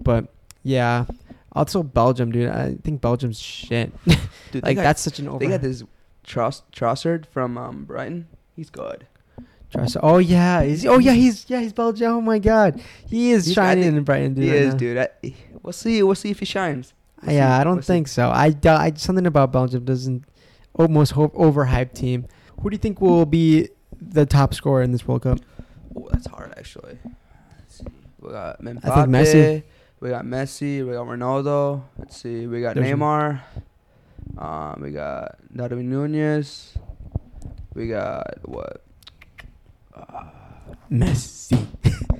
but 0.00 0.28
yeah, 0.62 1.06
also 1.52 1.82
Belgium, 1.82 2.30
dude. 2.30 2.50
I 2.50 2.76
think 2.84 3.00
Belgium's 3.00 3.38
shit. 3.40 3.92
Dude, 4.52 4.62
like 4.62 4.76
got, 4.76 4.82
that's 4.82 5.00
such 5.02 5.18
an 5.18 5.28
over. 5.28 5.38
They 5.38 5.46
got 5.48 5.62
this 5.62 5.82
Tross, 6.26 6.62
Trossard 6.72 7.26
from 7.26 7.56
um, 7.58 7.84
Brighton. 7.84 8.26
He's 8.54 8.68
good. 8.70 9.06
Trust- 9.72 9.96
Oh 10.02 10.18
yeah, 10.18 10.62
is 10.62 10.84
oh 10.86 10.98
yeah 10.98 11.12
he's 11.12 11.44
yeah 11.48 11.60
he's 11.60 11.72
Belgium. 11.72 12.12
Oh 12.12 12.20
my 12.20 12.38
god, 12.38 12.80
he 13.06 13.32
is 13.32 13.46
He's- 13.46 13.54
shining 13.54 13.84
in 13.96 14.02
Brighton, 14.04 14.34
dude. 14.34 14.44
he 14.44 14.50
right 14.50 14.60
is, 14.60 14.74
now. 14.74 14.78
dude. 14.78 14.98
I, 14.98 15.08
we'll 15.62 15.72
see. 15.72 16.02
We'll 16.02 16.14
see 16.14 16.30
if 16.30 16.38
he 16.40 16.44
shines. 16.44 16.94
We'll 17.22 17.34
yeah, 17.34 17.56
see. 17.56 17.60
I 17.60 17.64
don't 17.64 17.74
We'll 17.76 17.82
see. 17.82 17.86
think 17.86 18.08
so. 18.08 18.28
I, 18.30 18.54
I 18.64 18.92
something 18.96 19.26
about 19.26 19.52
Belgium 19.52 19.84
doesn't 19.84 20.24
almost 20.74 21.12
ho- 21.12 21.30
overhyped 21.30 21.94
team. 21.94 22.26
Who 22.60 22.70
do 22.70 22.74
you 22.74 22.78
think 22.78 23.00
will 23.00 23.26
be 23.26 23.68
the 24.00 24.26
top 24.26 24.54
scorer 24.54 24.82
in 24.82 24.92
this 24.92 25.06
World 25.06 25.22
Cup? 25.22 25.38
Oh, 25.96 26.08
that's 26.12 26.26
hard 26.26 26.54
actually. 26.56 26.98
Let's 27.58 27.78
see. 27.78 27.84
We 28.20 28.30
got 28.30 28.60
Mbappe. 28.62 28.84
I 28.84 28.94
think 28.94 29.08
Messi. 29.08 29.62
We 30.00 30.10
got 30.10 30.24
Messi. 30.24 30.86
We 30.86 30.92
got 30.92 31.06
Ronaldo. 31.06 31.82
Let's 31.98 32.16
see. 32.16 32.46
We 32.46 32.60
got 32.60 32.74
There's- 32.76 32.88
Neymar. 32.90 33.40
Um, 34.36 34.80
we 34.82 34.90
got 34.92 35.36
Darwin 35.54 35.88
Nunez. 35.90 36.74
We 37.74 37.88
got 37.88 38.38
what? 38.48 38.82
Messi. 40.90 41.66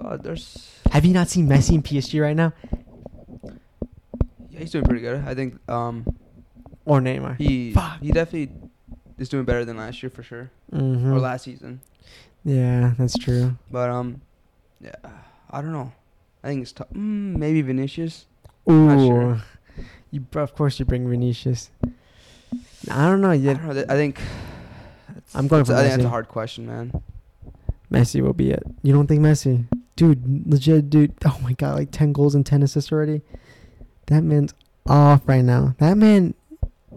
So 0.00 0.16
there's. 0.22 0.70
Have 0.92 1.04
you 1.04 1.12
not 1.12 1.28
seen 1.28 1.48
Messi 1.48 1.74
in 1.74 1.82
PSG 1.82 2.22
right 2.22 2.36
now? 2.36 2.52
Yeah, 4.50 4.60
he's 4.60 4.70
doing 4.70 4.84
pretty 4.84 5.00
good. 5.00 5.22
I 5.26 5.34
think. 5.34 5.58
Um, 5.68 6.06
Or 6.84 7.00
Neymar? 7.00 7.36
he 7.38 7.72
Fuck. 7.72 8.00
he 8.00 8.10
definitely 8.12 8.50
is 9.18 9.28
doing 9.28 9.44
better 9.44 9.64
than 9.64 9.76
last 9.76 10.02
year 10.02 10.10
for 10.10 10.22
sure, 10.22 10.50
Mhm. 10.72 11.12
or 11.12 11.18
last 11.18 11.44
season. 11.44 11.80
Yeah, 12.44 12.94
that's 12.96 13.18
true. 13.18 13.56
But 13.70 13.90
um, 13.90 14.22
yeah, 14.80 14.94
I 15.50 15.60
don't 15.60 15.72
know. 15.72 15.92
I 16.42 16.48
think 16.48 16.62
it's 16.62 16.72
tough. 16.72 16.88
Mm, 16.94 17.36
maybe 17.36 17.60
Vinicius. 17.62 18.26
Ooh, 18.70 18.86
Not 18.86 19.06
sure. 19.06 19.42
you 20.10 20.24
of 20.36 20.54
course 20.54 20.78
you 20.78 20.84
bring 20.86 21.08
Vinicius. 21.08 21.70
I 22.90 23.06
don't 23.10 23.20
know 23.20 23.30
I 23.30 23.34
yet. 23.34 23.58
don't 23.60 23.74
know. 23.76 23.84
I 23.88 23.94
think. 23.96 24.20
I'm 25.34 25.48
going 25.48 25.62
I 25.62 25.64
think 25.66 25.90
that's 25.90 26.04
a 26.04 26.08
hard 26.08 26.28
question, 26.28 26.66
man. 26.66 26.92
Messi 27.92 28.20
will 28.20 28.32
be 28.32 28.50
it. 28.50 28.62
You 28.82 28.92
don't 28.92 29.06
think 29.06 29.20
Messi? 29.20 29.66
Dude, 29.96 30.50
legit, 30.50 30.90
dude. 30.90 31.14
Oh 31.24 31.38
my 31.42 31.52
god, 31.52 31.76
like 31.76 31.90
10 31.90 32.12
goals 32.12 32.34
and 32.34 32.44
10 32.44 32.62
assists 32.62 32.92
already. 32.92 33.22
That 34.06 34.22
man's 34.22 34.54
off 34.86 35.22
right 35.26 35.44
now. 35.44 35.74
That 35.78 35.96
man 35.96 36.34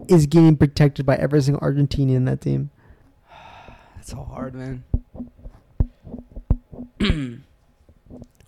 is 0.08 0.26
getting 0.26 0.56
protected 0.56 1.06
by 1.06 1.16
every 1.16 1.42
single 1.42 1.60
Argentinian 1.60 2.16
in 2.16 2.24
that 2.26 2.40
team. 2.40 2.70
That's 3.96 4.10
so 4.10 4.22
hard, 4.22 4.54
man. 4.54 4.84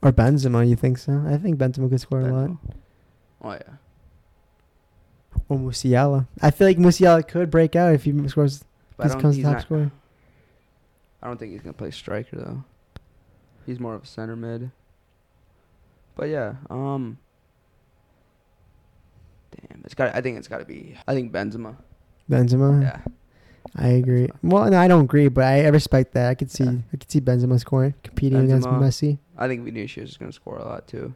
Or 0.04 0.12
Benzema, 0.12 0.68
you 0.68 0.76
think 0.76 0.98
so? 0.98 1.24
I 1.26 1.38
think 1.38 1.58
Benzema 1.58 1.88
could 1.88 1.98
score 1.98 2.20
a 2.20 2.30
lot. 2.30 2.50
Oh 3.40 3.52
yeah. 3.52 3.76
Or 5.48 5.56
Musiala. 5.58 6.28
I 6.42 6.50
feel 6.50 6.66
like 6.66 6.76
Musiala 6.76 7.26
could 7.26 7.50
break 7.50 7.74
out 7.74 7.94
if 7.94 8.04
he 8.04 8.28
scores. 8.28 8.64
But 8.98 9.06
I 9.06 9.08
don't, 9.08 9.18
becomes 9.18 9.36
he's 9.36 9.44
top 9.46 9.52
not, 9.54 9.62
scorer. 9.62 9.92
I 11.24 11.28
don't 11.28 11.38
think 11.38 11.52
he's 11.52 11.62
gonna 11.62 11.72
play 11.72 11.90
striker 11.90 12.36
though. 12.36 12.64
He's 13.64 13.80
more 13.80 13.94
of 13.94 14.04
a 14.04 14.06
center 14.06 14.36
mid. 14.36 14.70
But 16.16 16.28
yeah, 16.28 16.54
um. 16.68 17.18
Damn, 19.50 19.82
it's 19.84 19.94
got. 19.94 20.14
I 20.14 20.20
think 20.20 20.36
it's 20.36 20.48
got 20.48 20.58
to 20.58 20.66
be. 20.66 20.96
I 21.08 21.14
think 21.14 21.32
Benzema. 21.32 21.76
Benzema. 22.30 22.82
Yeah. 22.82 23.00
I 23.76 23.88
agree. 23.88 24.28
Well, 24.42 24.70
no, 24.70 24.78
I 24.78 24.86
don't 24.86 25.04
agree, 25.04 25.28
but 25.28 25.44
I, 25.44 25.64
I 25.64 25.68
respect 25.68 26.12
that. 26.12 26.28
I 26.28 26.34
could 26.34 26.50
see, 26.50 26.64
Yeah. 26.64 26.76
I 26.92 26.96
could 26.96 27.10
see 27.10 27.20
Benzema 27.20 27.58
scoring, 27.58 27.94
competing 28.04 28.40
against 28.40 28.68
Messi. 28.68 29.18
I 29.36 29.48
think 29.48 29.64
Vinicius 29.64 30.10
is 30.10 30.16
gonna 30.16 30.32
score 30.32 30.58
a 30.58 30.64
lot 30.64 30.86
too. 30.86 31.14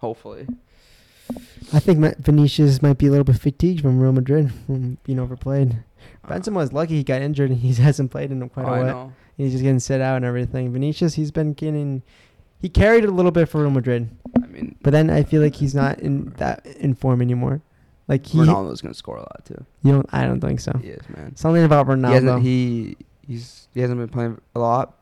Hopefully. 0.00 0.48
I 1.72 1.78
think 1.78 2.18
Vinicius 2.18 2.82
might 2.82 2.98
be 2.98 3.06
a 3.06 3.10
little 3.10 3.24
bit 3.24 3.36
fatigued 3.36 3.82
from 3.82 4.00
Real 4.00 4.12
Madrid, 4.12 4.52
from 4.66 4.98
being 5.04 5.20
overplayed. 5.20 5.84
Uh, 6.24 6.28
Benzema 6.28 6.56
was 6.56 6.72
lucky 6.72 6.96
he 6.96 7.04
got 7.04 7.22
injured 7.22 7.50
and 7.50 7.60
he 7.60 7.72
hasn't 7.82 8.10
played 8.10 8.32
in 8.32 8.48
quite 8.48 8.66
oh, 8.66 8.68
a 8.68 8.72
I 8.72 8.82
while. 8.82 9.12
He's 9.36 9.52
just 9.52 9.62
getting 9.62 9.80
sit 9.80 10.00
out 10.00 10.16
and 10.16 10.24
everything. 10.24 10.72
Vinicius, 10.72 11.14
he's 11.14 11.30
been 11.30 11.52
getting, 11.54 12.02
he 12.60 12.68
carried 12.68 13.04
it 13.04 13.08
a 13.08 13.12
little 13.12 13.30
bit 13.32 13.48
for 13.48 13.60
Real 13.62 13.70
Madrid, 13.70 14.10
I 14.42 14.46
mean, 14.46 14.76
but 14.82 14.90
then 14.92 15.10
I 15.10 15.22
feel 15.22 15.40
like 15.42 15.54
he's 15.56 15.74
not 15.74 15.98
in 16.00 16.30
that 16.36 16.64
in 16.66 16.94
form 16.94 17.20
anymore. 17.22 17.62
Like 18.08 18.26
he, 18.26 18.38
Ronaldo's 18.38 18.80
gonna 18.82 18.94
score 18.94 19.16
a 19.16 19.20
lot 19.20 19.42
too. 19.46 19.64
you 19.82 19.92
don't, 19.92 20.06
I 20.12 20.24
don't 20.24 20.40
think 20.40 20.60
so. 20.60 20.72
He 20.82 20.88
is, 20.88 21.08
man. 21.08 21.34
Something 21.36 21.64
about 21.64 21.86
He 21.86 21.92
Ronaldo. 21.94 22.12
hasn't. 22.12 22.42
He 22.42 22.96
he's 23.26 23.68
he 23.72 23.80
hasn't 23.80 23.98
been 24.00 24.08
playing 24.08 24.40
a 24.54 24.58
lot, 24.58 24.94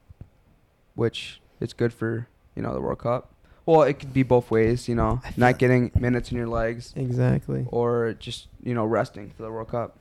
which 0.95 1.41
is 1.61 1.73
good 1.73 1.93
for 1.93 2.29
you 2.55 2.63
know 2.63 2.73
the 2.73 2.81
World 2.81 2.99
Cup. 2.99 3.33
Well, 3.67 3.83
it 3.83 3.95
could 3.99 4.13
be 4.13 4.23
both 4.23 4.51
ways, 4.51 4.89
you 4.89 4.95
know, 4.95 5.21
not 5.37 5.59
getting 5.59 5.91
minutes 5.99 6.31
in 6.31 6.37
your 6.37 6.47
legs 6.49 6.93
Exactly. 6.97 7.67
or 7.71 8.15
just 8.19 8.49
you 8.63 8.75
know 8.75 8.85
resting 8.85 9.31
for 9.31 9.43
the 9.43 9.51
World 9.51 9.69
Cup. 9.69 9.97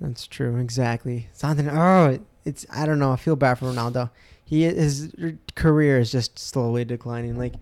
That's 0.00 0.26
true. 0.26 0.56
Exactly. 0.56 1.28
Something. 1.32 1.68
Oh, 1.68 2.18
it's. 2.44 2.66
I 2.70 2.86
don't 2.86 2.98
know. 2.98 3.12
I 3.12 3.16
feel 3.16 3.36
bad 3.36 3.54
for 3.58 3.66
Ronaldo. 3.66 4.10
He 4.44 4.64
his 4.64 5.12
career 5.54 5.98
is 5.98 6.10
just 6.12 6.38
slowly 6.38 6.84
declining. 6.84 7.38
Like, 7.38 7.54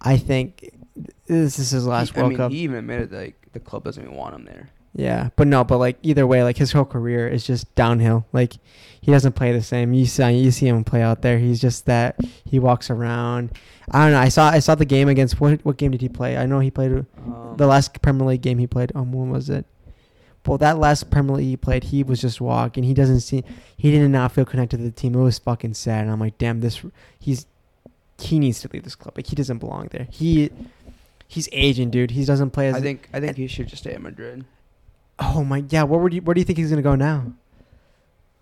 I 0.00 0.16
think 0.16 0.70
this 1.26 1.58
is 1.58 1.70
his 1.70 1.86
last 1.86 2.14
He- 2.14 2.20
World 2.20 2.26
I 2.26 2.28
mean, 2.30 2.36
Cup. 2.38 2.52
he 2.52 2.58
even 2.58 2.76
admitted 2.78 3.12
like 3.12 3.34
the 3.52 3.60
club 3.60 3.84
doesn't 3.84 4.02
even 4.02 4.14
want 4.16 4.34
him 4.34 4.44
there. 4.44 4.70
Yeah, 4.94 5.28
but 5.36 5.46
no, 5.46 5.62
but 5.62 5.76
like 5.76 5.98
either 6.02 6.26
way, 6.26 6.42
like 6.42 6.56
his 6.56 6.72
whole 6.72 6.86
career 6.86 7.28
is 7.28 7.46
just 7.46 7.74
downhill. 7.74 8.24
Like 8.32 8.54
he 9.00 9.12
doesn't 9.12 9.32
play 9.34 9.52
the 9.52 9.60
same. 9.62 9.92
You 9.92 10.06
see, 10.06 10.30
you 10.38 10.50
see 10.50 10.68
him 10.68 10.84
play 10.84 11.02
out 11.02 11.20
there. 11.20 11.38
He's 11.38 11.60
just 11.60 11.84
that 11.84 12.16
he 12.46 12.58
walks 12.58 12.88
around. 12.88 13.50
I 13.90 14.04
don't 14.04 14.12
know. 14.12 14.18
I 14.20 14.30
saw 14.30 14.48
I 14.48 14.58
saw 14.60 14.74
the 14.74 14.86
game 14.86 15.08
against 15.08 15.38
what 15.38 15.62
what 15.66 15.76
game 15.76 15.90
did 15.90 16.00
he 16.00 16.08
play? 16.08 16.38
I 16.38 16.46
know 16.46 16.60
he 16.60 16.70
played 16.70 16.92
Um, 16.92 17.54
the 17.58 17.66
last 17.66 18.00
Premier 18.00 18.26
League 18.26 18.40
game 18.40 18.56
he 18.58 18.66
played. 18.66 18.90
Um, 18.94 19.12
when 19.12 19.28
was 19.30 19.50
it? 19.50 19.66
Well, 20.46 20.58
that 20.58 20.78
last 20.78 21.10
Premier 21.10 21.36
League 21.36 21.48
he 21.48 21.56
played, 21.56 21.84
he 21.84 22.02
was 22.02 22.20
just 22.20 22.40
walking. 22.40 22.84
He 22.84 22.94
doesn't 22.94 23.20
see. 23.20 23.44
He 23.76 23.90
did 23.90 24.08
not 24.08 24.32
feel 24.32 24.44
connected 24.44 24.78
to 24.78 24.82
the 24.82 24.90
team. 24.90 25.14
It 25.14 25.18
was 25.18 25.38
fucking 25.38 25.74
sad. 25.74 26.02
And 26.02 26.10
I'm 26.10 26.20
like, 26.20 26.38
damn, 26.38 26.60
this. 26.60 26.82
He's 27.18 27.46
he 28.18 28.38
needs 28.38 28.60
to 28.60 28.70
leave 28.72 28.84
this 28.84 28.94
club. 28.94 29.14
Like 29.16 29.26
he 29.26 29.36
doesn't 29.36 29.58
belong 29.58 29.88
there. 29.88 30.06
He 30.10 30.50
he's 31.28 31.48
aging, 31.52 31.90
dude. 31.90 32.12
He 32.12 32.24
doesn't 32.24 32.50
play 32.50 32.68
as. 32.68 32.76
I 32.76 32.80
think 32.80 33.08
I 33.12 33.20
think 33.20 33.36
he 33.36 33.46
should 33.46 33.68
just 33.68 33.82
stay 33.82 33.92
at 33.92 34.00
Madrid. 34.00 34.44
Oh 35.18 35.44
my, 35.44 35.64
yeah. 35.68 35.82
Where 35.82 36.00
would 36.00 36.12
you? 36.12 36.22
Where 36.22 36.34
do 36.34 36.40
you 36.40 36.44
think 36.44 36.58
he's 36.58 36.70
gonna 36.70 36.82
go 36.82 36.94
now? 36.94 37.32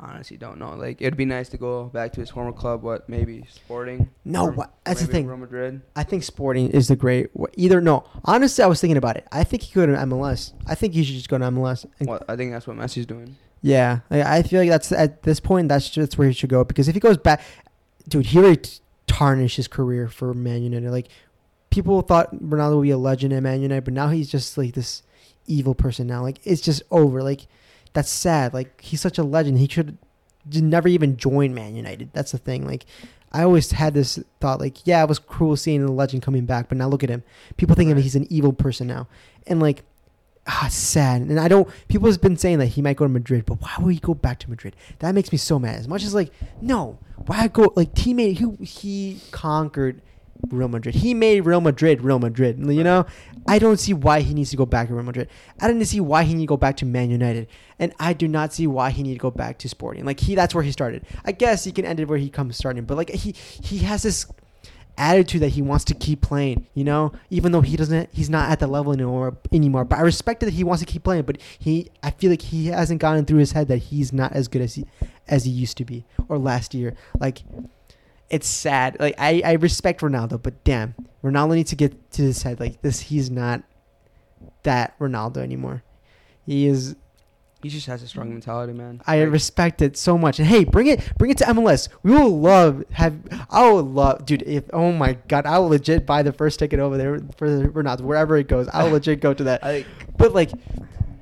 Honestly, 0.00 0.36
don't 0.36 0.58
know. 0.58 0.74
Like 0.74 1.00
it'd 1.00 1.16
be 1.16 1.24
nice 1.24 1.48
to 1.50 1.56
go 1.56 1.84
back 1.84 2.12
to 2.14 2.20
his 2.20 2.30
former 2.30 2.52
club. 2.52 2.82
What 2.82 3.08
maybe 3.08 3.44
Sporting? 3.48 4.10
No, 4.24 4.46
Or 4.46 4.50
what, 4.52 4.74
that's 4.84 5.00
the 5.00 5.06
thing. 5.06 5.26
Real 5.26 5.36
Madrid. 5.36 5.82
I 5.94 6.02
think 6.02 6.24
Sporting 6.24 6.70
is 6.70 6.88
the 6.88 6.96
great. 6.96 7.30
Either 7.56 7.80
no, 7.80 8.04
honestly, 8.24 8.64
I 8.64 8.66
was 8.66 8.80
thinking 8.80 8.96
about 8.96 9.16
it. 9.16 9.26
I 9.30 9.44
think 9.44 9.62
he 9.62 9.72
could 9.72 9.86
go 9.86 9.94
to 9.94 9.98
MLS. 10.06 10.52
I 10.66 10.74
think 10.74 10.94
he 10.94 11.04
should 11.04 11.14
just 11.14 11.28
go 11.28 11.38
to 11.38 11.44
MLS. 11.44 11.86
Well, 12.00 12.22
I 12.28 12.34
think 12.34 12.50
that's 12.52 12.66
what 12.66 12.76
Messi's 12.76 13.06
doing. 13.06 13.36
Yeah, 13.62 14.00
I 14.10 14.38
I 14.38 14.42
feel 14.42 14.60
like 14.60 14.68
that's 14.68 14.90
at 14.92 15.22
this 15.22 15.38
point 15.40 15.68
that's 15.68 15.88
just 15.88 16.18
where 16.18 16.28
he 16.28 16.34
should 16.34 16.50
go 16.50 16.64
because 16.64 16.88
if 16.88 16.94
he 16.94 17.00
goes 17.00 17.16
back, 17.16 17.40
dude, 18.08 18.26
he 18.26 18.38
already 18.38 18.68
tarnished 19.06 19.56
his 19.56 19.68
career 19.68 20.08
for 20.08 20.34
Man 20.34 20.62
United. 20.64 20.90
Like 20.90 21.06
people 21.70 22.02
thought 22.02 22.34
Ronaldo 22.34 22.76
would 22.78 22.82
be 22.82 22.90
a 22.90 22.98
legend 22.98 23.32
at 23.32 23.42
Man 23.44 23.62
United, 23.62 23.84
but 23.84 23.94
now 23.94 24.08
he's 24.08 24.28
just 24.28 24.58
like 24.58 24.74
this 24.74 25.02
evil 25.46 25.74
person 25.74 26.06
now. 26.08 26.20
Like 26.22 26.40
it's 26.44 26.60
just 26.60 26.82
over. 26.90 27.22
Like 27.22 27.46
that's 27.94 28.10
sad. 28.10 28.52
Like 28.52 28.80
he's 28.80 29.00
such 29.00 29.18
a 29.18 29.22
legend. 29.24 29.58
He 29.58 29.68
should 29.68 29.96
never 30.52 30.88
even 30.88 31.16
join 31.16 31.54
Man 31.54 31.74
United. 31.74 32.10
That's 32.12 32.32
the 32.32 32.38
thing. 32.38 32.66
Like 32.66 32.84
I 33.32 33.42
always 33.42 33.72
had 33.72 33.94
this 33.94 34.18
thought. 34.40 34.60
Like 34.60 34.86
yeah, 34.86 35.02
it 35.02 35.08
was 35.08 35.18
cruel 35.18 35.56
seeing 35.56 35.84
the 35.84 35.90
legend 35.92 36.22
coming 36.22 36.44
back, 36.44 36.68
but 36.68 36.76
now 36.76 36.88
look 36.88 37.02
at 37.02 37.10
him. 37.10 37.22
People 37.56 37.74
think 37.74 37.92
Right. 37.92 38.02
he's 38.02 38.14
an 38.14 38.26
evil 38.30 38.52
person 38.52 38.86
now, 38.86 39.08
and 39.46 39.60
like 39.60 39.82
ah, 40.46 40.68
sad. 40.70 41.22
And 41.22 41.40
I 41.40 41.48
don't. 41.48 41.68
People 41.88 42.10
have 42.10 42.20
been 42.20 42.36
saying 42.36 42.58
that 42.58 42.66
he 42.66 42.82
might 42.82 42.96
go 42.96 43.04
to 43.04 43.08
Madrid, 43.08 43.46
but 43.46 43.60
why 43.60 43.74
would 43.80 43.94
he 43.94 44.00
go 44.00 44.14
back 44.14 44.38
to 44.40 44.50
Madrid? 44.50 44.76
That 44.98 45.14
makes 45.14 45.32
me 45.32 45.38
so 45.38 45.58
mad. 45.58 45.76
As 45.76 45.88
much 45.88 46.04
as 46.04 46.14
like, 46.14 46.32
no, 46.60 46.98
why 47.26 47.48
go? 47.48 47.72
Like 47.76 47.94
teammate, 47.94 48.38
who 48.38 48.56
he 48.60 49.20
conquered 49.30 50.02
Real 50.50 50.68
Madrid. 50.68 50.96
He 50.96 51.14
made 51.14 51.40
Real 51.40 51.60
Madrid 51.60 52.02
Real 52.02 52.18
Madrid. 52.18 52.58
You 52.58 52.84
know, 52.84 53.06
I 53.46 53.58
don't 53.58 53.78
see 53.78 53.92
why 53.92 54.20
he 54.20 54.34
needs 54.34 54.50
to 54.50 54.56
go 54.56 54.66
back 54.66 54.88
to 54.88 54.94
Real 54.94 55.04
Madrid. 55.04 55.28
I 55.60 55.68
don't 55.68 55.84
see 55.84 56.00
why 56.00 56.24
he 56.24 56.34
need 56.34 56.44
to 56.44 56.46
go 56.46 56.56
back 56.56 56.76
to 56.78 56.86
Man 56.86 57.10
United, 57.10 57.48
and 57.78 57.92
I 57.98 58.12
do 58.12 58.26
not 58.26 58.52
see 58.52 58.66
why 58.66 58.90
he 58.90 59.02
need 59.02 59.14
to 59.14 59.18
go 59.18 59.30
back 59.30 59.58
to 59.58 59.68
Sporting. 59.68 60.04
Like 60.04 60.20
he, 60.20 60.34
that's 60.34 60.54
where 60.54 60.64
he 60.64 60.72
started. 60.72 61.04
I 61.24 61.32
guess 61.32 61.64
he 61.64 61.72
can 61.72 61.84
end 61.84 62.00
it 62.00 62.08
where 62.08 62.18
he 62.18 62.30
comes 62.30 62.56
starting, 62.56 62.84
but 62.84 62.96
like 62.96 63.10
he, 63.10 63.32
he 63.32 63.78
has 63.78 64.02
this 64.02 64.26
attitude 64.96 65.42
that 65.42 65.50
he 65.50 65.62
wants 65.62 65.84
to 65.84 65.94
keep 65.94 66.20
playing, 66.20 66.66
you 66.74 66.84
know, 66.84 67.12
even 67.30 67.52
though 67.52 67.60
he 67.60 67.76
doesn't 67.76 68.08
he's 68.12 68.30
not 68.30 68.50
at 68.50 68.60
the 68.60 68.66
level 68.66 68.92
anymore 68.92 69.36
anymore. 69.52 69.84
But 69.84 69.98
I 69.98 70.02
respect 70.02 70.40
that 70.40 70.52
he 70.52 70.64
wants 70.64 70.82
to 70.82 70.86
keep 70.86 71.04
playing, 71.04 71.24
but 71.24 71.38
he 71.58 71.90
I 72.02 72.10
feel 72.10 72.30
like 72.30 72.42
he 72.42 72.66
hasn't 72.66 73.00
gotten 73.00 73.24
through 73.24 73.38
his 73.38 73.52
head 73.52 73.68
that 73.68 73.78
he's 73.78 74.12
not 74.12 74.32
as 74.32 74.48
good 74.48 74.62
as 74.62 74.74
he 74.74 74.86
as 75.28 75.44
he 75.44 75.50
used 75.50 75.76
to 75.78 75.84
be 75.84 76.04
or 76.28 76.38
last 76.38 76.74
year. 76.74 76.94
Like 77.18 77.42
it's 78.34 78.48
sad. 78.48 78.96
Like 78.98 79.14
I, 79.16 79.42
I 79.44 79.52
respect 79.52 80.00
Ronaldo, 80.00 80.42
but 80.42 80.64
damn, 80.64 80.96
Ronaldo 81.22 81.54
needs 81.54 81.70
to 81.70 81.76
get 81.76 82.10
to 82.12 82.22
his 82.22 82.42
head 82.42 82.58
like 82.58 82.82
this 82.82 82.98
he's 82.98 83.30
not 83.30 83.62
that 84.64 84.98
Ronaldo 84.98 85.36
anymore. 85.36 85.84
He 86.44 86.66
is 86.66 86.96
He 87.62 87.68
just 87.68 87.86
has 87.86 88.02
a 88.02 88.08
strong 88.08 88.30
mentality, 88.30 88.72
man. 88.72 89.00
I 89.06 89.20
Like, 89.20 89.30
respect 89.32 89.82
it 89.82 89.96
so 89.96 90.18
much. 90.18 90.40
And 90.40 90.48
hey, 90.48 90.64
bring 90.64 90.88
it, 90.88 91.16
bring 91.16 91.30
it 91.30 91.38
to 91.38 91.44
MLS. 91.44 91.88
We 92.02 92.10
will 92.10 92.40
love 92.40 92.82
have. 92.90 93.16
I 93.48 93.70
would 93.70 93.86
love, 93.86 94.26
dude. 94.26 94.42
If 94.42 94.64
oh 94.72 94.90
my 94.90 95.12
god, 95.28 95.46
I 95.46 95.60
will 95.60 95.68
legit 95.68 96.04
buy 96.04 96.24
the 96.24 96.32
first 96.32 96.58
ticket 96.58 96.80
over 96.80 96.98
there 96.98 97.20
for 97.36 97.68
Ronaldo 97.68 98.00
wherever 98.00 98.36
it 98.36 98.48
goes. 98.48 98.66
I 98.72 98.82
will 98.82 98.90
legit 98.98 99.20
go 99.20 99.32
to 99.32 99.44
that. 99.44 99.62
I 99.62 99.86
But 100.18 100.34
like, 100.34 100.50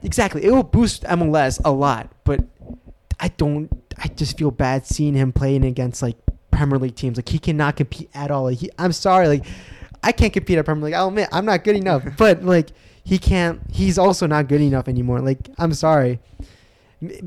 exactly, 0.03 0.44
it 0.44 0.51
will 0.51 0.62
boost 0.62 1.03
MLS 1.03 1.61
a 1.62 1.70
lot. 1.70 2.11
But 2.25 2.40
I 3.20 3.29
don't. 3.29 3.70
I 3.98 4.09
just 4.09 4.38
feel 4.38 4.51
bad 4.51 4.87
seeing 4.87 5.12
him 5.14 5.31
playing 5.31 5.66
against 5.66 6.01
like 6.01 6.16
Premier 6.52 6.78
League 6.78 6.94
teams. 6.94 7.16
Like 7.16 7.28
he 7.28 7.38
cannot 7.38 7.76
compete 7.76 8.08
at 8.14 8.30
all. 8.30 8.44
Like 8.44 8.58
he, 8.58 8.70
I'm 8.78 8.92
sorry, 8.92 9.26
like 9.26 9.44
I 10.02 10.12
can't 10.12 10.32
compete 10.32 10.58
at 10.58 10.64
Premier 10.64 10.84
League. 10.84 10.94
I'll 10.94 11.08
admit 11.08 11.28
I'm 11.32 11.44
not 11.44 11.64
good 11.64 11.76
enough. 11.76 12.04
but 12.16 12.44
like 12.44 12.70
he 13.02 13.18
can't. 13.18 13.60
He's 13.72 13.98
also 13.98 14.26
not 14.26 14.46
good 14.48 14.60
enough 14.60 14.86
anymore. 14.86 15.20
Like 15.20 15.48
I'm 15.58 15.74
sorry. 15.74 16.20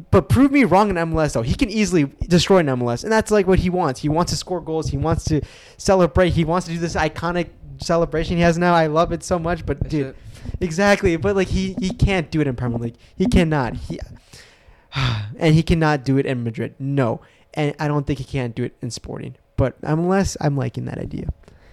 But 0.09 0.29
prove 0.29 0.53
me 0.53 0.63
wrong 0.63 0.89
in 0.89 0.95
MLS 0.95 1.33
though. 1.33 1.41
He 1.41 1.53
can 1.53 1.69
easily 1.69 2.05
destroy 2.27 2.59
an 2.59 2.67
MLS, 2.67 3.03
and 3.03 3.11
that's 3.11 3.29
like 3.29 3.45
what 3.45 3.59
he 3.59 3.69
wants. 3.69 3.99
He 4.01 4.07
wants 4.07 4.31
to 4.31 4.38
score 4.38 4.61
goals. 4.61 4.88
He 4.88 4.95
wants 4.95 5.25
to 5.25 5.41
celebrate. 5.77 6.29
He 6.29 6.45
wants 6.45 6.67
to 6.67 6.73
do 6.73 6.79
this 6.79 6.95
iconic 6.95 7.49
celebration 7.79 8.38
he 8.38 8.43
has 8.43 8.57
now. 8.57 8.73
I 8.73 8.88
love 8.88 9.11
it 9.11 9.21
so 9.21 9.38
much. 9.38 9.65
But 9.65 9.79
That's 9.81 9.91
dude, 9.91 10.07
it. 10.07 10.15
exactly. 10.61 11.17
But 11.17 11.35
like 11.35 11.49
he 11.49 11.75
he 11.79 11.89
can't 11.89 12.31
do 12.31 12.39
it 12.39 12.47
in 12.47 12.55
Premier 12.55 12.79
League. 12.79 12.95
He 13.17 13.25
cannot. 13.25 13.75
He 13.75 13.99
and 15.38 15.53
he 15.53 15.61
cannot 15.63 16.05
do 16.05 16.17
it 16.17 16.25
in 16.25 16.43
Madrid. 16.43 16.75
No, 16.79 17.19
and 17.56 17.76
I 17.80 17.88
don't 17.88 18.06
think 18.06 18.20
he 18.20 18.26
can't 18.26 18.56
do 18.56 18.63
it 18.63 18.76
in 18.82 18.91
Sporting. 18.91 19.36
But 19.58 19.80
MLS, 19.82 20.36
I'm 20.41 20.58
liking 20.58 20.86
that 20.86 20.98
idea, 20.98 21.30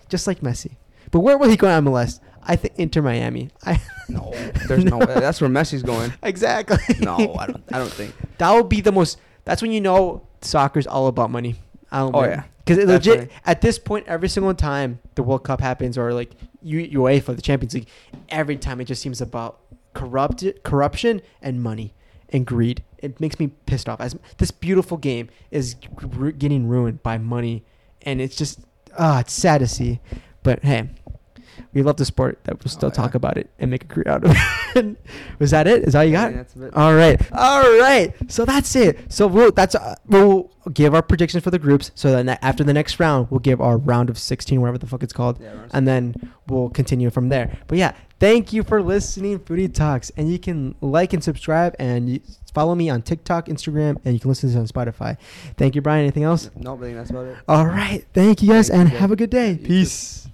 just 0.08 0.26
like 0.26 0.40
Messi. 0.40 0.76
But 1.10 1.20
where 1.20 1.36
will 1.36 1.50
he 1.50 1.56
go 1.56 1.68
in 1.68 1.84
MLS? 1.84 2.20
I 2.44 2.56
think 2.56 2.74
Inter 2.76 3.02
Miami. 3.02 3.50
I 3.64 3.80
no, 4.08 4.32
there's 4.68 4.84
no. 4.84 4.98
way. 4.98 5.06
That's 5.06 5.40
where 5.40 5.50
Messi's 5.50 5.82
going. 5.82 6.12
exactly. 6.22 6.78
No, 7.00 7.16
I 7.38 7.46
don't. 7.46 7.64
I 7.72 7.78
don't 7.78 7.92
think. 7.92 8.14
That 8.38 8.52
would 8.52 8.68
be 8.68 8.80
the 8.80 8.92
most. 8.92 9.18
That's 9.44 9.62
when 9.62 9.72
you 9.72 9.80
know 9.80 10.26
soccer's 10.40 10.86
all 10.86 11.08
about 11.08 11.30
money. 11.30 11.56
Oh, 11.94 12.24
yeah. 12.24 12.44
because 12.64 12.82
legit 12.86 13.30
at 13.44 13.60
this 13.60 13.78
point, 13.78 14.06
every 14.08 14.28
single 14.28 14.54
time 14.54 14.98
the 15.14 15.22
World 15.22 15.44
Cup 15.44 15.60
happens 15.60 15.98
or 15.98 16.14
like 16.14 16.30
UEFA, 16.64 17.36
the 17.36 17.42
Champions 17.42 17.74
League, 17.74 17.88
every 18.30 18.56
time 18.56 18.80
it 18.80 18.84
just 18.84 19.02
seems 19.02 19.20
about 19.20 19.60
corrupt 19.92 20.42
corruption 20.62 21.20
and 21.42 21.62
money 21.62 21.92
and 22.30 22.46
greed. 22.46 22.82
It 23.02 23.20
makes 23.20 23.38
me 23.38 23.48
pissed 23.66 23.88
off. 23.88 24.00
As 24.00 24.16
this 24.38 24.50
beautiful 24.50 24.96
game 24.96 25.28
is 25.50 25.74
getting 26.38 26.68
ruined 26.68 27.02
by 27.02 27.18
money, 27.18 27.64
and 28.02 28.20
it's 28.20 28.36
just 28.36 28.60
ah, 28.98 29.20
it's 29.20 29.32
sad 29.32 29.58
to 29.58 29.66
see. 29.66 30.00
But 30.42 30.62
hey, 30.64 30.88
we 31.72 31.82
love 31.82 31.96
the 31.96 32.04
sport 32.04 32.38
that 32.44 32.62
we'll 32.62 32.70
still 32.70 32.88
Oh, 32.88 32.92
yeah. 32.92 33.02
talk 33.02 33.14
about 33.14 33.36
it 33.38 33.50
and 33.58 33.70
make 33.70 33.84
a 33.84 33.86
career 33.86 34.08
out 34.08 34.24
of 34.24 34.32
it. 34.76 34.96
Was 35.38 35.50
that 35.52 35.66
it? 35.66 35.84
Is 35.84 35.92
that 35.92 36.00
all 36.00 36.04
you 36.04 36.12
got? 36.12 36.26
think 36.32 36.36
that's 36.36 36.54
a 36.54 36.58
bit- 36.58 36.74
All 36.74 36.94
right, 36.94 37.20
all 37.32 37.62
right. 37.78 38.14
So 38.28 38.44
that's 38.44 38.74
it. 38.76 39.12
So 39.12 39.26
we'll 39.26 39.52
that's 39.52 39.74
uh, 39.74 39.94
we'll 40.06 40.50
give 40.72 40.94
our 40.94 41.02
predictions 41.02 41.42
for 41.42 41.50
the 41.50 41.58
groups. 41.58 41.90
So 41.94 42.10
then 42.12 42.28
after 42.28 42.62
the 42.64 42.72
next 42.72 43.00
round, 43.00 43.28
we'll 43.30 43.40
give 43.40 43.60
our 43.60 43.76
round 43.76 44.10
of 44.10 44.18
sixteen, 44.18 44.60
whatever 44.60 44.78
the 44.78 44.86
fuck 44.86 45.02
it's 45.02 45.12
called, 45.12 45.40
Yeah, 45.40 45.52
and 45.72 45.86
then 45.88 46.14
we'll 46.48 46.70
continue 46.70 47.10
from 47.10 47.28
there. 47.28 47.58
But 47.66 47.78
yeah, 47.78 47.92
thank 48.20 48.52
you 48.52 48.62
for 48.62 48.82
listening, 48.82 49.38
Footytalks, 49.40 50.10
and 50.16 50.30
you 50.30 50.38
can 50.38 50.74
like 50.80 51.12
and 51.12 51.22
subscribe 51.22 51.74
and 51.78 52.08
you 52.08 52.20
follow 52.54 52.74
me 52.74 52.90
on 52.90 53.00
TikTok, 53.02 53.46
Instagram, 53.46 53.98
and 54.04 54.12
you 54.14 54.20
can 54.20 54.28
listen 54.28 54.50
to 54.50 54.58
this 54.58 54.60
on 54.60 54.84
Spotify. 54.86 55.16
Thank 55.56 55.74
you, 55.74 55.80
Brian. 55.82 56.02
Anything 56.02 56.24
else? 56.24 56.50
No, 56.56 56.76
I 56.76 56.80
think 56.80 56.96
that's 56.96 57.10
about 57.10 57.26
it. 57.26 57.36
All 57.48 57.66
right. 57.66 58.04
Thank 58.12 58.42
you 58.42 58.48
guys, 58.50 58.68
Thank 58.68 58.80
and 58.82 58.90
Jay. 58.90 58.96
have 58.98 59.10
a 59.10 59.16
good 59.16 59.30
day. 59.30 59.52
You 59.52 59.56
too. 59.56 59.64
Peace. 59.64 60.28